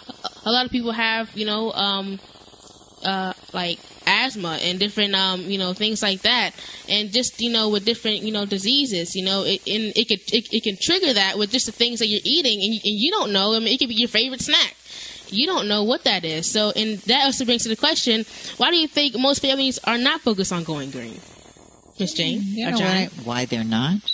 a 0.45 0.51
lot 0.51 0.65
of 0.65 0.73
people 0.73 0.93
have, 0.93 1.37
you 1.37 1.45
know, 1.45 1.73
um, 1.73 2.19
uh, 3.05 3.35
like 3.53 3.79
asthma 4.07 4.59
and 4.63 4.79
different 4.79 5.17
um 5.17 5.41
you 5.41 5.59
know 5.59 5.73
things 5.73 6.01
like 6.01 6.23
that 6.23 6.53
and 6.89 7.13
just 7.13 7.41
you 7.41 7.51
know 7.51 7.69
with 7.69 7.85
different 7.85 8.19
you 8.19 8.31
know 8.31 8.47
diseases 8.47 9.17
you 9.17 9.25
know 9.25 9.43
it 9.43 9.61
and 9.67 9.93
it 9.97 10.07
could 10.07 10.21
it, 10.33 10.47
it 10.53 10.63
can 10.63 10.77
trigger 10.77 11.13
that 11.13 11.37
with 11.37 11.51
just 11.51 11.67
the 11.67 11.73
things 11.73 11.99
that 11.99 12.07
you're 12.07 12.21
eating 12.23 12.63
and 12.63 12.73
you, 12.73 12.81
and 12.85 12.95
you 13.01 13.11
don't 13.11 13.33
know 13.33 13.53
i 13.55 13.59
mean 13.59 13.67
it 13.67 13.79
could 13.79 13.89
be 13.89 13.97
your 13.97 14.09
favorite 14.09 14.41
snack 14.41 14.77
you 15.29 15.45
don't 15.45 15.67
know 15.67 15.83
what 15.83 16.05
that 16.05 16.25
is 16.25 16.49
so 16.49 16.73
and 16.77 16.99
that 17.01 17.25
also 17.25 17.45
brings 17.45 17.65
to 17.65 17.69
the 17.69 17.75
question 17.75 18.25
why 18.59 18.71
do 18.71 18.77
you 18.77 18.87
think 18.87 19.19
most 19.19 19.43
families 19.43 19.81
are 19.83 19.99
not 19.99 20.21
focused 20.21 20.53
on 20.53 20.63
going 20.63 20.89
green 20.93 21.19
jane 21.99 22.41
You 22.43 22.71
know 22.71 22.79
why, 22.79 23.09
why 23.25 23.45
they're 23.45 23.65
not? 23.65 24.13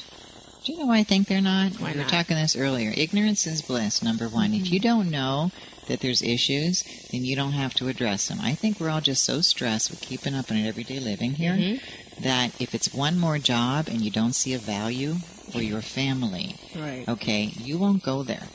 Do 0.64 0.72
you 0.72 0.78
know 0.78 0.86
why 0.86 0.98
I 0.98 1.02
think 1.02 1.26
they're 1.26 1.40
not? 1.40 1.72
Why 1.80 1.90
we 1.90 1.98
were 1.98 2.04
not? 2.04 2.10
talking 2.10 2.36
this 2.36 2.54
earlier. 2.54 2.92
Ignorance 2.96 3.46
is 3.48 3.62
bliss, 3.62 4.00
number 4.02 4.28
one. 4.28 4.54
If 4.54 4.64
mm-hmm. 4.64 4.74
you 4.74 4.80
don't 4.80 5.10
know 5.10 5.50
that 5.88 6.00
there's 6.00 6.22
issues, 6.22 6.84
then 7.10 7.24
you 7.24 7.34
don't 7.34 7.52
have 7.52 7.74
to 7.74 7.88
address 7.88 8.28
them. 8.28 8.38
I 8.40 8.54
think 8.54 8.78
we're 8.78 8.88
all 8.90 9.00
just 9.00 9.24
so 9.24 9.40
stressed 9.40 9.90
with 9.90 10.00
keeping 10.00 10.34
up 10.34 10.50
in 10.52 10.64
everyday 10.64 11.00
living 11.00 11.32
here 11.32 11.54
mm-hmm. 11.54 12.22
that 12.22 12.60
if 12.60 12.74
it's 12.74 12.94
one 12.94 13.18
more 13.18 13.38
job 13.38 13.88
and 13.88 14.02
you 14.02 14.10
don't 14.10 14.34
see 14.34 14.54
a 14.54 14.58
value 14.58 15.14
for 15.50 15.60
your 15.60 15.82
family, 15.82 16.54
right 16.76 17.04
okay, 17.08 17.52
you 17.58 17.76
won't 17.76 18.04
go 18.04 18.22
there. 18.22 18.46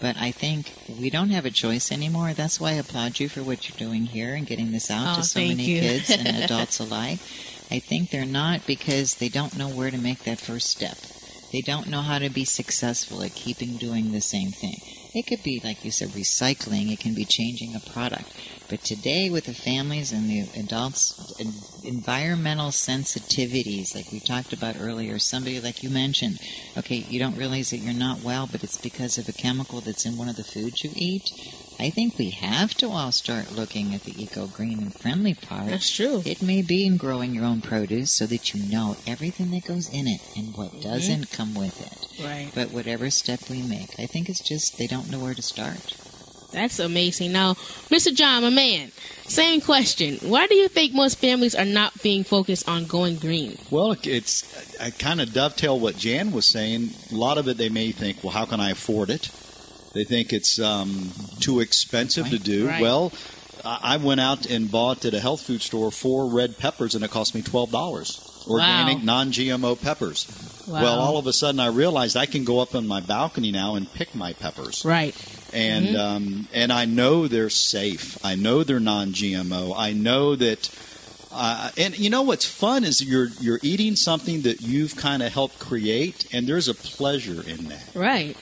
But 0.00 0.16
I 0.18 0.30
think 0.30 0.72
we 1.00 1.10
don't 1.10 1.30
have 1.30 1.46
a 1.46 1.50
choice 1.50 1.90
anymore. 1.90 2.34
That's 2.34 2.60
why 2.60 2.70
I 2.70 2.74
applaud 2.74 3.18
you 3.18 3.28
for 3.28 3.42
what 3.42 3.68
you're 3.68 3.78
doing 3.78 4.06
here 4.06 4.34
and 4.34 4.46
getting 4.46 4.70
this 4.70 4.90
out 4.90 5.16
Oh, 5.16 5.20
to 5.20 5.26
so 5.26 5.40
many 5.40 5.64
you. 5.64 5.80
kids 5.80 6.10
and 6.10 6.26
adults 6.44 6.78
alike. 6.78 7.18
I 7.70 7.80
think 7.80 8.10
they're 8.10 8.24
not 8.24 8.66
because 8.66 9.16
they 9.16 9.28
don't 9.28 9.58
know 9.58 9.68
where 9.68 9.90
to 9.90 9.98
make 9.98 10.24
that 10.24 10.40
first 10.40 10.70
step. 10.70 10.96
They 11.52 11.62
don't 11.62 11.88
know 11.88 12.02
how 12.02 12.18
to 12.18 12.28
be 12.28 12.44
successful 12.44 13.22
at 13.22 13.34
keeping 13.34 13.76
doing 13.76 14.12
the 14.12 14.20
same 14.20 14.50
thing. 14.50 14.76
It 15.14 15.26
could 15.26 15.42
be, 15.42 15.60
like 15.64 15.84
you 15.84 15.90
said, 15.90 16.10
recycling. 16.10 16.92
It 16.92 17.00
can 17.00 17.14
be 17.14 17.24
changing 17.24 17.74
a 17.74 17.90
product. 17.90 18.32
But 18.68 18.82
today, 18.82 19.30
with 19.30 19.46
the 19.46 19.54
families 19.54 20.12
and 20.12 20.28
the 20.28 20.46
adults, 20.60 21.14
environmental 21.82 22.70
sensitivities, 22.70 23.94
like 23.94 24.12
we 24.12 24.20
talked 24.20 24.52
about 24.52 24.76
earlier, 24.78 25.18
somebody 25.18 25.60
like 25.60 25.82
you 25.82 25.88
mentioned, 25.88 26.38
okay, 26.76 26.96
you 27.08 27.18
don't 27.18 27.38
realize 27.38 27.70
that 27.70 27.78
you're 27.78 27.94
not 27.94 28.22
well, 28.22 28.48
but 28.50 28.62
it's 28.62 28.80
because 28.80 29.16
of 29.16 29.28
a 29.28 29.32
chemical 29.32 29.80
that's 29.80 30.04
in 30.04 30.18
one 30.18 30.28
of 30.28 30.36
the 30.36 30.44
foods 30.44 30.84
you 30.84 30.90
eat. 30.94 31.30
I 31.78 31.90
think 31.90 32.16
we 32.16 32.30
have 32.30 32.74
to 32.74 32.88
all 32.88 33.12
start 33.12 33.52
looking 33.52 33.94
at 33.94 34.04
the 34.04 34.22
eco 34.22 34.46
green 34.46 34.78
and 34.78 34.94
friendly 34.94 35.34
part. 35.34 35.68
that's 35.68 35.94
true 35.94 36.22
It 36.24 36.42
may 36.42 36.62
be 36.62 36.86
in 36.86 36.96
growing 36.96 37.34
your 37.34 37.44
own 37.44 37.60
produce 37.60 38.10
so 38.10 38.26
that 38.26 38.54
you 38.54 38.62
know 38.70 38.96
everything 39.06 39.50
that 39.50 39.64
goes 39.64 39.88
in 39.92 40.06
it 40.06 40.20
and 40.36 40.56
what 40.56 40.70
mm-hmm. 40.70 40.88
doesn't 40.88 41.30
come 41.32 41.54
with 41.54 41.80
it. 41.80 42.24
right 42.24 42.50
But 42.54 42.72
whatever 42.72 43.10
step 43.10 43.40
we 43.50 43.62
make, 43.62 43.98
I 43.98 44.06
think 44.06 44.28
it's 44.28 44.40
just 44.40 44.78
they 44.78 44.86
don't 44.86 45.10
know 45.10 45.20
where 45.20 45.34
to 45.34 45.42
start. 45.42 45.94
That's 46.52 46.78
amazing. 46.78 47.32
Now, 47.32 47.54
Mr. 47.90 48.14
John, 48.14 48.42
my 48.42 48.50
man, 48.50 48.92
same 49.24 49.60
question. 49.60 50.16
Why 50.22 50.46
do 50.46 50.54
you 50.54 50.68
think 50.68 50.94
most 50.94 51.18
families 51.18 51.54
are 51.54 51.64
not 51.64 52.00
being 52.02 52.24
focused 52.24 52.68
on 52.68 52.86
going 52.86 53.16
green? 53.16 53.58
Well, 53.70 53.96
it's 54.02 54.80
I 54.80 54.90
kind 54.90 55.20
of 55.20 55.32
dovetail 55.32 55.78
what 55.78 55.98
Jan 55.98 56.32
was 56.32 56.46
saying. 56.46 56.90
A 57.12 57.14
lot 57.14 57.36
of 57.36 57.48
it, 57.48 57.58
they 57.58 57.68
may 57.68 57.92
think, 57.92 58.22
well, 58.22 58.32
how 58.32 58.46
can 58.46 58.60
I 58.60 58.70
afford 58.70 59.10
it? 59.10 59.30
They 59.96 60.04
think 60.04 60.32
it's 60.32 60.58
um, 60.60 61.10
too 61.40 61.60
expensive 61.60 62.28
to 62.30 62.38
do. 62.38 62.68
Right. 62.68 62.80
Well, 62.82 63.12
I 63.64 63.94
I 63.94 63.96
went 63.96 64.20
out 64.20 64.46
and 64.46 64.70
bought 64.70 65.04
at 65.04 65.14
a 65.14 65.20
health 65.20 65.42
food 65.42 65.62
store 65.62 65.90
four 65.90 66.28
red 66.30 66.58
peppers, 66.58 66.94
and 66.94 67.02
it 67.04 67.10
cost 67.10 67.34
me 67.34 67.42
twelve 67.42 67.70
dollars. 67.72 68.22
Organic, 68.48 68.98
Wow. 68.98 69.02
non-GMO 69.04 69.74
peppers. 69.82 70.24
Wow. 70.68 70.82
Well, 70.82 70.98
all 71.00 71.18
of 71.18 71.26
a 71.26 71.32
sudden, 71.32 71.58
I 71.58 71.66
realized 71.66 72.16
I 72.16 72.26
can 72.26 72.44
go 72.44 72.60
up 72.60 72.76
on 72.76 72.86
my 72.86 73.00
balcony 73.00 73.50
now 73.50 73.74
and 73.74 73.92
pick 73.92 74.14
my 74.14 74.34
peppers 74.34 74.84
Right. 74.84 75.16
and 75.52 75.86
Mm-hmm. 75.88 75.96
um, 75.96 76.48
and 76.54 76.72
I 76.72 76.84
know 76.84 77.26
they're 77.26 77.50
safe. 77.50 78.16
I 78.24 78.36
know 78.36 78.62
they're 78.62 78.78
non-GMO. 78.80 79.74
I 79.76 79.92
know 79.94 80.36
that. 80.36 80.70
Uh, 81.38 81.70
and 81.76 81.98
you 81.98 82.08
know 82.08 82.22
what's 82.22 82.46
fun 82.46 82.84
is 82.84 83.02
you're 83.04 83.28
you're 83.40 83.60
eating 83.62 83.94
something 83.96 84.42
that 84.42 84.60
you've 84.62 84.94
kind 84.96 85.22
of 85.24 85.32
helped 85.32 85.58
create, 85.58 86.26
and 86.32 86.46
there's 86.46 86.68
a 86.68 86.74
pleasure 86.74 87.42
in 87.46 87.66
that. 87.68 87.90
Right. 87.94 88.36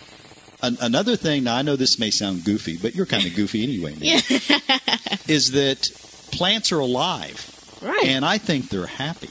An- 0.66 0.78
another 0.80 1.16
thing, 1.16 1.44
now 1.44 1.56
I 1.56 1.62
know 1.62 1.76
this 1.76 1.98
may 1.98 2.10
sound 2.10 2.44
goofy, 2.44 2.76
but 2.76 2.94
you're 2.94 3.06
kind 3.06 3.26
of 3.26 3.34
goofy 3.34 3.62
anyway. 3.62 3.94
Nan, 3.94 4.22
is 5.28 5.52
that 5.52 5.90
plants 6.32 6.72
are 6.72 6.80
alive, 6.80 7.50
Right. 7.82 8.04
and 8.06 8.24
I 8.24 8.38
think 8.38 8.68
they're 8.70 8.86
happy. 8.86 9.30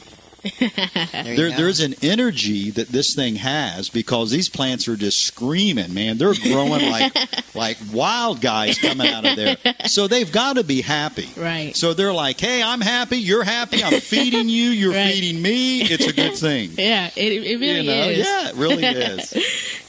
There, 0.60 1.50
there's 1.52 1.80
an 1.80 1.94
energy 2.02 2.68
that 2.72 2.88
this 2.88 3.14
thing 3.14 3.36
has 3.36 3.88
because 3.88 4.30
these 4.30 4.50
plants 4.50 4.86
are 4.88 4.96
just 4.96 5.24
screaming, 5.24 5.94
man. 5.94 6.18
They're 6.18 6.34
growing 6.34 6.90
like 6.90 7.14
like 7.54 7.78
wild 7.90 8.42
guys 8.42 8.78
coming 8.78 9.08
out 9.08 9.24
of 9.24 9.36
there. 9.36 9.56
So 9.86 10.06
they've 10.06 10.30
got 10.30 10.56
to 10.56 10.62
be 10.62 10.82
happy. 10.82 11.30
Right. 11.34 11.74
So 11.74 11.94
they're 11.94 12.12
like, 12.12 12.38
hey, 12.40 12.62
I'm 12.62 12.82
happy. 12.82 13.16
You're 13.16 13.42
happy. 13.44 13.82
I'm 13.82 14.00
feeding 14.00 14.50
you. 14.50 14.68
You're 14.68 14.92
Right. 14.92 15.14
feeding 15.14 15.40
me. 15.40 15.80
It's 15.80 16.06
a 16.06 16.12
good 16.12 16.36
thing. 16.36 16.72
Yeah, 16.76 17.08
it, 17.16 17.32
it 17.32 17.58
really 17.58 17.80
you 17.80 17.82
know? 17.90 18.08
is. 18.10 18.18
Yeah, 18.18 18.48
it 18.50 18.54
really 18.56 18.84
is. 18.84 19.32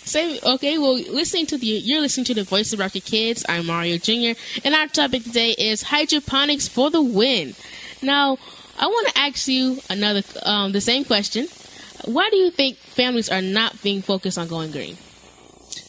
Same. 0.06 0.40
Okay, 0.46 0.78
well, 0.78 0.94
listening 0.94 1.48
to 1.48 1.58
the 1.58 1.66
you're 1.66 2.00
listening 2.00 2.26
to 2.26 2.36
the 2.36 2.44
Voice 2.44 2.72
of 2.72 2.78
America 2.78 3.00
Kids. 3.00 3.44
I'm 3.50 3.66
Mario 3.66 3.98
Jr. 3.98 4.40
and 4.64 4.76
our 4.76 4.88
topic 4.88 5.24
today 5.24 5.56
is 5.58 5.82
hydroponics 5.82 6.68
for 6.68 6.92
the 6.92 7.02
win. 7.02 7.56
Now, 8.04 8.38
I 8.80 8.86
want 8.86 9.08
to 9.08 9.18
ask 9.18 9.48
you 9.48 9.80
another 9.90 10.22
um, 10.44 10.74
the 10.74 10.82
same 10.82 11.06
question. 11.06 11.48
Why 12.06 12.30
do 12.30 12.38
you 12.38 12.52
think 12.52 12.78
families 12.78 13.30
are 13.30 13.42
not 13.42 13.82
being 13.82 14.04
focused 14.04 14.38
on 14.38 14.48
going 14.48 14.72
green? 14.72 14.98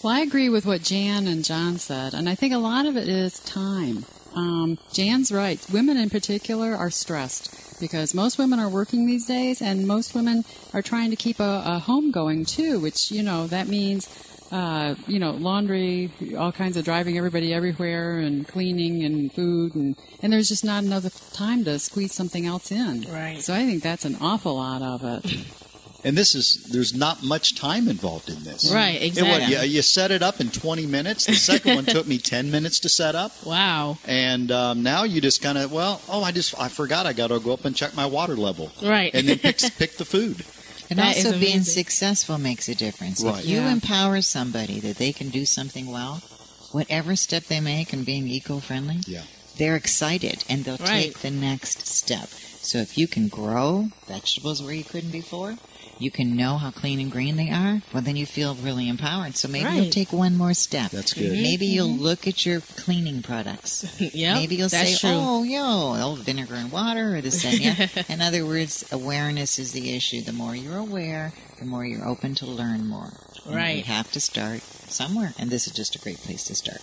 Well, 0.02 0.14
I 0.14 0.20
agree 0.20 0.48
with 0.48 0.64
what 0.64 0.82
Jan 0.82 1.26
and 1.26 1.44
John 1.44 1.76
said, 1.76 2.14
and 2.14 2.26
I 2.26 2.34
think 2.34 2.54
a 2.54 2.58
lot 2.58 2.86
of 2.86 2.96
it 2.96 3.08
is 3.08 3.38
time. 3.40 4.06
Um, 4.34 4.78
Jan's 4.94 5.30
right. 5.30 5.60
Women 5.70 5.98
in 5.98 6.08
particular 6.08 6.74
are 6.74 6.90
stressed 6.90 7.65
because 7.80 8.14
most 8.14 8.38
women 8.38 8.58
are 8.58 8.68
working 8.68 9.06
these 9.06 9.26
days, 9.26 9.60
and 9.62 9.86
most 9.86 10.14
women 10.14 10.44
are 10.72 10.82
trying 10.82 11.10
to 11.10 11.16
keep 11.16 11.40
a, 11.40 11.62
a 11.64 11.78
home 11.78 12.10
going 12.10 12.44
too, 12.44 12.80
which, 12.80 13.10
you 13.10 13.22
know, 13.22 13.46
that 13.46 13.68
means, 13.68 14.08
uh, 14.52 14.94
you 15.06 15.18
know, 15.18 15.32
laundry, 15.32 16.10
all 16.36 16.52
kinds 16.52 16.76
of 16.76 16.84
driving 16.84 17.18
everybody 17.18 17.52
everywhere, 17.52 18.18
and 18.18 18.46
cleaning 18.46 19.04
and 19.04 19.32
food, 19.32 19.74
and, 19.74 19.96
and 20.22 20.32
there's 20.32 20.48
just 20.48 20.64
not 20.64 20.84
enough 20.84 21.32
time 21.32 21.64
to 21.64 21.78
squeeze 21.78 22.14
something 22.14 22.46
else 22.46 22.70
in. 22.70 23.02
Right. 23.10 23.40
So 23.40 23.54
I 23.54 23.66
think 23.66 23.82
that's 23.82 24.04
an 24.04 24.16
awful 24.20 24.56
lot 24.56 24.82
of 24.82 25.04
it. 25.04 25.46
And 26.06 26.16
this 26.16 26.34
is 26.36 26.68
there's 26.70 26.94
not 26.94 27.22
much 27.24 27.56
time 27.56 27.88
involved 27.88 28.28
in 28.28 28.44
this. 28.44 28.72
Right, 28.72 28.94
It 29.02 29.20
wa- 29.20 29.26
exactly. 29.28 29.56
you, 29.56 29.62
you 29.76 29.82
set 29.82 30.10
it 30.12 30.22
up 30.22 30.40
in 30.40 30.50
20 30.50 30.86
minutes. 30.86 31.26
The 31.26 31.34
second 31.34 31.74
one 31.74 31.84
took 31.84 32.06
me 32.06 32.18
10 32.36 32.50
minutes 32.50 32.78
to 32.80 32.88
set 32.88 33.14
up. 33.16 33.32
Wow. 33.44 33.98
And 34.06 34.52
um, 34.52 34.82
now 34.84 35.02
you 35.02 35.20
just 35.20 35.42
kind 35.42 35.58
of 35.58 35.72
well, 35.72 36.00
oh, 36.08 36.22
I 36.22 36.30
just 36.30 36.54
I 36.60 36.68
forgot 36.68 37.06
I 37.06 37.12
got 37.12 37.28
to 37.28 37.40
go 37.40 37.52
up 37.52 37.64
and 37.64 37.74
check 37.74 37.94
my 37.96 38.06
water 38.06 38.36
level. 38.36 38.70
Right. 38.82 39.12
And 39.14 39.28
then 39.28 39.38
pick 39.40 39.58
pick 39.78 39.96
the 39.96 40.04
food. 40.04 40.44
And 40.88 41.00
That 41.00 41.16
is 41.16 41.26
also, 41.26 41.40
being 41.40 41.62
successful 41.64 42.38
makes 42.38 42.68
a 42.68 42.76
difference. 42.76 43.24
Right. 43.24 43.40
If 43.42 43.48
you 43.50 43.58
Yeah. 43.58 43.72
empower 43.72 44.22
somebody 44.22 44.78
that 44.86 44.98
they 44.98 45.12
can 45.12 45.30
do 45.30 45.44
something 45.44 45.90
well, 45.90 46.22
whatever 46.70 47.16
step 47.16 47.44
they 47.46 47.58
make 47.58 47.92
in 47.92 48.04
being 48.04 48.28
eco-friendly, 48.28 48.98
Yeah. 49.08 49.22
they're 49.58 49.74
excited 49.74 50.44
and 50.48 50.64
they'll 50.64 50.76
Right. 50.76 51.06
take 51.06 51.18
the 51.26 51.32
next 51.32 51.88
step. 51.88 52.28
So 52.62 52.78
if 52.78 52.96
you 52.96 53.08
can 53.08 53.26
grow 53.26 53.88
vegetables 54.06 54.62
where 54.62 54.74
you 54.74 54.84
couldn't 54.84 55.10
before, 55.10 55.56
you 55.98 56.10
can 56.10 56.36
know 56.36 56.58
how 56.58 56.70
clean 56.70 57.00
and 57.00 57.10
green 57.10 57.36
they 57.36 57.50
are, 57.50 57.80
well, 57.92 58.02
then 58.02 58.16
you 58.16 58.26
feel 58.26 58.54
really 58.54 58.88
empowered. 58.88 59.36
So 59.36 59.48
maybe 59.48 59.70
you'll 59.70 59.90
take 59.90 60.12
one 60.12 60.36
more 60.36 60.54
step. 60.54 60.90
That's 60.90 61.12
good. 61.12 61.32
Maybe 61.32 61.66
mm-hmm. 61.66 61.74
you'll 61.74 61.88
look 61.88 62.26
at 62.26 62.44
your 62.44 62.60
cleaning 62.60 63.22
products. 63.22 64.00
yeah. 64.14 64.34
Maybe 64.34 64.56
you'll 64.56 64.68
that's 64.68 65.00
say, 65.00 65.08
true. 65.08 65.18
"Oh, 65.18 65.42
yo, 65.42 66.00
old 66.02 66.20
vinegar 66.20 66.54
and 66.54 66.70
water," 66.70 67.16
or 67.16 67.20
this 67.20 67.44
and 67.44 67.58
yeah. 67.58 67.88
In 68.08 68.20
other 68.20 68.44
words, 68.44 68.84
awareness 68.92 69.58
is 69.58 69.72
the 69.72 69.94
issue. 69.94 70.22
The 70.22 70.32
more 70.32 70.54
you're 70.54 70.78
aware, 70.78 71.32
the 71.58 71.64
more 71.64 71.84
you're 71.84 72.06
open 72.06 72.34
to 72.36 72.46
learn 72.46 72.86
more. 72.86 73.12
And 73.46 73.54
Right. 73.54 73.78
You 73.78 73.84
have 73.84 74.10
to 74.12 74.20
start 74.20 74.60
somewhere, 74.60 75.32
and 75.38 75.50
this 75.50 75.66
is 75.66 75.72
just 75.72 75.96
a 75.96 75.98
great 75.98 76.18
place 76.18 76.44
to 76.44 76.54
start. 76.54 76.80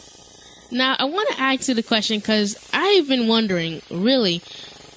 Now, 0.72 0.95
I 0.97 1.05
want 1.05 1.30
to 1.30 1.39
ask 1.39 1.68
you 1.68 1.76
the 1.76 1.84
question 1.84 2.20
because 2.20 2.57
I've 2.74 3.07
been 3.07 3.28
wondering, 3.28 3.82
really, 3.91 4.41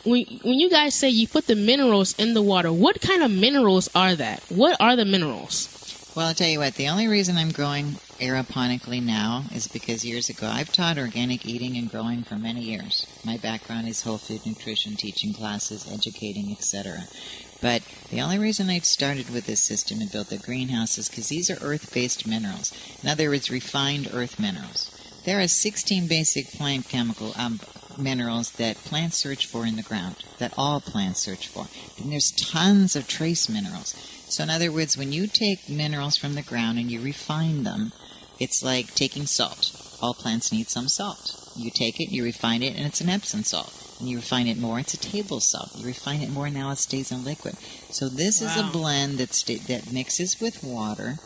when 0.06 0.24
when 0.42 0.58
you 0.58 0.70
guys 0.70 0.94
say 0.94 1.08
you 1.08 1.26
put 1.28 1.46
the 1.46 1.56
minerals 1.56 2.14
in 2.18 2.34
the 2.34 2.42
water, 2.42 2.72
what 2.72 3.00
kind 3.00 3.22
of 3.22 3.30
minerals 3.30 3.88
are 3.94 4.14
that? 4.14 4.42
What 4.48 4.80
are 4.80 4.96
the 4.96 5.04
minerals? 5.04 6.12
Well, 6.14 6.28
I'll 6.28 6.34
tell 6.34 6.48
you 6.48 6.60
what. 6.60 6.74
The 6.76 6.88
only 6.88 7.08
reason 7.08 7.36
I'm 7.36 7.50
growing 7.50 7.96
aeroponically 8.20 9.02
now 9.02 9.44
is 9.54 9.68
because 9.68 10.04
years 10.04 10.30
ago 10.30 10.46
I've 10.46 10.72
taught 10.72 10.96
organic 10.96 11.44
eating 11.44 11.76
and 11.76 11.90
growing 11.90 12.22
for 12.22 12.36
many 12.36 12.62
years. 12.62 13.06
My 13.24 13.36
background 13.36 13.86
is 13.86 14.02
whole 14.02 14.16
food 14.16 14.46
nutrition, 14.46 14.96
teaching 14.96 15.34
classes, 15.34 15.90
educating, 15.92 16.50
etc. 16.50 17.00
But 17.60 17.82
the 18.10 18.22
only 18.22 18.38
reason 18.38 18.70
I've 18.70 18.86
started 18.86 19.28
with 19.28 19.46
this 19.46 19.60
system 19.60 20.00
and 20.00 20.10
built 20.10 20.28
the 20.28 20.38
greenhouse 20.38 20.96
is 20.96 21.08
because 21.08 21.28
these 21.28 21.50
are 21.50 21.58
earth-based 21.60 22.26
minerals. 22.26 22.72
In 23.02 23.08
other 23.08 23.28
words, 23.28 23.50
refined 23.50 24.10
earth 24.14 24.38
minerals. 24.40 24.92
There 25.24 25.40
are 25.40 25.48
16 25.48 26.06
basic 26.06 26.52
plant 26.52 26.88
chemical 26.88 27.32
um, 27.36 27.60
minerals 27.98 28.50
that 28.52 28.76
plants 28.76 29.16
search 29.16 29.46
for 29.46 29.66
in 29.66 29.76
the 29.76 29.82
ground, 29.82 30.16
that 30.38 30.54
all 30.56 30.80
plants 30.80 31.20
search 31.20 31.48
for. 31.48 31.66
And 32.00 32.12
there's 32.12 32.32
tons 32.32 32.96
of 32.96 33.08
trace 33.08 33.48
minerals. 33.48 33.94
So, 34.28 34.42
in 34.42 34.50
other 34.50 34.72
words, 34.72 34.96
when 34.96 35.12
you 35.12 35.26
take 35.26 35.68
minerals 35.68 36.16
from 36.16 36.34
the 36.34 36.42
ground 36.42 36.78
and 36.78 36.90
you 36.90 37.00
refine 37.00 37.62
them, 37.62 37.92
it's 38.38 38.62
like 38.62 38.94
taking 38.94 39.26
salt. 39.26 39.72
All 40.02 40.14
plants 40.14 40.52
need 40.52 40.68
some 40.68 40.88
salt. 40.88 41.42
You 41.56 41.70
take 41.70 42.00
it, 42.00 42.10
you 42.10 42.22
refine 42.22 42.62
it, 42.62 42.76
and 42.76 42.84
it's 42.84 43.00
an 43.00 43.08
Epsom 43.08 43.44
salt. 43.44 43.72
And 43.98 44.08
you 44.08 44.16
refine 44.16 44.46
it 44.46 44.58
more, 44.58 44.78
it's 44.78 44.92
a 44.92 44.98
table 44.98 45.40
salt. 45.40 45.70
You 45.74 45.86
refine 45.86 46.20
it 46.20 46.30
more, 46.30 46.50
now 46.50 46.70
it 46.70 46.76
stays 46.76 47.10
in 47.10 47.24
liquid. 47.24 47.56
So 47.90 48.08
this 48.10 48.42
is 48.42 48.54
a 48.56 48.64
blend 48.70 49.16
that 49.18 49.32
sta- 49.32 49.66
that 49.68 49.90
mixes 49.90 50.38
with 50.38 50.62
water, 50.62 51.16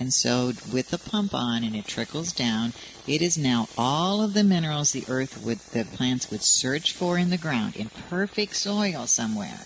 and 0.00 0.12
so 0.12 0.52
with 0.72 0.90
the 0.90 0.98
pump 0.98 1.34
on 1.34 1.64
and 1.64 1.74
it 1.74 1.86
trickles 1.86 2.32
down, 2.32 2.72
it 3.06 3.20
is 3.20 3.36
now 3.36 3.68
all 3.76 4.22
of 4.22 4.32
the 4.32 4.44
minerals 4.44 4.92
the 4.92 5.04
earth 5.08 5.44
would, 5.44 5.58
the 5.72 5.84
plants 5.96 6.30
would 6.30 6.42
search 6.42 6.92
for 6.92 7.18
in 7.18 7.30
the 7.30 7.38
ground 7.38 7.76
in 7.76 7.90
perfect 8.08 8.56
soil 8.56 9.06
somewhere. 9.06 9.64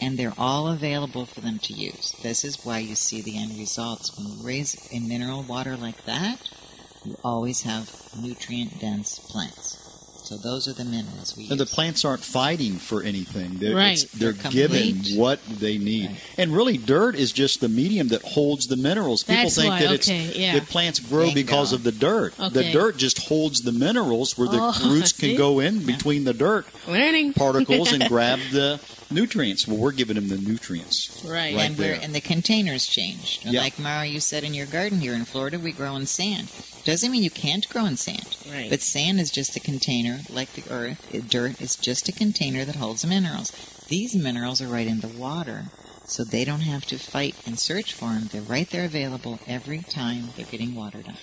And 0.00 0.18
they're 0.18 0.34
all 0.38 0.68
available 0.68 1.24
for 1.24 1.40
them 1.40 1.58
to 1.62 1.72
use. 1.72 2.14
This 2.22 2.44
is 2.44 2.64
why 2.64 2.78
you 2.80 2.94
see 2.94 3.22
the 3.22 3.38
end 3.38 3.58
results. 3.58 4.16
When 4.16 4.28
you 4.28 4.46
raise 4.46 4.76
a 4.92 5.00
mineral 5.00 5.42
water 5.42 5.76
like 5.76 6.04
that, 6.04 6.38
you 7.04 7.16
always 7.24 7.62
have 7.62 7.90
nutrient 8.22 8.78
dense 8.78 9.18
plants. 9.30 9.85
So 10.26 10.36
those 10.36 10.66
are 10.66 10.72
the 10.72 10.84
minerals 10.84 11.36
we 11.36 11.44
And 11.44 11.52
use. 11.52 11.58
the 11.60 11.72
plants 11.72 12.04
aren't 12.04 12.24
fighting 12.24 12.78
for 12.78 13.00
anything. 13.00 13.58
They're, 13.58 13.76
Right. 13.76 14.04
they're, 14.12 14.32
They're 14.32 14.50
given 14.50 14.96
what 15.16 15.38
they 15.46 15.78
need. 15.78 16.06
Right. 16.08 16.16
And 16.36 16.52
really, 16.52 16.76
dirt 16.76 17.14
is 17.14 17.30
just 17.30 17.60
the 17.60 17.68
medium 17.68 18.08
that 18.08 18.22
holds 18.22 18.66
the 18.66 18.76
minerals. 18.76 19.22
People 19.22 19.42
That's 19.44 19.54
think 19.54 19.68
why, 19.68 19.82
that 19.82 19.92
it's 19.92 20.08
okay, 20.08 20.32
yeah. 20.34 20.54
that 20.54 20.68
plants 20.68 20.98
grow 20.98 21.26
Bingo. 21.26 21.34
because 21.36 21.72
of 21.72 21.84
the 21.84 21.92
dirt. 21.92 22.34
Okay. 22.40 22.48
The 22.48 22.72
dirt 22.72 22.96
just 22.96 23.18
holds 23.28 23.62
the 23.62 23.70
minerals 23.70 24.36
where 24.36 24.48
the 24.48 24.58
Oh, 24.60 24.90
roots 24.92 25.12
can 25.12 25.36
go 25.36 25.60
in 25.60 25.86
between 25.86 26.24
the 26.24 26.34
dirt 26.34 26.66
Learning 26.88 27.32
particles 27.32 27.92
and 27.92 28.08
grab 28.08 28.40
the 28.50 28.80
nutrients. 29.10 29.66
Well, 29.66 29.76
we're 29.76 29.92
giving 29.92 30.16
them 30.16 30.28
the 30.28 30.38
nutrients. 30.38 31.22
right. 31.24 31.54
Right 31.54 31.70
and, 31.70 31.78
we're, 31.78 31.94
and 31.94 32.14
the 32.14 32.20
containers 32.20 32.86
changed. 32.86 33.44
And 33.44 33.54
Yeah. 33.54 33.60
Like 33.60 33.78
Mario, 33.78 34.12
you 34.12 34.20
said 34.20 34.44
in 34.44 34.54
your 34.54 34.66
garden 34.66 35.00
here 35.00 35.14
in 35.14 35.24
Florida, 35.24 35.58
we 35.58 35.72
grow 35.72 35.96
in 35.96 36.06
sand. 36.06 36.50
Doesn't 36.84 37.10
mean 37.10 37.22
you 37.22 37.30
can't 37.30 37.68
grow 37.68 37.86
in 37.86 37.96
sand. 37.96 38.36
Right. 38.50 38.70
But 38.70 38.80
sand 38.82 39.20
is 39.20 39.30
just 39.30 39.56
a 39.56 39.60
container, 39.60 40.20
like 40.30 40.52
the 40.52 40.72
earth. 40.72 41.28
Dirt 41.28 41.60
is 41.60 41.76
just 41.76 42.08
a 42.08 42.12
container 42.12 42.64
that 42.64 42.76
holds 42.76 43.04
minerals. 43.06 43.50
These 43.88 44.14
minerals 44.14 44.60
are 44.60 44.68
right 44.68 44.86
in 44.86 45.00
the 45.00 45.08
water, 45.08 45.66
so 46.04 46.24
they 46.24 46.44
don't 46.44 46.60
have 46.60 46.84
to 46.86 46.98
fight 46.98 47.36
and 47.46 47.58
search 47.58 47.92
for 47.92 48.10
them. 48.10 48.28
They're 48.32 48.42
right 48.42 48.68
there 48.70 48.84
available 48.84 49.38
every 49.46 49.80
time 49.82 50.30
they're 50.36 50.46
getting 50.46 50.74
watered 50.74 51.08
up. 51.08 51.16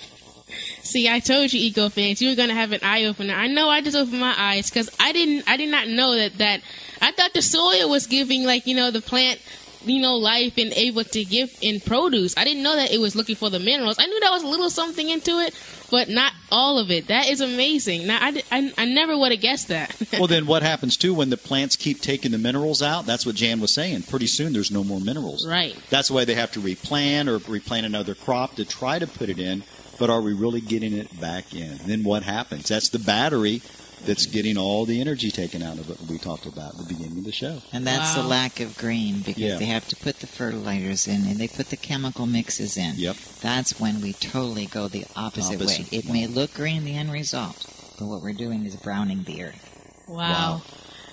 See, 0.81 1.09
I 1.09 1.19
told 1.19 1.51
you, 1.51 1.59
eco 1.59 1.89
fans, 1.89 2.21
you 2.21 2.29
were 2.29 2.35
gonna 2.35 2.53
have 2.53 2.73
an 2.73 2.81
eye 2.83 3.05
opener. 3.05 3.33
I 3.33 3.47
know 3.47 3.69
I 3.69 3.81
just 3.81 3.97
opened 3.97 4.19
my 4.19 4.35
eyes 4.37 4.69
because 4.69 4.89
I 4.99 5.11
didn't, 5.11 5.49
I 5.49 5.57
did 5.57 5.69
not 5.69 5.87
know 5.87 6.15
that 6.15 6.37
that. 6.37 6.61
I 7.03 7.11
thought 7.11 7.33
the 7.33 7.41
soil 7.41 7.89
was 7.89 8.07
giving 8.07 8.45
like 8.45 8.65
you 8.65 8.75
know 8.75 8.89
the 8.89 9.01
plant, 9.01 9.41
you 9.83 10.01
know, 10.01 10.15
life 10.15 10.57
and 10.57 10.71
able 10.73 11.03
to 11.03 11.25
give 11.25 11.55
in 11.61 11.81
produce. 11.81 12.33
I 12.37 12.45
didn't 12.45 12.63
know 12.63 12.75
that 12.75 12.91
it 12.91 12.99
was 12.99 13.13
looking 13.15 13.35
for 13.35 13.49
the 13.49 13.59
minerals. 13.59 13.97
I 13.99 14.05
knew 14.05 14.19
that 14.21 14.31
was 14.31 14.43
a 14.43 14.47
little 14.47 14.69
something 14.69 15.09
into 15.09 15.39
it, 15.39 15.53
but 15.91 16.07
not 16.07 16.31
all 16.49 16.79
of 16.79 16.89
it. 16.91 17.07
That 17.07 17.27
is 17.27 17.41
amazing. 17.41 18.07
Now 18.07 18.19
I, 18.21 18.41
I, 18.51 18.73
I 18.77 18.85
never 18.85 19.17
would 19.17 19.31
have 19.33 19.41
guessed 19.41 19.67
that. 19.67 19.95
well, 20.13 20.27
then 20.27 20.45
what 20.45 20.63
happens 20.63 20.95
too 20.95 21.13
when 21.13 21.29
the 21.29 21.37
plants 21.37 21.75
keep 21.75 21.99
taking 21.99 22.31
the 22.31 22.37
minerals 22.37 22.81
out? 22.81 23.05
That's 23.05 23.25
what 23.25 23.35
Jan 23.35 23.59
was 23.59 23.73
saying. 23.73 24.03
Pretty 24.03 24.27
soon, 24.27 24.53
there's 24.53 24.71
no 24.71 24.83
more 24.83 25.01
minerals. 25.01 25.45
right. 25.47 25.77
That's 25.89 26.09
why 26.09 26.23
they 26.25 26.35
have 26.35 26.53
to 26.53 26.61
replant 26.61 27.27
or 27.27 27.39
replant 27.39 27.85
another 27.85 28.15
crop 28.15 28.55
to 28.55 28.65
try 28.65 28.99
to 28.99 29.07
put 29.07 29.29
it 29.29 29.39
in. 29.39 29.63
But 29.99 30.09
are 30.09 30.21
we 30.21 30.33
really 30.33 30.61
getting 30.61 30.93
it 30.93 31.19
back 31.21 31.53
in? 31.53 31.77
Then 31.85 32.03
what 32.03 32.23
happens? 32.23 32.69
That's 32.69 32.89
the 32.89 32.97
battery 32.99 33.61
that's 34.05 34.25
getting 34.25 34.57
all 34.57 34.85
the 34.85 34.99
energy 35.01 35.31
taken 35.31 35.61
out 35.63 35.77
of 35.79 35.89
it. 35.89 35.97
We 36.09 36.17
talked 36.17 36.45
about 36.45 36.73
at 36.73 36.77
the 36.87 36.93
beginning 36.93 37.19
of 37.19 37.23
the 37.23 37.31
show. 37.31 37.61
And 37.71 37.85
that's 37.87 38.15
Wow. 38.15 38.21
the 38.23 38.27
lack 38.27 38.59
of 38.59 38.77
green 38.77 39.19
because 39.19 39.41
Yeah. 39.41 39.57
they 39.57 39.65
have 39.65 39.87
to 39.89 39.95
put 39.95 40.19
the 40.19 40.27
fertilizers 40.27 41.07
in 41.07 41.25
and 41.25 41.37
they 41.39 41.47
put 41.47 41.69
the 41.69 41.77
chemical 41.77 42.25
mixes 42.25 42.75
in. 42.77 42.95
Yep. 42.97 43.15
That's 43.41 43.79
when 43.79 44.01
we 44.01 44.13
totally 44.13 44.65
go 44.65 44.87
the 44.87 45.05
opposite, 45.15 45.59
way. 45.59 45.65
Opposite. 45.65 45.93
It 45.93 46.05
may 46.09 46.27
look 46.27 46.53
green 46.53 46.83
the 46.85 46.95
end 46.95 47.11
result, 47.11 47.65
but 47.97 48.07
what 48.07 48.21
we're 48.21 48.33
doing 48.33 48.65
is 48.65 48.75
browning 48.75 49.23
the 49.23 49.43
earth. 49.43 49.69
Wow. 50.07 50.61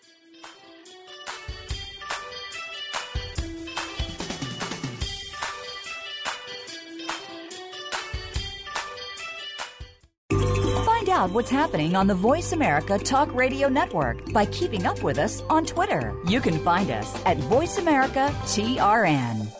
Find 10.84 11.08
out 11.08 11.30
what's 11.30 11.50
happening 11.50 11.96
on 11.96 12.06
the 12.06 12.14
Voice 12.14 12.52
America 12.52 12.98
Talk 12.98 13.34
Radio 13.34 13.68
Network 13.68 14.30
by 14.32 14.44
keeping 14.46 14.84
up 14.84 15.02
with 15.02 15.18
us 15.18 15.40
on 15.48 15.64
Twitter. 15.64 16.14
You 16.26 16.40
can 16.40 16.62
find 16.62 16.90
us 16.90 17.20
at 17.24 17.38
Voice 17.38 17.78
America 17.78 18.30
TRN. 18.44 19.59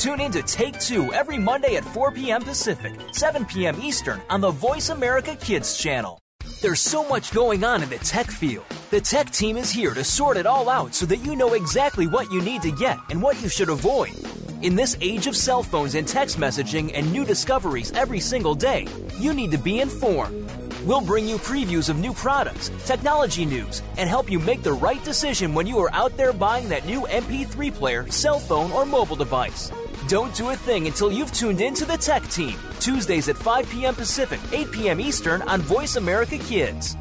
Tune 0.00 0.22
in 0.22 0.32
to 0.32 0.42
Take 0.42 0.80
Two 0.80 1.12
every 1.12 1.36
Monday 1.36 1.76
at 1.76 1.84
4 1.84 2.10
p.m. 2.12 2.40
Pacific, 2.40 2.98
7 3.12 3.44
p.m. 3.44 3.78
Eastern 3.82 4.22
on 4.30 4.40
the 4.40 4.50
Voice 4.50 4.88
America 4.88 5.36
Kids 5.36 5.76
channel. 5.76 6.18
There's 6.62 6.80
so 6.80 7.06
much 7.06 7.34
going 7.34 7.64
on 7.64 7.82
in 7.82 7.90
the 7.90 7.98
tech 7.98 8.30
field. 8.30 8.64
The 8.88 9.02
tech 9.02 9.28
team 9.28 9.58
is 9.58 9.70
here 9.70 9.92
to 9.92 10.02
sort 10.02 10.38
it 10.38 10.46
all 10.46 10.70
out 10.70 10.94
so 10.94 11.04
that 11.04 11.18
you 11.18 11.36
know 11.36 11.52
exactly 11.52 12.06
what 12.06 12.32
you 12.32 12.40
need 12.40 12.62
to 12.62 12.72
get 12.72 12.96
and 13.10 13.20
what 13.20 13.42
you 13.42 13.50
should 13.50 13.68
avoid. 13.68 14.14
In 14.62 14.74
this 14.74 14.96
age 15.02 15.26
of 15.26 15.36
cell 15.36 15.62
phones 15.62 15.94
and 15.94 16.08
text 16.08 16.38
messaging 16.38 16.92
and 16.94 17.12
new 17.12 17.26
discoveries 17.26 17.92
every 17.92 18.20
single 18.20 18.54
day, 18.54 18.86
you 19.18 19.34
need 19.34 19.50
to 19.50 19.58
be 19.58 19.80
informed. 19.80 20.50
We'll 20.86 21.02
bring 21.02 21.28
you 21.28 21.36
previews 21.36 21.90
of 21.90 21.98
new 21.98 22.14
products, 22.14 22.70
technology 22.86 23.44
news, 23.44 23.82
and 23.98 24.08
help 24.08 24.30
you 24.30 24.38
make 24.38 24.62
the 24.62 24.72
right 24.72 25.04
decision 25.04 25.52
when 25.52 25.66
you 25.66 25.78
are 25.80 25.92
out 25.92 26.16
there 26.16 26.32
buying 26.32 26.70
that 26.70 26.86
new 26.86 27.02
MP3 27.02 27.74
player, 27.74 28.10
cell 28.10 28.38
phone, 28.38 28.72
or 28.72 28.86
mobile 28.86 29.16
device. 29.16 29.70
Don't 30.10 30.34
do 30.34 30.50
a 30.50 30.56
thing 30.56 30.88
until 30.88 31.12
you've 31.12 31.32
tuned 31.32 31.60
in 31.60 31.72
to 31.74 31.84
the 31.84 31.96
Tech 31.96 32.26
Team. 32.26 32.58
Tuesdays 32.80 33.28
at 33.28 33.36
5 33.36 33.70
p.m. 33.70 33.94
Pacific, 33.94 34.40
8 34.50 34.72
p.m. 34.72 35.00
Eastern 35.00 35.40
on 35.42 35.60
Voice 35.60 35.94
America 35.94 36.36
Kids. 36.36 36.96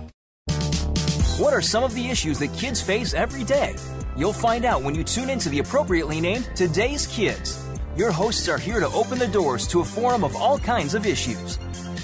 What 1.39 1.51
are 1.51 1.61
some 1.61 1.83
of 1.83 1.95
the 1.95 2.07
issues 2.07 2.37
that 2.37 2.53
kids 2.53 2.83
face 2.83 3.15
every 3.15 3.43
day? 3.43 3.75
You'll 4.15 4.31
find 4.31 4.63
out 4.63 4.83
when 4.83 4.93
you 4.93 5.03
tune 5.03 5.31
in 5.31 5.39
to 5.39 5.49
the 5.49 5.57
appropriately 5.57 6.21
named 6.21 6.51
Today's 6.53 7.07
Kids. 7.07 7.65
Your 7.95 8.11
hosts 8.11 8.47
are 8.47 8.59
here 8.59 8.79
to 8.79 8.89
open 8.89 9.17
the 9.17 9.27
doors 9.27 9.65
to 9.69 9.79
a 9.79 9.85
forum 9.85 10.23
of 10.23 10.35
all 10.35 10.59
kinds 10.59 10.93
of 10.93 11.07
issues. 11.07 11.57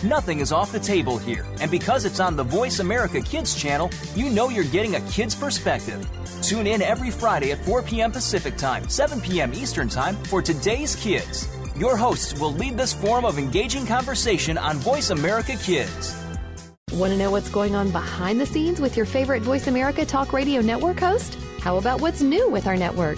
Nothing 0.04 0.40
is 0.40 0.52
off 0.52 0.72
the 0.72 0.80
table 0.80 1.18
here, 1.18 1.46
and 1.62 1.72
because 1.72 2.06
it's 2.06 2.20
on 2.20 2.36
the 2.36 2.44
Voice 2.44 2.80
America 2.80 3.22
Kids 3.22 3.56
channel, 3.56 3.90
you 4.16 4.30
know 4.30 4.50
you're 4.50 4.66
getting 4.66 4.96
a 4.96 5.02
kid's 5.02 5.36
perspective. 5.36 6.06
Tune 6.42 6.68
in 6.68 6.82
every 6.82 7.12
Friday 7.12 7.52
at 7.52 7.64
4 7.64 7.82
p.m. 7.82 8.12
Pacific 8.12 8.58
Time, 8.58 8.90
7 8.90 9.22
p.m. 9.22 9.54
Eastern 9.54 9.88
Time 9.88 10.16
for 10.26 10.42
Today's 10.42 10.96
Kids. 10.96 11.48
Your 11.78 11.96
hosts 11.96 12.40
will 12.40 12.52
lead 12.52 12.78
this 12.78 12.94
forum 12.94 13.26
of 13.26 13.40
engaging 13.40 13.86
conversation 13.86 14.58
on 14.58 14.78
Voice 14.78 15.12
America 15.12 15.56
Kids. 15.56 16.16
Want 16.94 17.12
to 17.12 17.18
know 17.18 17.32
what's 17.32 17.50
going 17.50 17.74
on 17.76 17.92
behind 17.92 18.40
the 18.40 18.46
scenes 18.46 18.80
with 18.80 18.96
your 18.96 19.06
favorite 19.06 19.44
Voice 19.44 19.68
America 19.68 20.06
Talk 20.06 20.34
Radio 20.34 20.62
Network 20.62 21.00
host? 21.00 21.38
How 21.60 21.78
about 21.78 22.02
what's 22.02 22.22
new 22.22 22.50
with 22.50 22.68
our 22.68 22.78
network? 22.78 23.18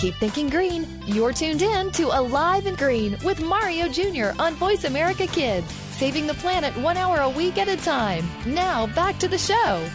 Keep 0.00 0.14
thinking 0.14 0.48
green. 0.48 0.88
You're 1.04 1.34
tuned 1.34 1.60
in 1.60 1.90
to 1.90 2.06
Alive 2.18 2.64
and 2.64 2.78
Green 2.78 3.18
with 3.22 3.42
Mario 3.42 3.86
Jr. 3.86 4.30
on 4.38 4.54
Voice 4.54 4.84
America 4.84 5.26
Kids, 5.26 5.70
saving 5.90 6.26
the 6.26 6.32
planet 6.32 6.74
one 6.78 6.96
hour 6.96 7.18
a 7.18 7.28
week 7.28 7.58
at 7.58 7.68
a 7.68 7.76
time. 7.76 8.26
Now, 8.46 8.86
back 8.86 9.18
to 9.18 9.28
the 9.28 9.36
show. 9.36 9.86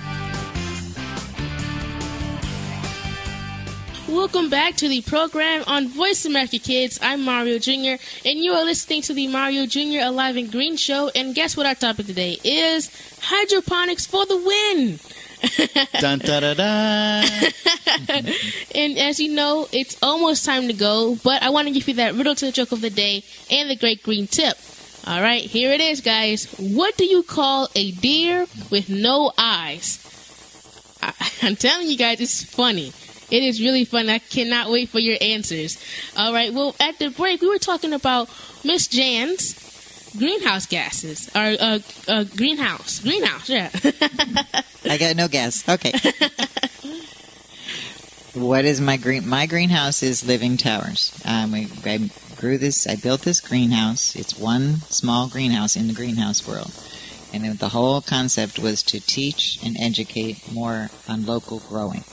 Welcome 4.08 4.52
back 4.52 4.76
to 4.76 4.88
the 4.88 5.02
program 5.02 5.64
on 5.66 5.88
Voice 5.88 6.24
America 6.24 6.60
Kids. 6.60 7.00
I'm 7.02 7.24
Mario 7.24 7.58
Jr. 7.58 8.00
and 8.24 8.38
you 8.38 8.52
are 8.52 8.64
listening 8.64 9.02
to 9.02 9.14
the 9.16 9.28
Mario 9.28 9.66
Jr. 9.66 10.02
Alive 10.04 10.36
and 10.36 10.52
Green 10.52 10.78
show. 10.78 11.10
And 11.16 11.34
guess 11.34 11.58
what 11.58 11.66
our 11.66 11.74
topic 11.74 12.06
today 12.06 12.38
is? 12.44 12.92
Hydroponics 13.24 14.06
for 14.06 14.24
the 14.28 14.38
win. 14.38 15.00
dun, 16.00 16.20
da, 16.20 16.40
da, 16.40 16.54
da. 16.54 17.24
and 18.76 18.98
as 18.98 19.20
you 19.20 19.34
know, 19.34 19.68
it's 19.72 19.98
almost 20.02 20.46
time 20.46 20.68
to 20.68 20.74
go, 20.74 21.18
but 21.24 21.42
I 21.44 21.50
want 21.50 21.68
to 21.68 21.74
give 21.74 21.88
you 21.88 21.96
that 21.96 22.14
riddle 22.16 22.36
to 22.36 22.46
the 22.46 22.52
joke 22.52 22.72
of 22.72 22.82
the 22.82 22.90
day 22.90 23.24
and 23.50 23.70
the 23.70 23.76
great 23.76 24.04
green 24.04 24.28
tip. 24.28 24.58
All 25.08 25.22
right, 25.22 25.44
here 25.44 25.72
it 25.72 25.82
is, 25.82 26.02
guys. 26.02 26.52
What 26.58 26.98
do 26.98 27.06
you 27.06 27.22
call 27.22 27.70
a 27.76 27.92
deer 27.92 28.48
with 28.72 28.90
no 28.90 29.32
eyes? 29.38 30.02
I, 31.02 31.14
I'm 31.44 31.56
telling 31.56 31.88
you 31.88 31.98
guys, 31.98 32.20
it's 32.22 32.44
funny. 32.44 32.92
It 33.32 33.44
is 33.44 33.62
really 33.62 33.86
fun. 33.86 34.10
I 34.10 34.20
cannot 34.20 34.70
wait 34.70 34.90
for 34.90 35.00
your 35.00 35.18
answers. 35.22 35.84
All 36.16 36.34
right. 36.34 36.54
Well, 36.54 36.76
at 36.80 37.00
the 37.00 37.10
break, 37.10 37.42
we 37.42 37.50
were 37.50 37.58
talking 37.58 37.94
about 37.94 38.30
Miss 38.64 38.88
Jans, 38.88 39.54
greenhouse 40.18 40.66
gases 40.66 41.30
or 41.36 41.56
uh, 41.60 41.80
uh, 42.08 42.24
greenhouse 42.36 43.00
greenhouse 43.00 43.50
yeah 43.50 43.70
I 44.90 44.98
got 44.98 45.16
no 45.16 45.28
guess. 45.28 45.68
Okay. 45.68 45.94
what 48.40 48.66
is 48.66 48.80
my 48.80 48.98
green? 48.98 49.28
My 49.28 49.48
greenhouse 49.48 50.04
is 50.04 50.26
living 50.26 50.58
towers. 50.58 51.20
Um, 51.26 51.52
we, 51.52 51.68
I 51.86 52.10
grew 52.36 52.58
this. 52.58 52.88
I 52.88 52.96
built 52.96 53.22
this 53.22 53.42
greenhouse. 53.42 54.16
It's 54.16 54.38
one 54.38 54.76
small 54.82 55.28
greenhouse 55.28 55.76
in 55.76 55.88
the 55.88 55.94
greenhouse 55.94 56.48
world, 56.48 56.72
and 57.34 57.58
the 57.58 57.70
whole 57.70 58.02
concept 58.02 58.60
was 58.60 58.84
to 58.84 59.00
teach 59.00 59.60
and 59.64 59.76
educate 59.80 60.52
more 60.52 60.90
on 61.10 61.26
local 61.26 61.60
growing. 61.60 62.04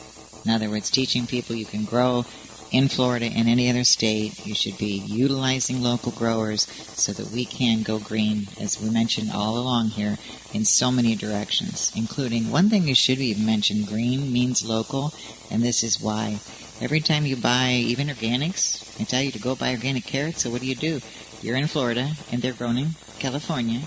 In 0.44 0.50
other 0.50 0.70
words, 0.70 0.90
teaching 0.90 1.26
people 1.26 1.55
you 1.55 1.66
can 1.66 1.84
grow 1.84 2.24
in 2.72 2.88
Florida 2.88 3.26
and 3.26 3.48
any 3.48 3.70
other 3.70 3.84
state. 3.84 4.44
You 4.44 4.54
should 4.54 4.78
be 4.78 5.04
utilizing 5.06 5.82
local 5.82 6.10
growers 6.10 6.62
so 6.98 7.12
that 7.12 7.30
we 7.30 7.44
can 7.44 7.82
go 7.82 7.98
green, 7.98 8.48
as 8.58 8.80
we 8.80 8.90
mentioned 8.90 9.30
all 9.30 9.58
along 9.58 9.88
here, 9.88 10.18
in 10.52 10.64
so 10.64 10.90
many 10.90 11.14
directions, 11.14 11.92
including 11.94 12.50
one 12.50 12.68
thing 12.70 12.88
you 12.88 12.94
should 12.94 13.18
even 13.18 13.46
mention 13.46 13.84
green 13.84 14.32
means 14.32 14.64
local, 14.64 15.12
and 15.50 15.62
this 15.62 15.84
is 15.84 16.00
why. 16.00 16.40
Every 16.80 17.00
time 17.00 17.26
you 17.26 17.36
buy 17.36 17.72
even 17.72 18.08
organics, 18.08 19.00
I 19.00 19.04
tell 19.04 19.22
you 19.22 19.30
to 19.32 19.38
go 19.38 19.54
buy 19.54 19.70
organic 19.70 20.04
carrots, 20.04 20.42
so 20.42 20.50
what 20.50 20.62
do 20.62 20.66
you 20.66 20.74
do? 20.74 21.00
You're 21.42 21.56
in 21.56 21.66
Florida 21.66 22.12
and 22.32 22.40
they're 22.40 22.52
grown 22.52 22.76
in 22.76 22.90
California. 23.18 23.82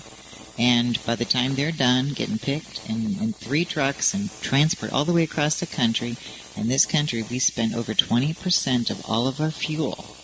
And 0.58 1.04
by 1.04 1.16
the 1.16 1.24
time 1.24 1.54
they're 1.54 1.72
done 1.72 2.10
getting 2.14 2.38
picked 2.38 2.88
in, 2.88 3.18
in 3.20 3.32
three 3.32 3.64
trucks 3.64 4.14
and 4.14 4.30
transport 4.40 4.92
all 4.92 5.04
the 5.04 5.12
way 5.12 5.22
across 5.22 5.60
the 5.60 5.66
country, 5.66 6.16
in 6.56 6.68
this 6.68 6.86
country 6.86 7.22
we 7.22 7.38
spend 7.38 7.74
over 7.74 7.92
20% 7.92 8.90
of 8.90 9.04
all 9.08 9.28
of 9.28 9.40
our 9.40 9.50
fuel 9.50 10.16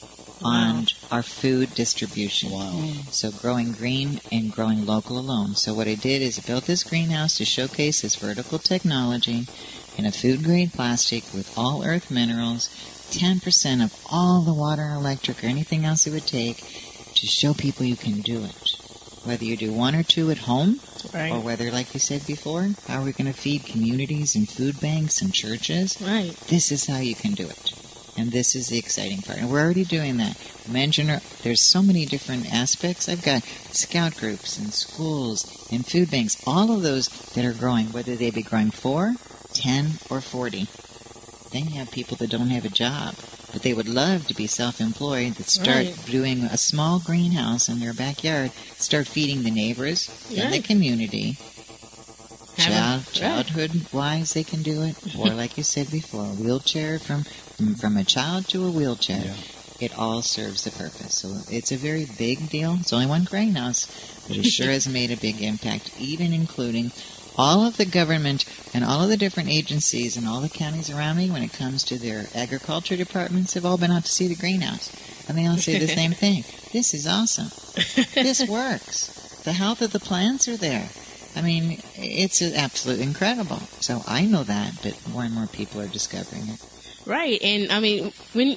on 0.45 0.87
our 1.11 1.23
food 1.23 1.75
distribution. 1.75 2.51
Wow. 2.51 2.73
Mm. 2.75 3.13
So 3.13 3.31
growing 3.31 3.73
green 3.73 4.21
and 4.31 4.51
growing 4.51 4.87
local 4.87 5.19
alone. 5.19 5.55
So 5.55 5.75
what 5.75 5.89
I 5.89 5.95
did 5.95 6.23
is 6.23 6.39
I 6.39 6.43
built 6.43 6.65
this 6.65 6.85
greenhouse 6.85 7.37
to 7.37 7.45
showcase 7.45 8.03
this 8.03 8.17
vertical 8.17 8.59
technology 8.59 9.47
in 9.97 10.07
a 10.07 10.13
food 10.13 10.43
grade 10.43 10.73
plastic 10.73 11.25
with 11.33 11.53
all 11.57 11.85
earth 11.85 12.11
minerals, 12.11 12.69
10% 13.11 13.85
of 13.85 13.95
all 14.11 14.43
the 14.43 14.55
water 14.55 14.83
and 14.83 14.97
electric 14.97 15.45
or 15.45 15.47
anything 15.47 15.85
else 15.85 16.07
it 16.07 16.13
would 16.13 16.27
take 16.27 16.57
to 17.15 17.27
show 17.27 17.53
people 17.53 17.85
you 17.85 17.97
can 17.97 18.21
do 18.21 18.43
it. 18.45 18.82
Whether 19.25 19.45
you 19.45 19.57
do 19.57 19.73
one 19.73 19.95
or 19.95 20.03
two 20.03 20.31
at 20.31 20.39
home, 20.39 20.81
Right. 21.15 21.31
or 21.33 21.41
whether, 21.41 21.71
like 21.71 21.95
you 21.95 22.01
said 22.01 22.27
before, 22.27 22.71
how 22.89 23.01
are 23.01 23.05
we 23.05 23.13
going 23.13 23.33
to 23.33 23.39
feed 23.39 23.65
communities 23.65 24.35
and 24.35 24.49
food 24.49 24.81
banks 24.81 25.23
and 25.23 25.33
churches? 25.33 25.97
Right. 26.01 26.37
This 26.49 26.73
is 26.73 26.87
how 26.87 26.99
you 26.99 27.15
can 27.15 27.33
do 27.33 27.47
it. 27.49 27.73
And 28.17 28.31
this 28.33 28.55
is 28.55 28.69
the 28.69 28.79
exciting 28.79 29.23
part. 29.23 29.39
And 29.39 29.51
we're 29.51 29.61
already 29.63 29.85
doing 29.85 30.17
that. 30.19 30.37
Mention 30.69 31.09
uh, 31.09 31.21
there's 31.43 31.63
so 31.63 31.83
many 31.83 32.05
different 32.05 32.53
aspects. 32.53 33.09
I've 33.09 33.23
got 33.25 33.43
scout 33.73 34.17
groups 34.17 34.59
and 34.59 34.73
schools 34.73 35.67
and 35.73 35.87
food 35.87 36.11
banks, 36.11 36.37
all 36.47 36.71
of 36.73 36.83
those 36.83 37.09
that 37.35 37.45
are 37.45 37.53
growing, 37.55 37.87
whether 37.87 38.15
they 38.17 38.31
be 38.31 38.43
growing 38.43 38.71
four, 38.71 39.15
ten, 39.55 39.93
or 40.11 40.21
40. 40.21 40.67
Then 41.53 41.69
you 41.69 41.79
have 41.81 41.91
people 41.91 42.17
that 42.19 42.31
don't 42.31 42.51
have 42.51 42.65
a 42.65 42.69
job, 42.71 43.15
but 43.53 43.63
they 43.63 43.75
would 43.75 43.89
love 43.89 44.27
to 44.27 44.35
be 44.35 44.47
self-employed 44.47 45.35
that 45.35 45.49
start 45.49 45.69
Right. 45.87 46.07
doing 46.07 46.45
a 46.45 46.57
small 46.57 46.99
greenhouse 47.01 47.69
in 47.69 47.81
their 47.81 47.93
backyard, 47.93 48.51
start 48.79 49.07
feeding 49.07 49.43
the 49.43 49.51
neighbors 49.51 50.09
in 50.31 50.51
the 50.51 50.61
community. 50.61 51.37
Have 52.57 52.69
a- 52.69 52.71
Child, 52.71 53.03
right. 53.07 53.15
childhood 53.15 53.87
wise, 53.93 54.33
they 54.35 54.45
can 54.45 54.63
do 54.63 54.83
it, 54.83 54.97
or 55.17 55.31
like 55.43 55.57
you 55.57 55.63
said 55.65 55.91
before, 55.91 56.25
a 56.25 56.35
wheelchair 56.35 56.99
from 56.99 57.25
from, 57.57 57.75
from 57.77 57.97
a 57.97 58.05
child 58.05 58.49
to 58.49 58.65
a 58.67 58.71
wheelchair. 58.71 59.35
It 59.81 59.93
all 59.99 60.23
serves 60.23 60.63
the 60.65 60.71
purpose. 60.71 61.15
So 61.19 61.41
it's 61.51 61.73
a 61.73 61.77
very 61.77 62.07
big 62.19 62.51
deal. 62.51 62.77
It's 62.81 62.93
only 62.93 63.07
one 63.07 63.25
greenhouse, 63.25 63.87
but 64.29 64.37
it 64.37 64.45
sure 64.45 64.71
has 64.79 64.87
made 64.87 65.11
a 65.11 65.17
big 65.17 65.41
impact, 65.43 65.91
even 65.99 66.33
including 66.33 66.93
all 67.37 67.67
of 67.67 67.77
the 67.77 67.85
government 67.85 68.45
and 68.75 68.85
all 68.85 69.03
of 69.03 69.09
the 69.09 69.17
different 69.17 69.49
agencies 69.49 70.17
and 70.17 70.27
all 70.27 70.41
the 70.41 70.49
counties 70.49 70.91
around 70.91 71.17
me 71.17 71.31
when 71.31 71.43
it 71.43 71.53
comes 71.53 71.85
to 71.85 71.99
their 71.99 72.27
agriculture 72.35 72.97
departments 72.97 73.55
have 73.55 73.65
all 73.65 73.79
been 73.79 73.91
out 73.91 74.05
to 74.05 74.13
see 74.13 74.29
the 74.29 74.35
greenhouse. 74.35 74.91
And 75.29 75.39
they 75.39 75.47
all 75.47 75.57
say 75.57 75.79
the 75.79 75.89
same 76.03 76.13
thing. 76.13 76.45
This 76.73 76.95
is 76.95 77.07
awesome. 77.07 77.49
This 78.15 78.47
works. 78.49 79.43
The 79.45 79.53
health 79.53 79.83
of 79.83 79.93
the 79.93 80.01
plants 80.01 80.49
are 80.49 80.57
there. 80.57 80.89
I 81.35 81.41
mean, 81.43 81.81
it's 81.97 82.43
absolutely 82.43 83.05
incredible. 83.05 83.61
So 83.81 84.03
I 84.07 84.27
know 84.27 84.45
that, 84.45 84.75
but 84.83 84.97
more 85.09 85.25
and 85.25 85.35
more 85.35 85.47
people 85.47 85.81
are 85.81 85.89
discovering 85.89 86.49
it. 86.49 86.61
Right, 87.05 87.41
and 87.43 87.73
I 87.73 87.81
mean 87.81 88.13
when 88.33 88.55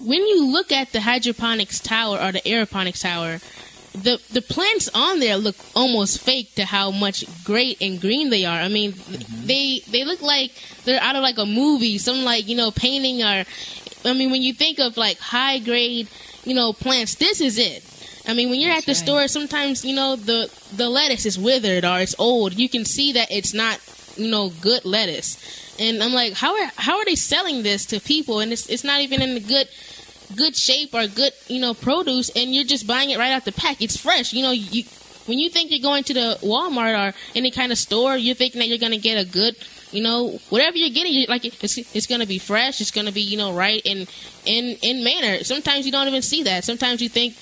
when 0.00 0.26
you 0.26 0.46
look 0.46 0.72
at 0.72 0.92
the 0.92 1.00
hydroponics 1.00 1.80
tower 1.80 2.18
or 2.18 2.32
the 2.32 2.40
aeroponics 2.40 3.02
tower, 3.02 3.38
the 3.94 4.20
the 4.32 4.42
plants 4.42 4.88
on 4.94 5.20
there 5.20 5.36
look 5.36 5.56
almost 5.74 6.20
fake 6.20 6.54
to 6.56 6.64
how 6.64 6.90
much 6.90 7.24
great 7.44 7.80
and 7.80 8.00
green 8.00 8.30
they 8.30 8.44
are. 8.44 8.58
I 8.58 8.68
mean, 8.68 8.92
mm-hmm. 8.92 9.46
they 9.46 9.80
they 9.88 10.04
look 10.04 10.20
like 10.20 10.52
they're 10.84 11.00
out 11.00 11.16
of 11.16 11.22
like 11.22 11.38
a 11.38 11.46
movie, 11.46 11.98
some 11.98 12.24
like 12.24 12.48
you 12.48 12.56
know 12.56 12.70
painting 12.70 13.22
or. 13.22 13.44
I 14.06 14.12
mean, 14.12 14.30
when 14.30 14.42
you 14.42 14.52
think 14.52 14.80
of 14.80 14.98
like 14.98 15.18
high 15.18 15.60
grade, 15.60 16.08
you 16.44 16.54
know, 16.54 16.74
plants, 16.74 17.14
this 17.14 17.40
is 17.40 17.56
it. 17.56 17.82
I 18.26 18.34
mean, 18.34 18.50
when 18.50 18.60
you're 18.60 18.72
at 18.72 18.84
the 18.84 18.94
store, 18.94 19.28
sometimes 19.28 19.84
you 19.84 19.94
know 19.94 20.16
the 20.16 20.50
the 20.74 20.88
lettuce 20.88 21.24
is 21.24 21.38
withered 21.38 21.84
or 21.84 22.00
it's 22.00 22.14
old. 22.18 22.54
You 22.54 22.68
can 22.68 22.84
see 22.84 23.12
that 23.12 23.30
it's 23.30 23.54
not 23.54 23.80
you 24.16 24.30
know 24.30 24.50
good 24.60 24.84
lettuce, 24.84 25.36
and 25.78 26.02
I'm 26.02 26.12
like, 26.12 26.34
how 26.34 26.54
are 26.54 26.70
how 26.76 26.98
are 26.98 27.04
they 27.04 27.14
selling 27.14 27.62
this 27.62 27.86
to 27.86 28.00
people? 28.00 28.40
And 28.40 28.52
it's 28.52 28.68
it's 28.68 28.84
not 28.84 29.00
even 29.00 29.22
in 29.22 29.34
the 29.34 29.40
good 29.40 29.68
good 30.36 30.56
shape 30.56 30.94
or 30.94 31.06
good 31.06 31.32
you 31.48 31.60
know 31.60 31.74
produce, 31.74 32.30
and 32.30 32.54
you're 32.54 32.64
just 32.64 32.86
buying 32.86 33.10
it 33.10 33.18
right 33.18 33.32
out 33.32 33.44
the 33.44 33.52
pack. 33.52 33.80
It's 33.80 33.96
fresh. 33.96 34.32
You 34.32 34.42
know, 34.42 34.50
you 34.50 34.84
when 35.26 35.38
you 35.38 35.48
think 35.48 35.70
you're 35.70 35.80
going 35.80 36.04
to 36.04 36.14
the 36.14 36.38
Walmart 36.42 37.12
or 37.12 37.14
any 37.34 37.50
kind 37.50 37.72
of 37.72 37.78
store, 37.78 38.16
you're 38.16 38.34
thinking 38.34 38.58
that 38.60 38.68
you're 38.68 38.78
going 38.78 38.92
to 38.92 38.98
get 38.98 39.16
a 39.16 39.24
good 39.24 39.56
you 39.92 40.02
know 40.02 40.40
whatever 40.50 40.76
you're 40.76 40.90
getting 40.90 41.12
you 41.12 41.26
like 41.28 41.44
it's 41.44 41.78
it's 41.78 42.08
going 42.08 42.20
to 42.20 42.26
be 42.26 42.38
fresh 42.38 42.80
it's 42.80 42.90
going 42.90 43.06
to 43.06 43.12
be 43.12 43.20
you 43.20 43.38
know 43.38 43.54
right 43.54 43.80
in 43.84 44.08
in 44.44 44.76
in 44.82 45.04
manner 45.04 45.44
sometimes 45.44 45.86
you 45.86 45.92
don't 45.92 46.08
even 46.08 46.20
see 46.20 46.42
that 46.42 46.64
sometimes 46.64 47.00
you 47.00 47.08
think 47.08 47.36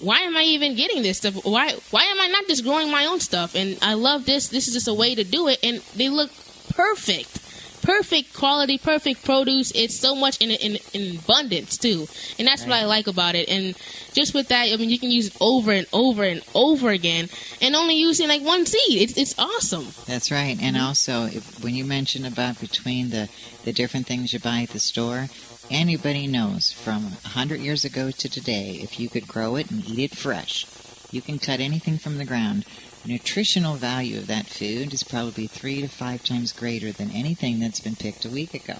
why 0.00 0.20
am 0.20 0.36
I 0.36 0.42
even 0.42 0.74
getting 0.74 1.02
this 1.02 1.18
stuff? 1.18 1.44
Why 1.44 1.72
why 1.90 2.04
am 2.04 2.20
I 2.20 2.28
not 2.28 2.46
just 2.46 2.64
growing 2.64 2.90
my 2.90 3.06
own 3.06 3.20
stuff? 3.20 3.54
And 3.54 3.78
I 3.82 3.94
love 3.94 4.26
this. 4.26 4.48
This 4.48 4.68
is 4.68 4.74
just 4.74 4.88
a 4.88 4.94
way 4.94 5.14
to 5.14 5.24
do 5.24 5.48
it, 5.48 5.58
and 5.62 5.80
they 5.96 6.08
look 6.08 6.30
perfect, 6.74 7.40
perfect 7.86 8.34
quality, 8.34 8.78
perfect 8.78 9.24
produce. 9.24 9.70
It's 9.70 9.94
so 9.94 10.14
much 10.16 10.42
in 10.42 10.50
in, 10.50 10.78
in 10.92 11.18
abundance 11.18 11.78
too, 11.78 12.08
and 12.38 12.46
that's 12.46 12.64
what 12.64 12.72
I 12.72 12.84
like 12.84 13.06
about 13.06 13.36
it. 13.36 13.48
And 13.48 13.76
just 14.12 14.34
with 14.34 14.48
that, 14.48 14.68
I 14.68 14.76
mean, 14.76 14.90
you 14.90 14.98
can 14.98 15.10
use 15.10 15.28
it 15.28 15.36
over 15.40 15.70
and 15.70 15.86
over 15.92 16.24
and 16.24 16.42
over 16.54 16.90
again, 16.90 17.28
and 17.62 17.76
only 17.76 17.94
using 17.94 18.28
like 18.28 18.42
one 18.42 18.66
seed. 18.66 19.00
It's 19.00 19.16
it's 19.16 19.38
awesome. 19.38 19.86
That's 20.06 20.30
right. 20.30 20.58
And 20.60 20.76
mm-hmm. 20.76 20.86
also, 20.86 21.26
if, 21.26 21.62
when 21.62 21.74
you 21.74 21.84
mention 21.84 22.24
about 22.24 22.60
between 22.60 23.10
the, 23.10 23.28
the 23.64 23.72
different 23.72 24.06
things 24.06 24.32
you 24.32 24.40
buy 24.40 24.62
at 24.62 24.70
the 24.70 24.80
store, 24.80 25.28
anybody 25.70 26.26
knows 26.26 26.72
from 26.72 27.04
a 27.04 27.36
100 27.36 27.60
years 27.60 27.84
ago 27.84 28.10
to 28.10 28.28
today, 28.28 28.80
if 28.82 28.98
you 28.98 29.08
could 29.08 29.28
grow 29.28 29.54
it 29.56 29.70
and 29.70 29.88
eat 29.88 29.98
it 29.98 30.16
fresh, 30.16 30.66
you 31.12 31.22
can 31.22 31.38
cut 31.38 31.60
anything 31.60 31.98
from 31.98 32.18
the 32.18 32.24
ground. 32.24 32.64
Nutritional 33.06 33.76
value 33.76 34.18
of 34.18 34.26
that 34.26 34.46
food 34.46 34.92
is 34.92 35.04
probably 35.04 35.46
three 35.46 35.80
to 35.80 35.88
five 35.88 36.24
times 36.24 36.52
greater 36.52 36.90
than 36.90 37.10
anything 37.12 37.60
that's 37.60 37.78
been 37.78 37.94
picked 37.94 38.24
a 38.24 38.30
week 38.30 38.52
ago. 38.52 38.78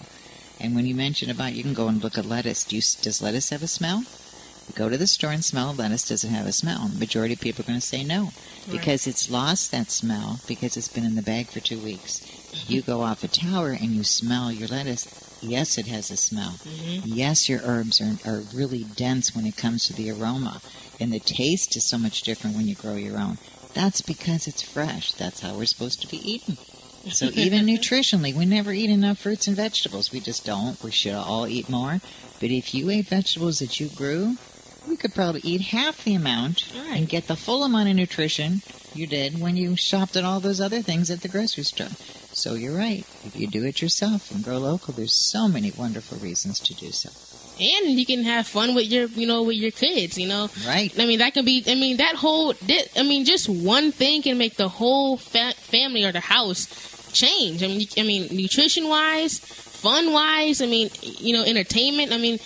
And 0.58 0.74
when 0.74 0.86
you 0.86 0.94
mention 0.94 1.30
about 1.30 1.52
you 1.52 1.62
can 1.62 1.74
go 1.74 1.86
and 1.86 2.02
look 2.02 2.18
at 2.18 2.26
lettuce, 2.26 2.64
do 2.64 2.76
you, 2.76 2.82
does 3.02 3.22
lettuce 3.22 3.50
have 3.50 3.62
a 3.62 3.68
smell? 3.68 4.00
You 4.68 4.74
go 4.74 4.88
to 4.88 4.96
the 4.96 5.06
store 5.06 5.30
and 5.30 5.44
smell 5.44 5.72
lettuce, 5.72 6.08
does 6.08 6.24
it 6.24 6.30
have 6.30 6.46
a 6.46 6.52
smell? 6.52 6.88
The 6.88 6.98
majority 6.98 7.34
of 7.34 7.40
people 7.40 7.62
are 7.62 7.68
going 7.68 7.78
to 7.78 7.86
say 7.86 8.02
no 8.02 8.30
because 8.68 9.06
it's 9.06 9.30
lost 9.30 9.70
that 9.70 9.92
smell 9.92 10.40
because 10.48 10.76
it's 10.76 10.88
been 10.88 11.04
in 11.04 11.14
the 11.14 11.22
bag 11.22 11.46
for 11.46 11.60
two 11.60 11.78
weeks. 11.78 12.18
Mm-hmm. 12.18 12.72
You 12.72 12.82
go 12.82 13.02
off 13.02 13.22
a 13.22 13.28
tower 13.28 13.70
and 13.70 13.90
you 13.90 14.02
smell 14.02 14.50
your 14.50 14.66
lettuce. 14.66 15.38
Yes, 15.40 15.78
it 15.78 15.86
has 15.86 16.10
a 16.10 16.16
smell. 16.16 16.52
Mm-hmm. 16.64 17.02
Yes, 17.04 17.48
your 17.48 17.60
herbs 17.62 18.00
are, 18.00 18.16
are 18.28 18.42
really 18.52 18.84
dense 18.84 19.36
when 19.36 19.46
it 19.46 19.56
comes 19.56 19.86
to 19.86 19.92
the 19.92 20.10
aroma. 20.10 20.60
And 20.98 21.12
the 21.12 21.20
taste 21.20 21.76
is 21.76 21.84
so 21.84 21.98
much 21.98 22.22
different 22.22 22.56
when 22.56 22.66
you 22.66 22.74
grow 22.74 22.94
your 22.94 23.18
own. 23.18 23.38
That's 23.76 24.00
because 24.00 24.46
it's 24.46 24.62
fresh. 24.62 25.12
That's 25.12 25.40
how 25.40 25.54
we're 25.54 25.66
supposed 25.66 26.00
to 26.00 26.08
be 26.08 26.16
eating. 26.16 26.56
So 27.12 27.26
even 27.34 27.66
nutritionally, 27.66 28.34
we 28.34 28.46
never 28.46 28.72
eat 28.72 28.88
enough 28.88 29.18
fruits 29.18 29.46
and 29.46 29.54
vegetables. 29.54 30.10
We 30.10 30.20
just 30.20 30.46
don't. 30.46 30.82
We 30.82 30.90
should 30.90 31.12
all 31.12 31.46
eat 31.46 31.68
more. 31.68 32.00
But 32.40 32.50
if 32.50 32.72
you 32.72 32.88
ate 32.88 33.08
vegetables 33.08 33.58
that 33.58 33.78
you 33.78 33.90
grew, 33.90 34.38
we 34.88 34.96
could 34.96 35.14
probably 35.14 35.42
eat 35.44 35.60
half 35.60 36.02
the 36.04 36.14
amount 36.14 36.72
and 36.88 37.06
get 37.06 37.28
the 37.28 37.36
full 37.36 37.64
amount 37.64 37.90
of 37.90 37.96
nutrition 37.96 38.62
you 38.94 39.06
did 39.06 39.38
when 39.38 39.58
you 39.58 39.76
shopped 39.76 40.16
at 40.16 40.24
all 40.24 40.40
those 40.40 40.60
other 40.60 40.80
things 40.80 41.10
at 41.10 41.20
the 41.20 41.28
grocery 41.28 41.64
store. 41.64 41.92
So 42.32 42.54
you're 42.54 42.76
right. 42.76 43.04
If 43.24 43.36
you 43.36 43.46
do 43.46 43.62
it 43.66 43.82
yourself 43.82 44.30
and 44.30 44.42
grow 44.42 44.56
local, 44.56 44.94
there's 44.94 45.12
so 45.12 45.48
many 45.48 45.70
wonderful 45.70 46.16
reasons 46.16 46.60
to 46.60 46.74
do 46.74 46.92
so. 46.92 47.10
And 47.60 47.98
you 47.98 48.06
can 48.06 48.24
have 48.24 48.46
fun 48.46 48.74
with 48.74 48.86
your 48.86 49.06
you 49.08 49.26
know 49.26 49.42
with 49.42 49.56
your 49.56 49.70
kids 49.70 50.18
you 50.18 50.28
know? 50.28 50.48
Right. 50.66 50.92
I 50.98 51.06
mean 51.06 51.18
that 51.18 51.34
can 51.34 51.44
be 51.44 51.64
i 51.66 51.74
mean 51.74 51.96
that 51.98 52.16
whole 52.16 52.54
i 52.96 53.02
mean 53.02 53.24
just 53.24 53.48
one 53.48 53.92
thing 53.92 54.22
can 54.22 54.38
make 54.38 54.56
the 54.56 54.68
whole 54.68 55.16
fa- 55.16 55.54
family 55.54 56.04
or 56.04 56.12
the 56.12 56.20
house 56.20 57.12
change. 57.12 57.62
I 57.62 57.68
mean 57.68 57.86
i 57.96 58.02
mean 58.02 58.28
nutrition 58.34 58.88
wise 58.88 59.38
fun 59.38 60.12
wise 60.12 60.60
i 60.60 60.66
mean 60.66 60.90
you 61.02 61.32
know 61.32 61.44
entertainment. 61.44 62.12
I 62.12 62.18
mean 62.18 62.38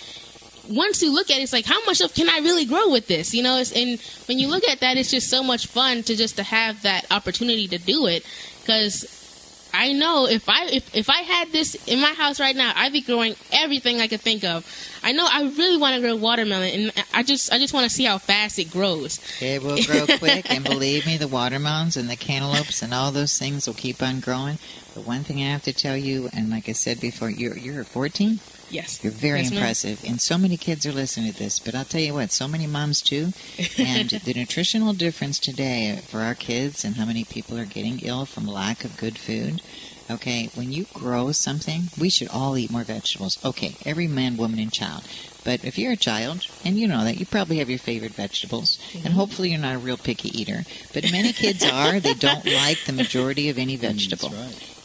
once 0.69 1.01
you 1.01 1.13
look 1.13 1.29
at 1.29 1.39
it, 1.39 1.41
it's 1.41 1.53
like 1.53 1.65
how 1.65 1.83
much 1.85 2.01
of 2.01 2.13
can 2.13 2.29
I 2.29 2.37
really 2.39 2.65
grow 2.65 2.89
with 2.89 3.07
this? 3.07 3.33
You 3.33 3.43
know, 3.43 3.57
it's, 3.57 3.71
and 3.71 3.99
when 4.27 4.39
you 4.39 4.47
look 4.47 4.63
at 4.67 4.79
that, 4.79 4.95
it's 4.95 5.11
just 5.11 5.29
so 5.29 5.43
much 5.43 5.67
fun 5.67 6.03
to 6.03 6.15
just 6.15 6.37
to 6.37 6.43
have 6.43 6.83
that 6.83 7.11
opportunity 7.11 7.67
to 7.67 7.77
do 7.77 8.05
it. 8.07 8.25
Because 8.61 9.20
I 9.81 9.93
know 9.93 10.27
if 10.27 10.47
I 10.47 10.67
if, 10.67 10.95
if 10.95 11.09
I 11.09 11.21
had 11.23 11.51
this 11.51 11.73
in 11.87 11.99
my 11.99 12.13
house 12.13 12.39
right 12.39 12.55
now, 12.55 12.71
I'd 12.75 12.93
be 12.93 13.01
growing 13.01 13.35
everything 13.51 13.99
I 13.99 14.07
could 14.07 14.21
think 14.21 14.43
of. 14.43 14.63
I 15.03 15.11
know 15.11 15.27
I 15.27 15.41
really 15.41 15.77
want 15.77 15.95
to 15.95 16.01
grow 16.01 16.15
watermelon, 16.15 16.69
and 16.69 17.05
I 17.15 17.23
just 17.23 17.51
I 17.51 17.57
just 17.57 17.73
want 17.73 17.85
to 17.85 17.89
see 17.89 18.03
how 18.03 18.19
fast 18.19 18.59
it 18.59 18.69
grows. 18.69 19.19
It 19.41 19.63
will 19.63 19.81
grow 19.83 20.05
quick, 20.19 20.51
and 20.51 20.63
believe 20.63 21.07
me, 21.07 21.17
the 21.17 21.27
watermelons 21.27 21.97
and 21.97 22.07
the 22.07 22.15
cantaloupes 22.15 22.83
and 22.83 22.93
all 22.93 23.11
those 23.11 23.39
things 23.39 23.65
will 23.65 23.73
keep 23.73 24.03
on 24.03 24.19
growing. 24.19 24.59
But 24.93 25.07
one 25.07 25.23
thing 25.23 25.39
I 25.39 25.49
have 25.49 25.63
to 25.63 25.73
tell 25.73 25.97
you, 25.97 26.29
and 26.31 26.51
like 26.51 26.69
I 26.69 26.73
said 26.73 27.01
before, 27.01 27.31
you're 27.31 27.57
you're 27.57 27.83
14. 27.83 28.39
Yes, 28.71 28.99
You're 29.03 29.11
very 29.11 29.41
Yes, 29.41 29.49
ma'am. 29.51 29.57
impressive, 29.59 30.03
and 30.05 30.21
so 30.21 30.37
many 30.37 30.55
kids 30.57 30.85
are 30.85 30.91
listening 30.93 31.33
to 31.33 31.37
this. 31.37 31.59
But 31.59 31.75
I'll 31.75 31.85
tell 31.85 32.01
you 32.01 32.13
what, 32.13 32.31
so 32.31 32.47
many 32.47 32.67
moms 32.67 33.01
too, 33.01 33.33
and 33.77 34.09
the 34.25 34.33
nutritional 34.33 34.93
difference 34.93 35.39
today 35.39 35.99
for 36.07 36.21
our 36.21 36.35
kids, 36.35 36.85
and 36.85 36.95
how 36.95 37.05
many 37.05 37.23
people 37.25 37.57
are 37.57 37.65
getting 37.65 37.99
ill 37.99 38.25
from 38.25 38.47
lack 38.47 38.85
of 38.85 38.97
good 38.97 39.17
food. 39.17 39.61
Okay, 40.11 40.49
when 40.55 40.71
you 40.71 40.85
grow 40.93 41.31
something, 41.31 41.83
we 41.97 42.09
should 42.09 42.27
all 42.27 42.57
eat 42.57 42.69
more 42.69 42.83
vegetables. 42.83 43.43
Okay, 43.45 43.75
every 43.85 44.07
man, 44.07 44.35
woman, 44.35 44.59
and 44.59 44.71
child. 44.71 45.03
But 45.45 45.63
if 45.63 45.77
you're 45.77 45.93
a 45.93 45.97
child, 45.97 46.45
and 46.65 46.77
you 46.77 46.87
know 46.87 47.03
that, 47.05 47.17
you 47.17 47.25
probably 47.25 47.57
have 47.57 47.69
your 47.69 47.79
favorite 47.79 48.13
vegetables, 48.13 48.77
and 48.93 49.03
mm-hmm. 49.03 49.13
hopefully 49.13 49.51
you're 49.51 49.59
not 49.59 49.75
a 49.75 49.79
real 49.79 49.97
picky 49.97 50.29
eater. 50.37 50.63
But 50.93 51.11
many 51.11 51.33
kids 51.33 51.63
are. 51.65 51.99
They 51.99 52.13
don't 52.13 52.45
like 52.63 52.83
the 52.85 52.93
majority 52.93 53.49
of 53.49 53.57
any 53.57 53.77
vegetable 53.77 54.33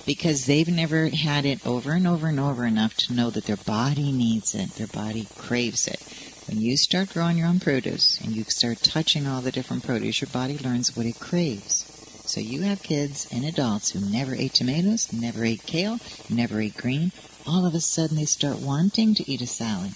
because 0.06 0.46
they've 0.46 0.68
never 0.68 1.08
had 1.08 1.44
it 1.44 1.66
over 1.66 1.92
and 1.92 2.06
over 2.06 2.28
and 2.28 2.38
over 2.38 2.64
enough 2.64 2.94
to 2.94 3.12
know 3.12 3.28
that 3.30 3.46
their 3.46 3.56
body 3.56 4.12
needs 4.12 4.54
it, 4.54 4.70
their 4.76 4.86
body 4.86 5.26
craves 5.36 5.88
it. 5.88 6.00
When 6.48 6.60
you 6.60 6.76
start 6.76 7.12
growing 7.12 7.38
your 7.38 7.48
own 7.48 7.58
produce 7.58 8.20
and 8.20 8.32
you 8.32 8.44
start 8.44 8.78
touching 8.78 9.26
all 9.26 9.40
the 9.40 9.50
different 9.50 9.84
produce, 9.84 10.20
your 10.20 10.30
body 10.30 10.56
learns 10.58 10.96
what 10.96 11.06
it 11.06 11.18
craves. 11.18 11.95
So 12.26 12.40
you 12.40 12.62
have 12.62 12.82
kids 12.82 13.26
and 13.30 13.44
adults 13.44 13.90
who 13.90 14.00
never 14.00 14.34
ate 14.34 14.52
tomatoes, 14.54 15.12
never 15.12 15.44
ate 15.44 15.64
kale, 15.64 15.98
never 16.28 16.60
ate 16.60 16.76
green. 16.76 17.12
All 17.46 17.64
of 17.64 17.74
a 17.74 17.80
sudden 17.80 18.16
they 18.16 18.24
start 18.24 18.58
wanting 18.58 19.14
to 19.14 19.30
eat 19.30 19.40
a 19.40 19.46
salad. 19.46 19.92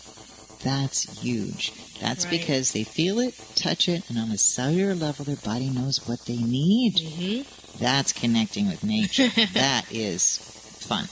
That's 0.62 1.20
huge. 1.22 1.72
That's 2.00 2.24
Right. 2.26 2.38
because 2.38 2.72
they 2.72 2.84
feel 2.84 3.18
it, 3.18 3.34
touch 3.56 3.88
it, 3.88 4.08
and 4.08 4.18
on 4.18 4.30
a 4.30 4.38
cellular 4.38 4.94
level, 4.94 5.24
their 5.24 5.36
body 5.36 5.70
knows 5.70 6.06
what 6.06 6.26
they 6.26 6.36
need. 6.36 6.96
Mm-hmm. 6.96 7.78
That's 7.82 8.12
connecting 8.12 8.68
with 8.68 8.84
nature. 8.84 9.28
that 9.54 9.86
is 9.90 10.38
fun. 10.80 11.04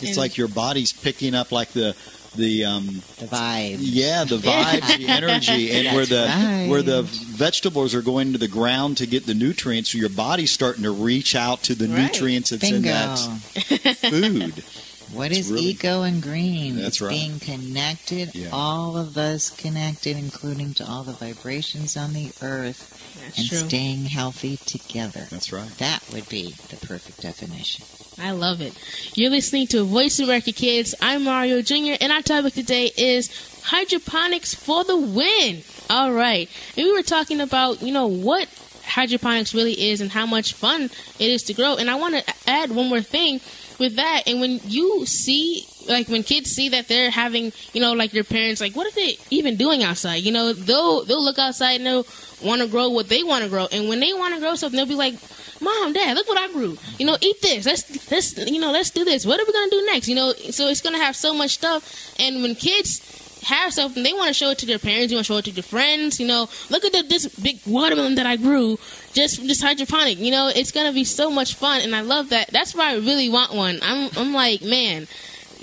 It's 0.00 0.16
like 0.18 0.36
your 0.36 0.48
body's 0.48 0.92
picking 0.92 1.34
up 1.34 1.50
like 1.52 1.70
the 1.70 1.94
the 2.36 2.64
um 2.64 2.86
the 3.18 3.26
vibe. 3.26 3.76
Yeah, 3.80 4.24
the 4.24 4.36
vibe, 4.38 4.98
the 4.98 5.06
energy, 5.08 5.70
and 5.72 5.94
where 5.96 6.06
the 6.06 6.26
right. 6.28 6.66
where 6.68 6.82
the 6.82 7.02
vegetables 7.02 7.94
are 7.94 8.02
going 8.02 8.32
to 8.32 8.38
the 8.38 8.48
ground 8.48 8.96
to 8.98 9.06
get 9.06 9.26
the 9.26 9.34
nutrients. 9.34 9.90
So 9.92 9.98
your 9.98 10.08
body's 10.08 10.50
starting 10.52 10.82
to 10.84 10.90
reach 10.90 11.34
out 11.34 11.62
to 11.64 11.74
the 11.74 11.86
Right. 11.88 12.02
nutrients 12.12 12.50
that's 12.50 12.62
Bingo. 12.62 12.76
in 12.78 12.82
that 12.82 13.16
food. 14.10 14.64
What 15.12 15.30
It's 15.30 15.40
is 15.40 15.52
really- 15.52 15.66
eco 15.66 16.02
and 16.02 16.22
green? 16.22 16.76
That's 16.76 16.88
it's 16.88 17.00
right. 17.02 17.10
being 17.10 17.38
connected, 17.38 18.34
Yeah. 18.34 18.48
all 18.52 18.96
of 18.96 19.16
us 19.18 19.50
connected, 19.50 20.16
including 20.16 20.74
to 20.74 20.86
all 20.88 21.04
the 21.04 21.12
vibrations 21.12 21.96
on 21.96 22.14
the 22.14 22.32
earth, 22.42 22.98
That's 23.22 23.38
and 23.38 23.48
true. 23.48 23.58
staying 23.58 24.06
healthy 24.06 24.56
together. 24.64 25.26
That's 25.30 25.52
right. 25.52 25.68
That 25.78 26.02
would 26.12 26.28
be 26.28 26.54
the 26.70 26.76
perfect 26.84 27.20
definition. 27.20 27.84
I 28.18 28.30
love 28.30 28.60
it. 28.60 28.74
You're 29.16 29.30
listening 29.30 29.66
to 29.68 29.82
Voice 29.84 30.20
of 30.20 30.26
America 30.26 30.52
Kids. 30.52 30.94
I'm 31.00 31.24
Mario 31.24 31.62
Jr. 31.62 31.96
and 32.00 32.12
our 32.12 32.22
topic 32.22 32.54
today 32.54 32.92
is 32.96 33.60
hydroponics 33.64 34.54
for 34.54 34.84
the 34.84 34.96
win. 34.96 35.62
All 35.90 36.12
right. 36.12 36.48
And 36.76 36.86
we 36.86 36.92
were 36.92 37.02
talking 37.02 37.40
about, 37.40 37.82
you 37.82 37.92
know, 37.92 38.06
what 38.06 38.48
hydroponics 38.84 39.54
really 39.54 39.90
is 39.90 40.00
and 40.00 40.12
how 40.12 40.26
much 40.26 40.52
fun 40.52 40.82
it 40.82 41.30
is 41.30 41.42
to 41.44 41.54
grow. 41.54 41.76
And 41.76 41.90
I 41.90 41.96
want 41.96 42.14
to 42.14 42.34
add 42.46 42.70
one 42.70 42.88
more 42.88 43.00
thing 43.00 43.40
with 43.78 43.96
that. 43.96 44.22
And 44.26 44.40
when 44.40 44.60
you 44.64 45.06
see, 45.06 45.66
like, 45.88 46.08
when 46.08 46.22
kids 46.22 46.50
see 46.50 46.68
that 46.70 46.88
they're 46.88 47.10
having, 47.10 47.52
you 47.72 47.80
know, 47.80 47.92
like 47.92 48.10
their 48.12 48.24
parents, 48.24 48.60
like, 48.60 48.74
what 48.74 48.86
are 48.86 48.94
they 48.94 49.18
even 49.30 49.56
doing 49.56 49.82
outside? 49.82 50.22
You 50.22 50.32
know, 50.32 50.52
they'll 50.52 51.04
they'll 51.04 51.24
look 51.24 51.38
outside 51.38 51.80
and 51.80 51.86
they'll 51.86 52.06
want 52.42 52.62
to 52.62 52.68
grow 52.68 52.88
what 52.88 53.08
they 53.08 53.22
want 53.22 53.44
to 53.44 53.50
grow. 53.50 53.66
And 53.70 53.88
when 53.88 54.00
they 54.00 54.12
want 54.12 54.34
to 54.34 54.40
grow 54.40 54.54
something, 54.54 54.76
they'll 54.76 54.86
be 54.86 54.94
like, 54.94 55.14
Mom, 55.60 55.92
Dad, 55.92 56.14
look 56.14 56.28
what 56.28 56.38
I 56.38 56.52
grew. 56.52 56.76
You 56.98 57.06
know, 57.06 57.16
eat 57.20 57.40
this. 57.40 57.66
Let's 57.66 58.10
let's 58.10 58.36
you 58.50 58.60
know, 58.60 58.72
let's 58.72 58.90
do 58.90 59.04
this. 59.04 59.24
What 59.24 59.40
are 59.40 59.44
we 59.46 59.52
gonna 59.52 59.70
do 59.70 59.86
next? 59.86 60.08
You 60.08 60.14
know, 60.14 60.32
so 60.32 60.68
it's 60.68 60.80
gonna 60.80 60.98
have 60.98 61.16
so 61.16 61.34
much 61.34 61.52
stuff. 61.52 62.14
And 62.18 62.42
when 62.42 62.54
kids 62.54 63.23
have 63.44 63.72
something, 63.72 64.02
they 64.02 64.12
want 64.12 64.28
to 64.28 64.34
show 64.34 64.50
it 64.50 64.58
to 64.58 64.66
their 64.66 64.78
parents. 64.78 65.10
You 65.10 65.16
want 65.16 65.26
to 65.26 65.32
show 65.32 65.38
it 65.38 65.44
to 65.46 65.50
your 65.50 65.62
friends. 65.62 66.20
You 66.20 66.26
know, 66.26 66.48
look 66.70 66.84
at 66.84 66.92
the, 66.92 67.02
this 67.02 67.26
big 67.40 67.60
watermelon 67.66 68.16
that 68.16 68.26
I 68.26 68.36
grew 68.36 68.78
just 69.12 69.42
just 69.42 69.62
hydroponic. 69.62 70.18
You 70.18 70.30
know, 70.30 70.50
it's 70.54 70.72
gonna 70.72 70.92
be 70.92 71.04
so 71.04 71.30
much 71.30 71.54
fun, 71.54 71.82
and 71.82 71.94
I 71.94 72.00
love 72.00 72.30
that. 72.30 72.50
That's 72.50 72.74
why 72.74 72.92
I 72.92 72.96
really 72.96 73.28
want 73.28 73.54
one. 73.54 73.78
I'm 73.82 74.10
I'm 74.16 74.32
like, 74.32 74.62
man, 74.62 75.06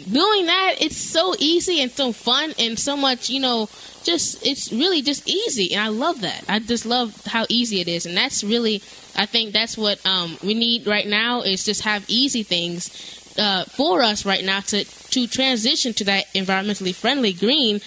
doing 0.10 0.46
that 0.48 0.76
it's 0.80 0.98
so 0.98 1.36
easy 1.38 1.82
and 1.82 1.92
so 1.92 2.12
fun 2.12 2.54
and 2.58 2.80
so 2.80 2.96
much 2.96 3.30
you 3.30 3.40
know 3.40 3.70
just 4.04 4.46
it's 4.46 4.72
really 4.72 5.02
just 5.02 5.28
easy 5.30 5.74
and 5.74 5.84
i 5.84 5.88
love 5.90 6.22
that 6.22 6.44
i 6.50 6.58
just 6.60 6.86
love 6.86 7.24
how 7.26 7.46
easy 7.50 7.82
it 7.82 7.88
is 7.88 8.06
and 8.06 8.18
that's 8.18 8.44
really 8.44 8.82
i 9.16 9.26
think 9.26 9.54
that's 9.54 9.78
what 9.78 10.04
um, 10.06 10.38
we 10.44 10.54
need 10.54 10.88
right 10.88 11.08
now 11.08 11.42
is 11.42 11.64
just 11.64 11.84
have 11.84 12.04
easy 12.08 12.42
things 12.42 13.21
uh, 13.38 13.64
for 13.66 14.02
us 14.02 14.26
right 14.26 14.44
now 14.44 14.60
to 14.60 14.84
to 14.84 15.28
transition 15.28 15.94
to 15.94 16.04
that 16.04 16.26
environmentally 16.34 16.94
friendly 16.94 17.34
green 17.34 17.80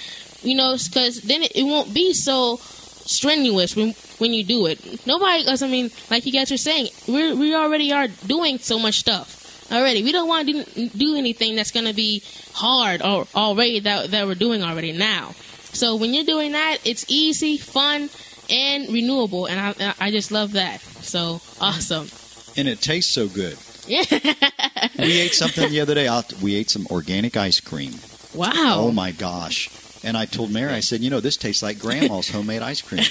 you 0.43 0.55
know 0.55 0.77
because 0.85 1.23
then 1.23 1.43
it, 1.43 1.53
it 1.55 1.63
won't 1.65 1.93
be 1.95 2.13
so 2.13 2.57
strenuous 2.57 3.77
when 3.77 3.93
when 4.19 4.33
you 4.33 4.45
do 4.45 4.67
it 4.67 5.07
nobody 5.07 5.45
i 5.47 5.69
mean 5.69 5.91
like 6.11 6.25
you 6.25 6.33
guys 6.33 6.51
are 6.51 6.57
saying 6.57 6.89
we 7.07 7.35
we 7.35 7.55
already 7.55 7.93
are 7.93 8.09
doing 8.27 8.59
so 8.59 8.79
much 8.79 8.99
stuff 9.01 9.45
already. 9.73 10.03
We 10.03 10.13
don't 10.13 10.29
want 10.29 10.49
to 10.49 10.65
do, 10.65 10.89
do 10.91 11.17
anything 11.17 11.57
that's 11.57 11.71
going 11.71 11.87
to 11.87 11.95
be 11.95 12.23
hard 12.53 13.03
or 13.03 13.27
already 13.35 13.81
that 13.81 14.11
that 14.11 14.27
we're 14.27 14.35
doing 14.35 14.63
already 14.63 14.93
now. 14.93 15.33
So 15.73 15.97
when 15.97 16.15
you're 16.15 16.25
doing 16.25 16.53
that, 16.53 16.79
it's 16.85 17.05
easy, 17.09 17.59
fun, 17.59 18.09
and 18.49 18.93
renewable, 18.93 19.47
and 19.47 19.59
I 19.61 19.95
I 20.01 20.11
just 20.11 20.31
love 20.31 20.53
that. 20.53 20.81
So 20.81 21.41
awesome. 21.61 22.09
and 22.57 22.69
it 22.69 22.81
tastes 22.81 23.13
so 23.13 23.29
good. 23.29 23.59
Yeah. 23.87 24.05
We 24.99 25.21
ate 25.21 25.35
something 25.35 25.71
the 25.71 25.81
other 25.81 25.95
day. 25.95 26.07
I'll- 26.09 26.25
We 26.43 26.55
ate 26.55 26.71
some 26.71 26.87
organic 26.91 27.37
ice 27.37 27.61
cream. 27.61 27.95
Wow. 28.35 28.53
Oh 28.79 28.93
my 28.93 29.11
gosh! 29.13 29.69
And 30.05 30.17
I 30.17 30.25
told 30.27 30.51
Mary, 30.51 30.73
I 30.73 30.81
said, 30.81 31.01
you 31.01 31.11
know, 31.11 31.21
this 31.21 31.37
tastes 31.37 31.63
like 31.63 31.79
Grandma's 31.79 32.29
homemade 32.31 32.63
ice 32.63 32.83
cream. 32.83 33.03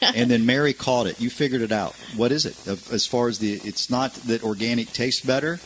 and 0.14 0.30
then 0.30 0.46
Mary 0.46 0.72
caught 0.72 1.06
it. 1.06 1.20
You 1.20 1.28
figured 1.30 1.60
it 1.62 1.72
out. 1.72 1.94
What 2.16 2.30
is 2.32 2.46
it? 2.46 2.56
As 2.92 3.06
far 3.06 3.28
as 3.28 3.38
the, 3.38 3.54
it's 3.64 3.90
not 3.90 4.14
that 4.28 4.42
organic 4.44 4.92
tastes 4.92 5.24
better. 5.24 5.58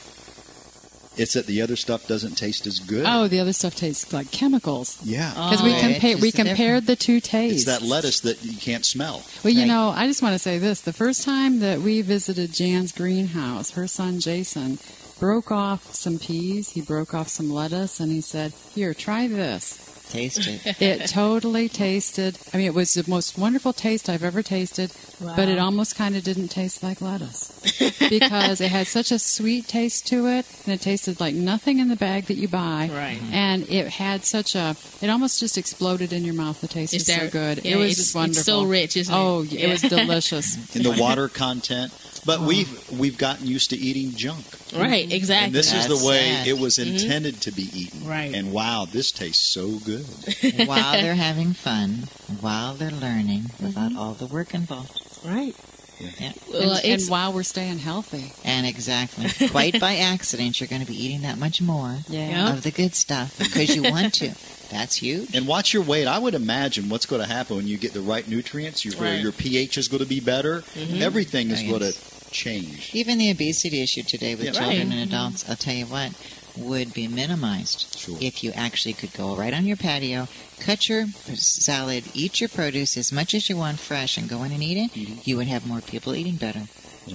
It's 1.17 1.35
that 1.35 1.47
the 1.47 1.63
other 1.63 1.77
stuff 1.77 2.09
doesn't 2.09 2.35
taste 2.37 2.67
as 2.67 2.81
good. 2.81 3.05
Oh, 3.07 3.29
the 3.29 3.39
other 3.39 3.53
stuff 3.53 3.77
tastes 3.77 4.13
like 4.13 4.31
chemicals. 4.33 4.99
Yeah. 5.05 5.33
Oh, 5.37 5.49
because 5.51 5.63
we 5.63 5.75
Oh, 5.75 5.81
compare 5.81 6.13
it's 6.13 6.21
we 6.23 6.31
just 6.33 6.39
a 6.41 6.45
compared 6.45 6.87
the 6.87 6.97
two 6.97 7.21
tastes. 7.21 7.63
It's 7.63 7.65
that 7.81 7.83
lettuce 7.87 8.21
that 8.21 8.45
you 8.45 8.57
can't 8.57 8.85
smell. 8.85 9.23
Well, 9.45 9.53
you 9.53 9.61
Right. 9.61 9.69
know, 9.69 9.91
I 9.91 10.07
just 10.09 10.23
want 10.23 10.33
to 10.35 10.39
say 10.41 10.59
this. 10.59 10.81
The 10.81 10.93
first 10.93 11.23
time 11.23 11.61
that 11.61 11.81
we 11.83 12.01
visited 12.03 12.53
Jan's 12.53 12.91
greenhouse, 12.93 13.71
her 13.71 13.87
son 13.87 14.19
Jason 14.19 14.79
broke 15.21 15.53
off 15.53 15.95
some 15.95 16.19
peas, 16.19 16.71
he 16.71 16.81
broke 16.81 17.15
off 17.15 17.29
some 17.29 17.49
lettuce, 17.49 18.01
and 18.01 18.11
he 18.11 18.21
said, 18.21 18.53
Here, 18.75 18.93
try 18.93 19.29
this. 19.29 19.79
Taste 20.15 20.47
it. 20.47 20.81
It 20.81 21.09
totally 21.09 21.69
tasted, 21.69 22.39
I 22.53 22.57
mean, 22.59 22.67
it 22.67 22.75
was 22.75 22.95
the 22.95 23.05
most 23.11 23.37
wonderful 23.37 23.73
taste 23.73 24.09
I've 24.09 24.23
ever 24.23 24.43
tasted, 24.43 24.93
but 25.21 25.49
it 25.49 25.59
almost 25.59 25.97
kind 25.97 26.17
of 26.17 26.23
didn't 26.25 26.49
taste 26.49 26.83
like 26.83 27.01
lettuce 27.01 27.51
because 28.11 28.61
it 28.61 28.71
had 28.71 28.87
such 28.87 29.11
a 29.11 29.19
sweet 29.19 29.67
taste 29.67 30.07
to 30.09 30.27
it, 30.29 30.47
and 30.65 30.75
it 30.75 30.81
tasted 30.81 31.19
like 31.21 31.35
nothing 31.35 31.79
in 31.81 31.89
the 31.89 31.97
bag 31.97 32.27
that 32.27 32.37
you 32.37 32.49
buy. 32.49 32.91
Right. 32.93 33.19
Mm-hmm. 33.19 33.35
And 33.35 33.69
it 33.69 33.89
had 33.89 34.25
such 34.25 34.55
a, 34.55 34.77
it 35.01 35.09
almost 35.11 35.41
just 35.41 35.59
exploded 35.59 36.13
in 36.13 36.25
your 36.25 36.35
mouth. 36.35 36.61
The 36.61 36.69
taste 36.69 36.95
Is 36.95 37.09
was 37.09 37.17
so 37.17 37.29
good. 37.31 37.65
yeah, 37.65 37.73
it 37.75 37.77
was 37.77 37.93
it's- 37.93 37.97
just 37.97 38.15
wonderful. 38.15 38.39
it's 38.39 38.47
so 38.47 38.63
rich, 38.65 38.97
isn't 38.97 39.15
it? 39.15 39.19
Oh, 39.19 39.45
it 39.51 39.69
was 39.69 39.83
delicious. 39.83 40.57
And 40.77 40.85
the 40.85 41.01
water 41.01 41.29
content. 41.29 41.93
But 42.27 42.41
we've 42.41 42.91
we've 42.91 43.19
gotten 43.19 43.47
used 43.47 43.71
to 43.71 43.77
eating 43.77 44.17
junk. 44.17 44.45
Right. 44.75 45.11
Exactly. 45.13 45.47
And 45.47 45.55
this 45.55 45.73
is 45.73 45.87
the 45.87 46.07
way 46.07 46.31
sad. 46.31 46.47
it 46.49 46.59
was 46.59 46.79
Mhm. 46.79 46.87
intended 47.03 47.41
to 47.43 47.53
be 47.53 47.69
eaten. 47.79 48.07
Right. 48.07 48.35
And 48.35 48.53
wow, 48.53 48.87
this 48.91 49.13
tastes 49.13 49.47
so 49.47 49.73
good. 49.85 50.05
while 50.67 50.93
they're 50.93 51.15
having 51.15 51.53
fun, 51.53 52.09
while 52.41 52.75
they're 52.75 52.91
learning, 52.91 53.51
without 53.61 53.91
Mm-hmm. 53.91 53.99
all 53.99 54.15
the 54.15 54.27
work 54.27 54.55
involved. 54.55 55.01
right. 55.25 55.55
Yeah. 56.01 56.33
Well, 56.53 56.73
and, 56.83 57.01
and 57.01 57.09
while 57.09 57.33
we're 57.33 57.45
staying 57.45 57.79
healthy. 57.79 58.33
And 58.45 58.67
exactly, 58.67 59.29
quite 59.51 59.79
by 59.81 59.97
accident, 59.99 60.61
you're 60.61 60.67
going 60.67 60.83
to 60.85 60.89
be 60.91 61.01
eating 61.05 61.23
that 61.23 61.39
much 61.39 61.63
more 61.63 61.99
Yeah. 62.09 62.29
Yeah. 62.31 62.53
of 62.53 62.63
the 62.65 62.73
good 62.73 62.97
stuff 62.97 63.39
because 63.39 63.77
you 63.77 63.83
want 63.85 64.13
to. 64.15 64.33
That's 64.71 64.97
huge. 64.97 65.37
And 65.37 65.47
watch 65.47 65.73
your 65.73 65.85
weight. 65.85 66.09
I 66.09 66.19
would 66.19 66.35
imagine 66.35 66.89
what's 66.89 67.07
going 67.07 67.23
to 67.23 67.29
happen 67.29 67.57
when 67.57 67.69
you 67.69 67.77
get 67.77 67.93
the 67.93 68.01
right 68.01 68.27
nutrients. 68.27 68.85
Your 68.85 68.95
Right. 68.95 69.21
your 69.21 69.31
pH 69.31 69.79
is 69.79 69.87
going 69.87 70.03
to 70.03 70.09
be 70.09 70.19
better. 70.19 70.65
Everything 70.99 71.51
is 71.53 71.61
Oh, 71.63 71.69
going 71.69 71.81
to 71.81 71.87
yes. 71.87 72.14
Changed. 72.35 72.95
Even 72.95 73.17
the 73.19 73.31
obesity 73.31 73.81
issue 73.83 74.03
today 74.03 74.35
with 74.35 74.47
Yeah. 74.47 74.53
children 74.53 74.89
Right. 74.91 74.99
and 74.99 75.11
mm-hmm. 75.11 75.15
adults, 75.15 75.45
I'll 75.49 75.57
tell 75.57 75.75
you 75.75 75.87
what, 75.87 76.13
would 76.57 76.93
be 76.93 77.09
minimized 77.09 78.07
if 78.21 78.45
you 78.45 78.53
actually 78.53 78.93
could 78.93 79.13
go 79.13 79.35
right 79.35 79.55
on 79.55 79.67
your 79.67 79.77
patio, 79.77 80.29
cut 80.61 80.89
your 80.89 81.07
salad, 81.35 82.05
eat 82.15 82.41
your 82.41 82.49
produce 82.49 82.97
as 82.97 83.11
much 83.11 83.35
as 83.35 83.49
you 83.49 83.57
want 83.57 83.81
fresh, 83.81 84.17
and 84.19 84.29
go 84.29 84.43
in 84.45 84.53
and 84.53 84.63
eat 84.63 84.77
it. 84.77 84.93
Mm-hmm. 84.93 85.21
You 85.25 85.37
would 85.37 85.49
have 85.49 85.67
more 85.67 85.81
people 85.81 86.15
eating 86.15 86.37
better. 86.37 86.63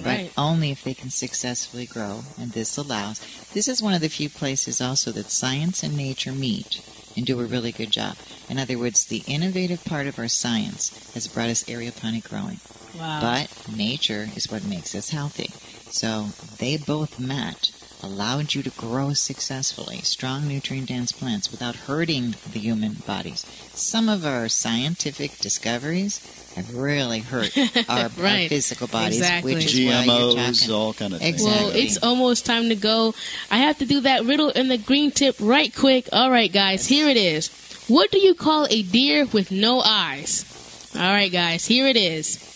But 0.04 0.30
only 0.38 0.70
if 0.70 0.84
they 0.84 0.94
can 0.94 1.10
successfully 1.10 1.84
grow, 1.86 2.22
and 2.38 2.52
this 2.52 2.76
allows. 2.76 3.18
This 3.52 3.66
is 3.66 3.82
one 3.82 3.92
of 3.92 4.00
the 4.00 4.08
few 4.08 4.28
places 4.28 4.80
also 4.80 5.10
that 5.12 5.32
science 5.32 5.82
and 5.82 5.96
nature 5.96 6.32
meet 6.32 6.80
and 7.16 7.26
do 7.26 7.40
a 7.40 7.44
really 7.44 7.72
good 7.72 7.90
job. 7.90 8.16
In 8.48 8.58
other 8.58 8.78
words, 8.78 9.04
the 9.04 9.24
innovative 9.26 9.84
part 9.84 10.06
of 10.06 10.18
our 10.18 10.28
science 10.28 11.12
has 11.14 11.26
brought 11.26 11.48
us 11.50 11.64
aeroponic 11.64 12.28
growing. 12.28 12.60
Wow. 12.98 13.20
But 13.20 13.74
nature 13.76 14.28
is 14.36 14.50
what 14.50 14.64
makes 14.64 14.94
us 14.94 15.10
healthy. 15.10 15.50
So 15.90 16.26
they 16.58 16.76
both 16.76 17.18
met, 17.20 17.70
allowed 18.02 18.54
you 18.54 18.62
to 18.62 18.70
grow 18.70 19.12
successfully 19.12 19.98
strong 19.98 20.46
nutrient 20.48 20.88
dense 20.88 21.12
plants 21.12 21.50
without 21.50 21.76
hurting 21.76 22.34
the 22.52 22.58
human 22.58 22.94
bodies. 23.06 23.44
Some 23.74 24.08
of 24.08 24.24
our 24.24 24.48
scientific 24.48 25.38
discoveries 25.38 26.20
have 26.56 26.74
really 26.74 27.20
hurt 27.20 27.56
our, 27.88 27.98
our 28.04 28.08
physical 28.08 28.86
bodies, 28.88 29.18
Exactly. 29.18 29.54
which 29.54 29.66
is 29.66 29.74
GMOs, 29.80 30.60
talking. 30.60 30.74
all 30.74 30.92
kind 30.94 31.12
of 31.14 31.20
things. 31.20 31.34
Exactly. 31.42 31.66
Well, 31.66 31.76
it's 31.76 32.02
almost 32.02 32.44
time 32.46 32.68
to 32.70 32.76
go. 32.76 33.14
I 33.50 33.58
have 33.58 33.78
to 33.78 33.86
do 33.86 34.00
that 34.00 34.24
riddle 34.24 34.50
in 34.50 34.68
the 34.68 34.78
green 34.78 35.10
tip 35.10 35.36
right 35.40 35.74
quick. 35.74 36.08
All 36.12 36.30
right, 36.30 36.52
guys, 36.52 36.86
here 36.86 37.08
it 37.08 37.16
is. 37.16 37.50
What 37.88 38.10
do 38.10 38.18
you 38.18 38.34
call 38.34 38.66
a 38.70 38.82
deer 38.82 39.26
with 39.26 39.50
no 39.50 39.80
eyes? 39.80 40.44
All 40.94 41.00
right, 41.02 41.30
guys, 41.30 41.66
here 41.66 41.86
it 41.86 41.96
is. 41.96 42.46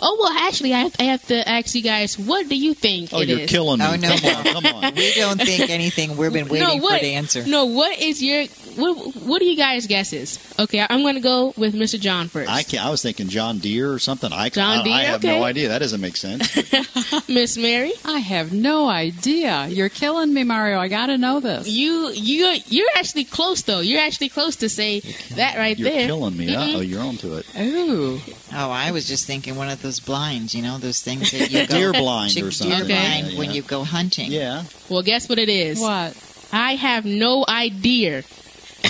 Oh 0.00 0.16
well, 0.20 0.32
actually, 0.46 0.74
I 0.74 0.80
have, 0.80 0.96
I 0.98 1.04
have 1.04 1.26
to 1.28 1.48
ask 1.48 1.74
you 1.74 1.82
guys. 1.82 2.18
What 2.18 2.48
do 2.48 2.56
you 2.56 2.74
think 2.74 3.10
Oh, 3.12 3.20
it 3.20 3.28
you're 3.28 3.40
is? 3.40 3.50
killing 3.50 3.78
me. 3.78 3.84
Oh, 3.86 3.96
no. 3.96 4.14
Come 4.16 4.36
on, 4.36 4.44
come 4.44 4.66
on. 4.84 4.94
we 4.96 5.12
don't 5.14 5.40
think 5.40 5.70
anything. 5.70 6.16
We've 6.16 6.32
been 6.32 6.48
waiting 6.48 6.68
no, 6.68 6.76
what, 6.76 6.98
for 7.00 7.04
the 7.04 7.14
answer. 7.14 7.46
No, 7.46 7.64
what 7.64 7.98
is 7.98 8.22
your 8.22 8.44
what? 8.76 9.14
What 9.16 9.42
are 9.42 9.44
you 9.44 9.56
guys' 9.56 9.86
guesses? 9.86 10.38
Okay, 10.58 10.84
I'm 10.88 11.02
going 11.02 11.14
to 11.16 11.20
go 11.20 11.52
with 11.56 11.74
Mr. 11.74 11.98
John 12.00 12.28
first. 12.28 12.50
I 12.50 12.62
can 12.62 12.78
I 12.80 12.90
was 12.90 13.02
thinking 13.02 13.28
John 13.28 13.58
Deere 13.58 13.92
or 13.92 13.98
something. 13.98 14.32
I, 14.32 14.48
John 14.48 14.86
I, 14.88 14.90
I 14.90 15.02
have 15.04 15.24
okay. 15.24 15.38
no 15.38 15.44
idea. 15.44 15.68
That 15.68 15.78
doesn't 15.80 16.00
make 16.00 16.16
sense. 16.16 16.56
Miss 17.28 17.56
Mary. 17.56 17.92
I 18.04 18.18
have 18.18 18.52
no 18.52 18.88
idea. 18.88 19.66
You're 19.68 19.88
killing 19.88 20.32
me, 20.32 20.44
Mario. 20.44 20.78
I 20.78 20.88
got 20.88 21.06
to 21.06 21.18
know 21.18 21.40
this. 21.40 21.68
You 21.68 22.10
you 22.10 22.56
you're 22.66 22.88
actually 22.96 23.24
close 23.24 23.62
though. 23.62 23.80
You're 23.80 24.00
actually 24.00 24.28
close 24.28 24.56
to 24.56 24.68
say 24.68 25.00
that 25.34 25.56
right 25.56 25.76
there. 25.76 26.00
You're 26.00 26.06
killing 26.08 26.36
me. 26.36 26.48
Mm-mm. 26.48 26.74
Uh 26.74 26.78
oh, 26.78 26.80
you're 26.80 27.02
onto 27.02 27.34
it. 27.34 27.46
Ooh. 27.58 28.20
Oh, 28.52 28.70
I 28.70 28.90
was 28.92 29.06
just 29.08 29.26
thinking 29.26 29.56
one 29.56 29.68
of 29.68 29.82
those 29.82 30.00
blinds, 30.00 30.54
you 30.54 30.62
know, 30.62 30.78
those 30.78 31.00
things 31.00 31.30
that 31.32 31.50
you 31.50 31.66
go 31.66 31.74
Deer 31.74 31.92
blind 31.92 32.32
chick- 32.32 32.44
or 32.44 32.50
something. 32.50 32.76
Deer 32.76 32.84
Okay. 32.84 32.94
blind 33.20 33.32
Yeah, 33.32 33.38
when 33.38 33.50
you 33.50 33.62
go 33.62 33.84
hunting. 33.84 34.30
Yeah. 34.30 34.64
Well, 34.88 35.02
guess 35.02 35.28
what 35.28 35.38
it 35.38 35.48
is? 35.48 35.80
What? 35.80 36.16
I 36.52 36.76
have 36.76 37.04
no 37.04 37.44
idea. 37.48 38.22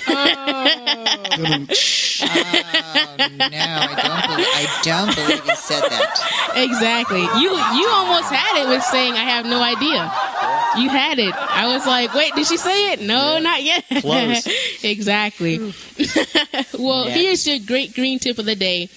Oh. 0.09 0.67
oh 1.39 3.17
no, 3.37 3.47
I 3.51 3.95
don't 4.03 4.27
believe 4.27 4.47
I 4.57 4.81
don't 4.83 5.15
believe 5.15 5.47
you 5.47 5.57
said 5.57 5.83
that. 5.83 6.53
Exactly. 6.57 7.21
You 7.21 7.51
you 7.51 7.89
almost 7.91 8.31
had 8.33 8.63
it 8.65 8.69
with 8.69 8.83
saying 8.85 9.15
I 9.15 9.25
have 9.25 9.45
no 9.47 9.61
idea. 9.63 10.11
You 10.83 10.89
had 10.91 11.19
it. 11.19 11.35
I 11.35 11.67
was 11.69 11.87
like, 11.87 12.13
wait, 12.15 12.35
did 12.35 12.47
she 12.47 12.57
say 12.57 12.93
it? 12.93 13.01
No, 13.01 13.39
not 13.39 13.63
yet. 13.63 13.85
Close. 14.01 14.47
exactly. 14.85 15.59
well, 16.79 17.07
Yeah. 17.07 17.15
here's 17.15 17.47
your 17.47 17.59
great 17.67 17.95
green 17.95 18.19
tip 18.19 18.39
of 18.39 18.45
the 18.47 18.57
day. 18.57 18.89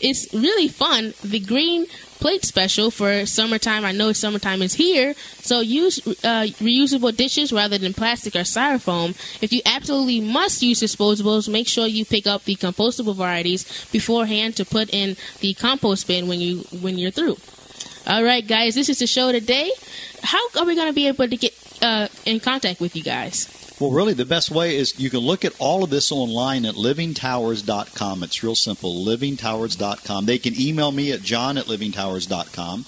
It's 0.00 0.32
really 0.34 0.68
fun. 0.68 1.14
The 1.24 1.40
green 1.40 1.86
plate 2.18 2.44
special 2.44 2.90
for 2.90 3.26
summertime. 3.26 3.84
I 3.84 3.92
know 3.92 4.12
summertime 4.12 4.62
is 4.62 4.74
here, 4.74 5.14
so 5.38 5.60
use 5.60 5.98
uh, 6.06 6.48
reusable 6.60 7.16
dishes 7.16 7.52
rather 7.52 7.78
than 7.78 7.94
plastic 7.94 8.34
or 8.34 8.40
styrofoam. 8.40 9.10
If 9.42 9.52
you 9.52 9.62
absolutely 9.64 10.20
must 10.20 10.62
use 10.62 10.80
disposables, 10.80 11.48
make 11.48 11.68
sure 11.68 11.86
you 11.86 12.04
pick 12.04 12.26
up 12.26 12.44
the 12.44 12.56
compostable 12.56 13.14
varieties 13.14 13.86
beforehand 13.92 14.56
to 14.56 14.64
put 14.64 14.92
in 14.92 15.16
the 15.40 15.54
compost 15.54 16.06
bin 16.06 16.28
when 16.28 16.40
you 16.40 16.58
when 16.80 16.98
you're 16.98 17.10
through. 17.10 17.36
All 18.06 18.22
right, 18.22 18.46
guys, 18.46 18.74
this 18.74 18.88
is 18.88 19.00
the 19.00 19.06
show 19.06 19.32
today. 19.32 19.70
How 20.22 20.48
are 20.58 20.64
we 20.64 20.74
going 20.74 20.88
to 20.88 20.94
be 20.94 21.08
able 21.08 21.28
to 21.28 21.36
get 21.36 21.54
uh, 21.82 22.08
in 22.24 22.40
contact 22.40 22.80
with 22.80 22.94
you 22.96 23.02
guys? 23.02 23.65
Well, 23.78 23.90
really, 23.90 24.14
the 24.14 24.24
best 24.24 24.50
way 24.50 24.74
is 24.76 24.98
you 24.98 25.10
can 25.10 25.20
look 25.20 25.44
at 25.44 25.52
all 25.58 25.84
of 25.84 25.90
this 25.90 26.10
online 26.10 26.64
at 26.64 26.76
livingtowers.com. 26.76 28.22
It's 28.22 28.42
real 28.42 28.54
simple, 28.54 29.04
livingtowers.com. 29.04 30.24
They 30.26 30.38
can 30.38 30.58
email 30.58 30.92
me 30.92 31.12
at 31.12 31.20
john 31.22 31.58
at 31.58 31.66
livingtowers.com 31.66 32.86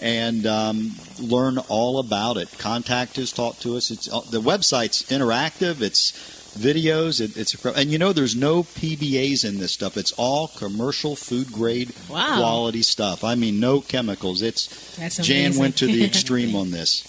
and 0.00 0.46
um, 0.46 0.92
learn 1.20 1.58
all 1.68 1.98
about 1.98 2.36
it. 2.38 2.48
Contact 2.58 3.18
us, 3.18 3.30
talk 3.30 3.58
to 3.60 3.76
us. 3.76 3.90
It's 3.90 4.10
uh, 4.12 4.20
the 4.30 4.40
website's 4.40 5.02
interactive. 5.04 5.82
It's 5.82 6.12
videos. 6.58 7.20
It, 7.20 7.36
it's 7.36 7.62
and 7.66 7.90
you 7.90 7.98
know 7.98 8.12
there's 8.14 8.34
no 8.34 8.62
PBAs 8.62 9.44
in 9.46 9.58
this 9.58 9.72
stuff. 9.72 9.96
It's 9.98 10.12
all 10.12 10.48
commercial 10.48 11.14
food 11.14 11.52
grade 11.52 11.92
Wow. 12.08 12.38
quality 12.38 12.82
stuff. 12.82 13.22
I 13.22 13.34
mean, 13.34 13.60
no 13.60 13.80
chemicals. 13.82 14.40
It's 14.42 14.96
Jan 15.18 15.56
went 15.56 15.76
to 15.78 15.86
the 15.86 16.04
extreme 16.04 16.56
on 16.62 16.70
this. 16.70 17.04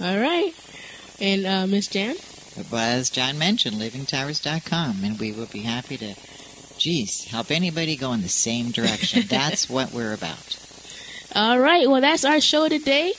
All 0.00 0.18
right, 0.18 0.54
and 1.20 1.46
uh, 1.46 1.66
Miss 1.66 1.88
Jan. 1.88 2.16
Well, 2.70 2.98
as 2.98 3.10
John 3.10 3.38
mentioned, 3.38 3.76
livingtowers.com, 3.76 5.04
and 5.04 5.18
we 5.18 5.32
will 5.32 5.46
be 5.46 5.60
happy 5.60 5.96
to, 5.98 6.14
geez, 6.78 7.24
help 7.24 7.50
anybody 7.50 7.96
go 7.96 8.12
in 8.12 8.22
the 8.22 8.28
same 8.28 8.70
direction. 8.70 9.22
That's 9.28 9.68
what 9.70 9.92
we're 9.92 10.12
about. 10.12 10.59
All 11.34 11.60
right, 11.60 11.88
well, 11.88 12.00
that's 12.00 12.24
our 12.24 12.40
show 12.40 12.68
today. 12.68 13.12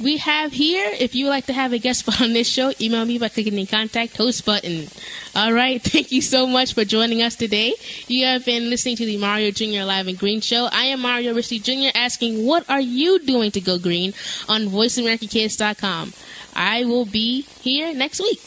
We 0.00 0.16
have 0.18 0.52
here, 0.52 0.90
if 0.98 1.14
you 1.14 1.26
would 1.26 1.30
like 1.30 1.46
to 1.46 1.52
have 1.52 1.74
a 1.74 1.78
guest 1.78 2.08
on 2.20 2.32
this 2.32 2.48
show, 2.48 2.72
email 2.80 3.04
me 3.04 3.18
by 3.18 3.28
clicking 3.28 3.56
the 3.56 3.66
contact 3.66 4.16
host 4.16 4.46
button. 4.46 4.88
All 5.34 5.52
right, 5.52 5.82
thank 5.82 6.10
you 6.10 6.22
so 6.22 6.46
much 6.46 6.72
for 6.72 6.84
joining 6.84 7.22
us 7.22 7.36
today. 7.36 7.74
You 8.06 8.24
have 8.24 8.46
been 8.46 8.70
listening 8.70 8.96
to 8.96 9.04
the 9.04 9.18
Mario 9.18 9.50
Jr. 9.50 9.80
Alive 9.80 10.08
and 10.08 10.18
Green 10.18 10.40
Show. 10.40 10.68
I 10.72 10.84
am 10.84 11.00
Mario 11.00 11.34
Ritchie 11.34 11.58
Jr. 11.58 11.90
asking, 11.94 12.46
what 12.46 12.68
are 12.70 12.80
you 12.80 13.18
doing 13.18 13.50
to 13.50 13.60
go 13.60 13.78
green 13.78 14.14
on 14.48 14.62
VoiceAmericaKids.com? 14.68 16.14
I 16.56 16.84
will 16.86 17.04
be 17.04 17.42
here 17.60 17.92
next 17.92 18.20
week. 18.20 18.40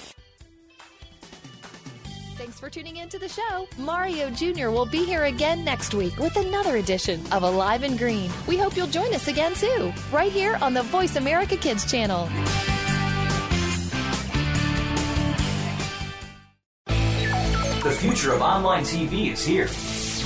Tuning 2.70 2.98
in 2.98 3.08
to 3.08 3.18
the 3.18 3.28
show. 3.28 3.66
Mario 3.78 4.30
Jr. 4.30 4.70
will 4.70 4.86
be 4.86 5.04
here 5.04 5.24
again 5.24 5.64
next 5.64 5.92
week 5.92 6.16
with 6.18 6.36
another 6.36 6.76
edition 6.76 7.20
of 7.32 7.42
Alive 7.42 7.82
and 7.82 7.98
Green. 7.98 8.30
We 8.46 8.56
hope 8.56 8.76
you'll 8.76 8.86
join 8.86 9.12
us 9.12 9.26
again 9.26 9.54
too, 9.54 9.92
right 10.12 10.30
here 10.30 10.56
on 10.62 10.72
the 10.72 10.84
Voice 10.84 11.16
America 11.16 11.56
Kids 11.56 11.90
channel. 11.90 12.28
The 17.82 17.96
future 17.98 18.32
of 18.34 18.40
online 18.40 18.84
TV 18.84 19.32
is 19.32 19.44
here. 19.44 19.66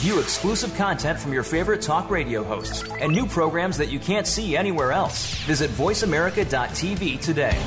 View 0.02 0.20
exclusive 0.20 0.74
content 0.74 1.18
from 1.18 1.32
your 1.32 1.44
favorite 1.44 1.80
talk 1.80 2.10
radio 2.10 2.44
hosts 2.44 2.84
and 3.00 3.10
new 3.10 3.26
programs 3.26 3.78
that 3.78 3.88
you 3.88 3.98
can't 3.98 4.26
see 4.26 4.54
anywhere 4.54 4.92
else. 4.92 5.34
Visit 5.44 5.70
VoiceAmerica.tv 5.70 7.22
today. 7.22 7.58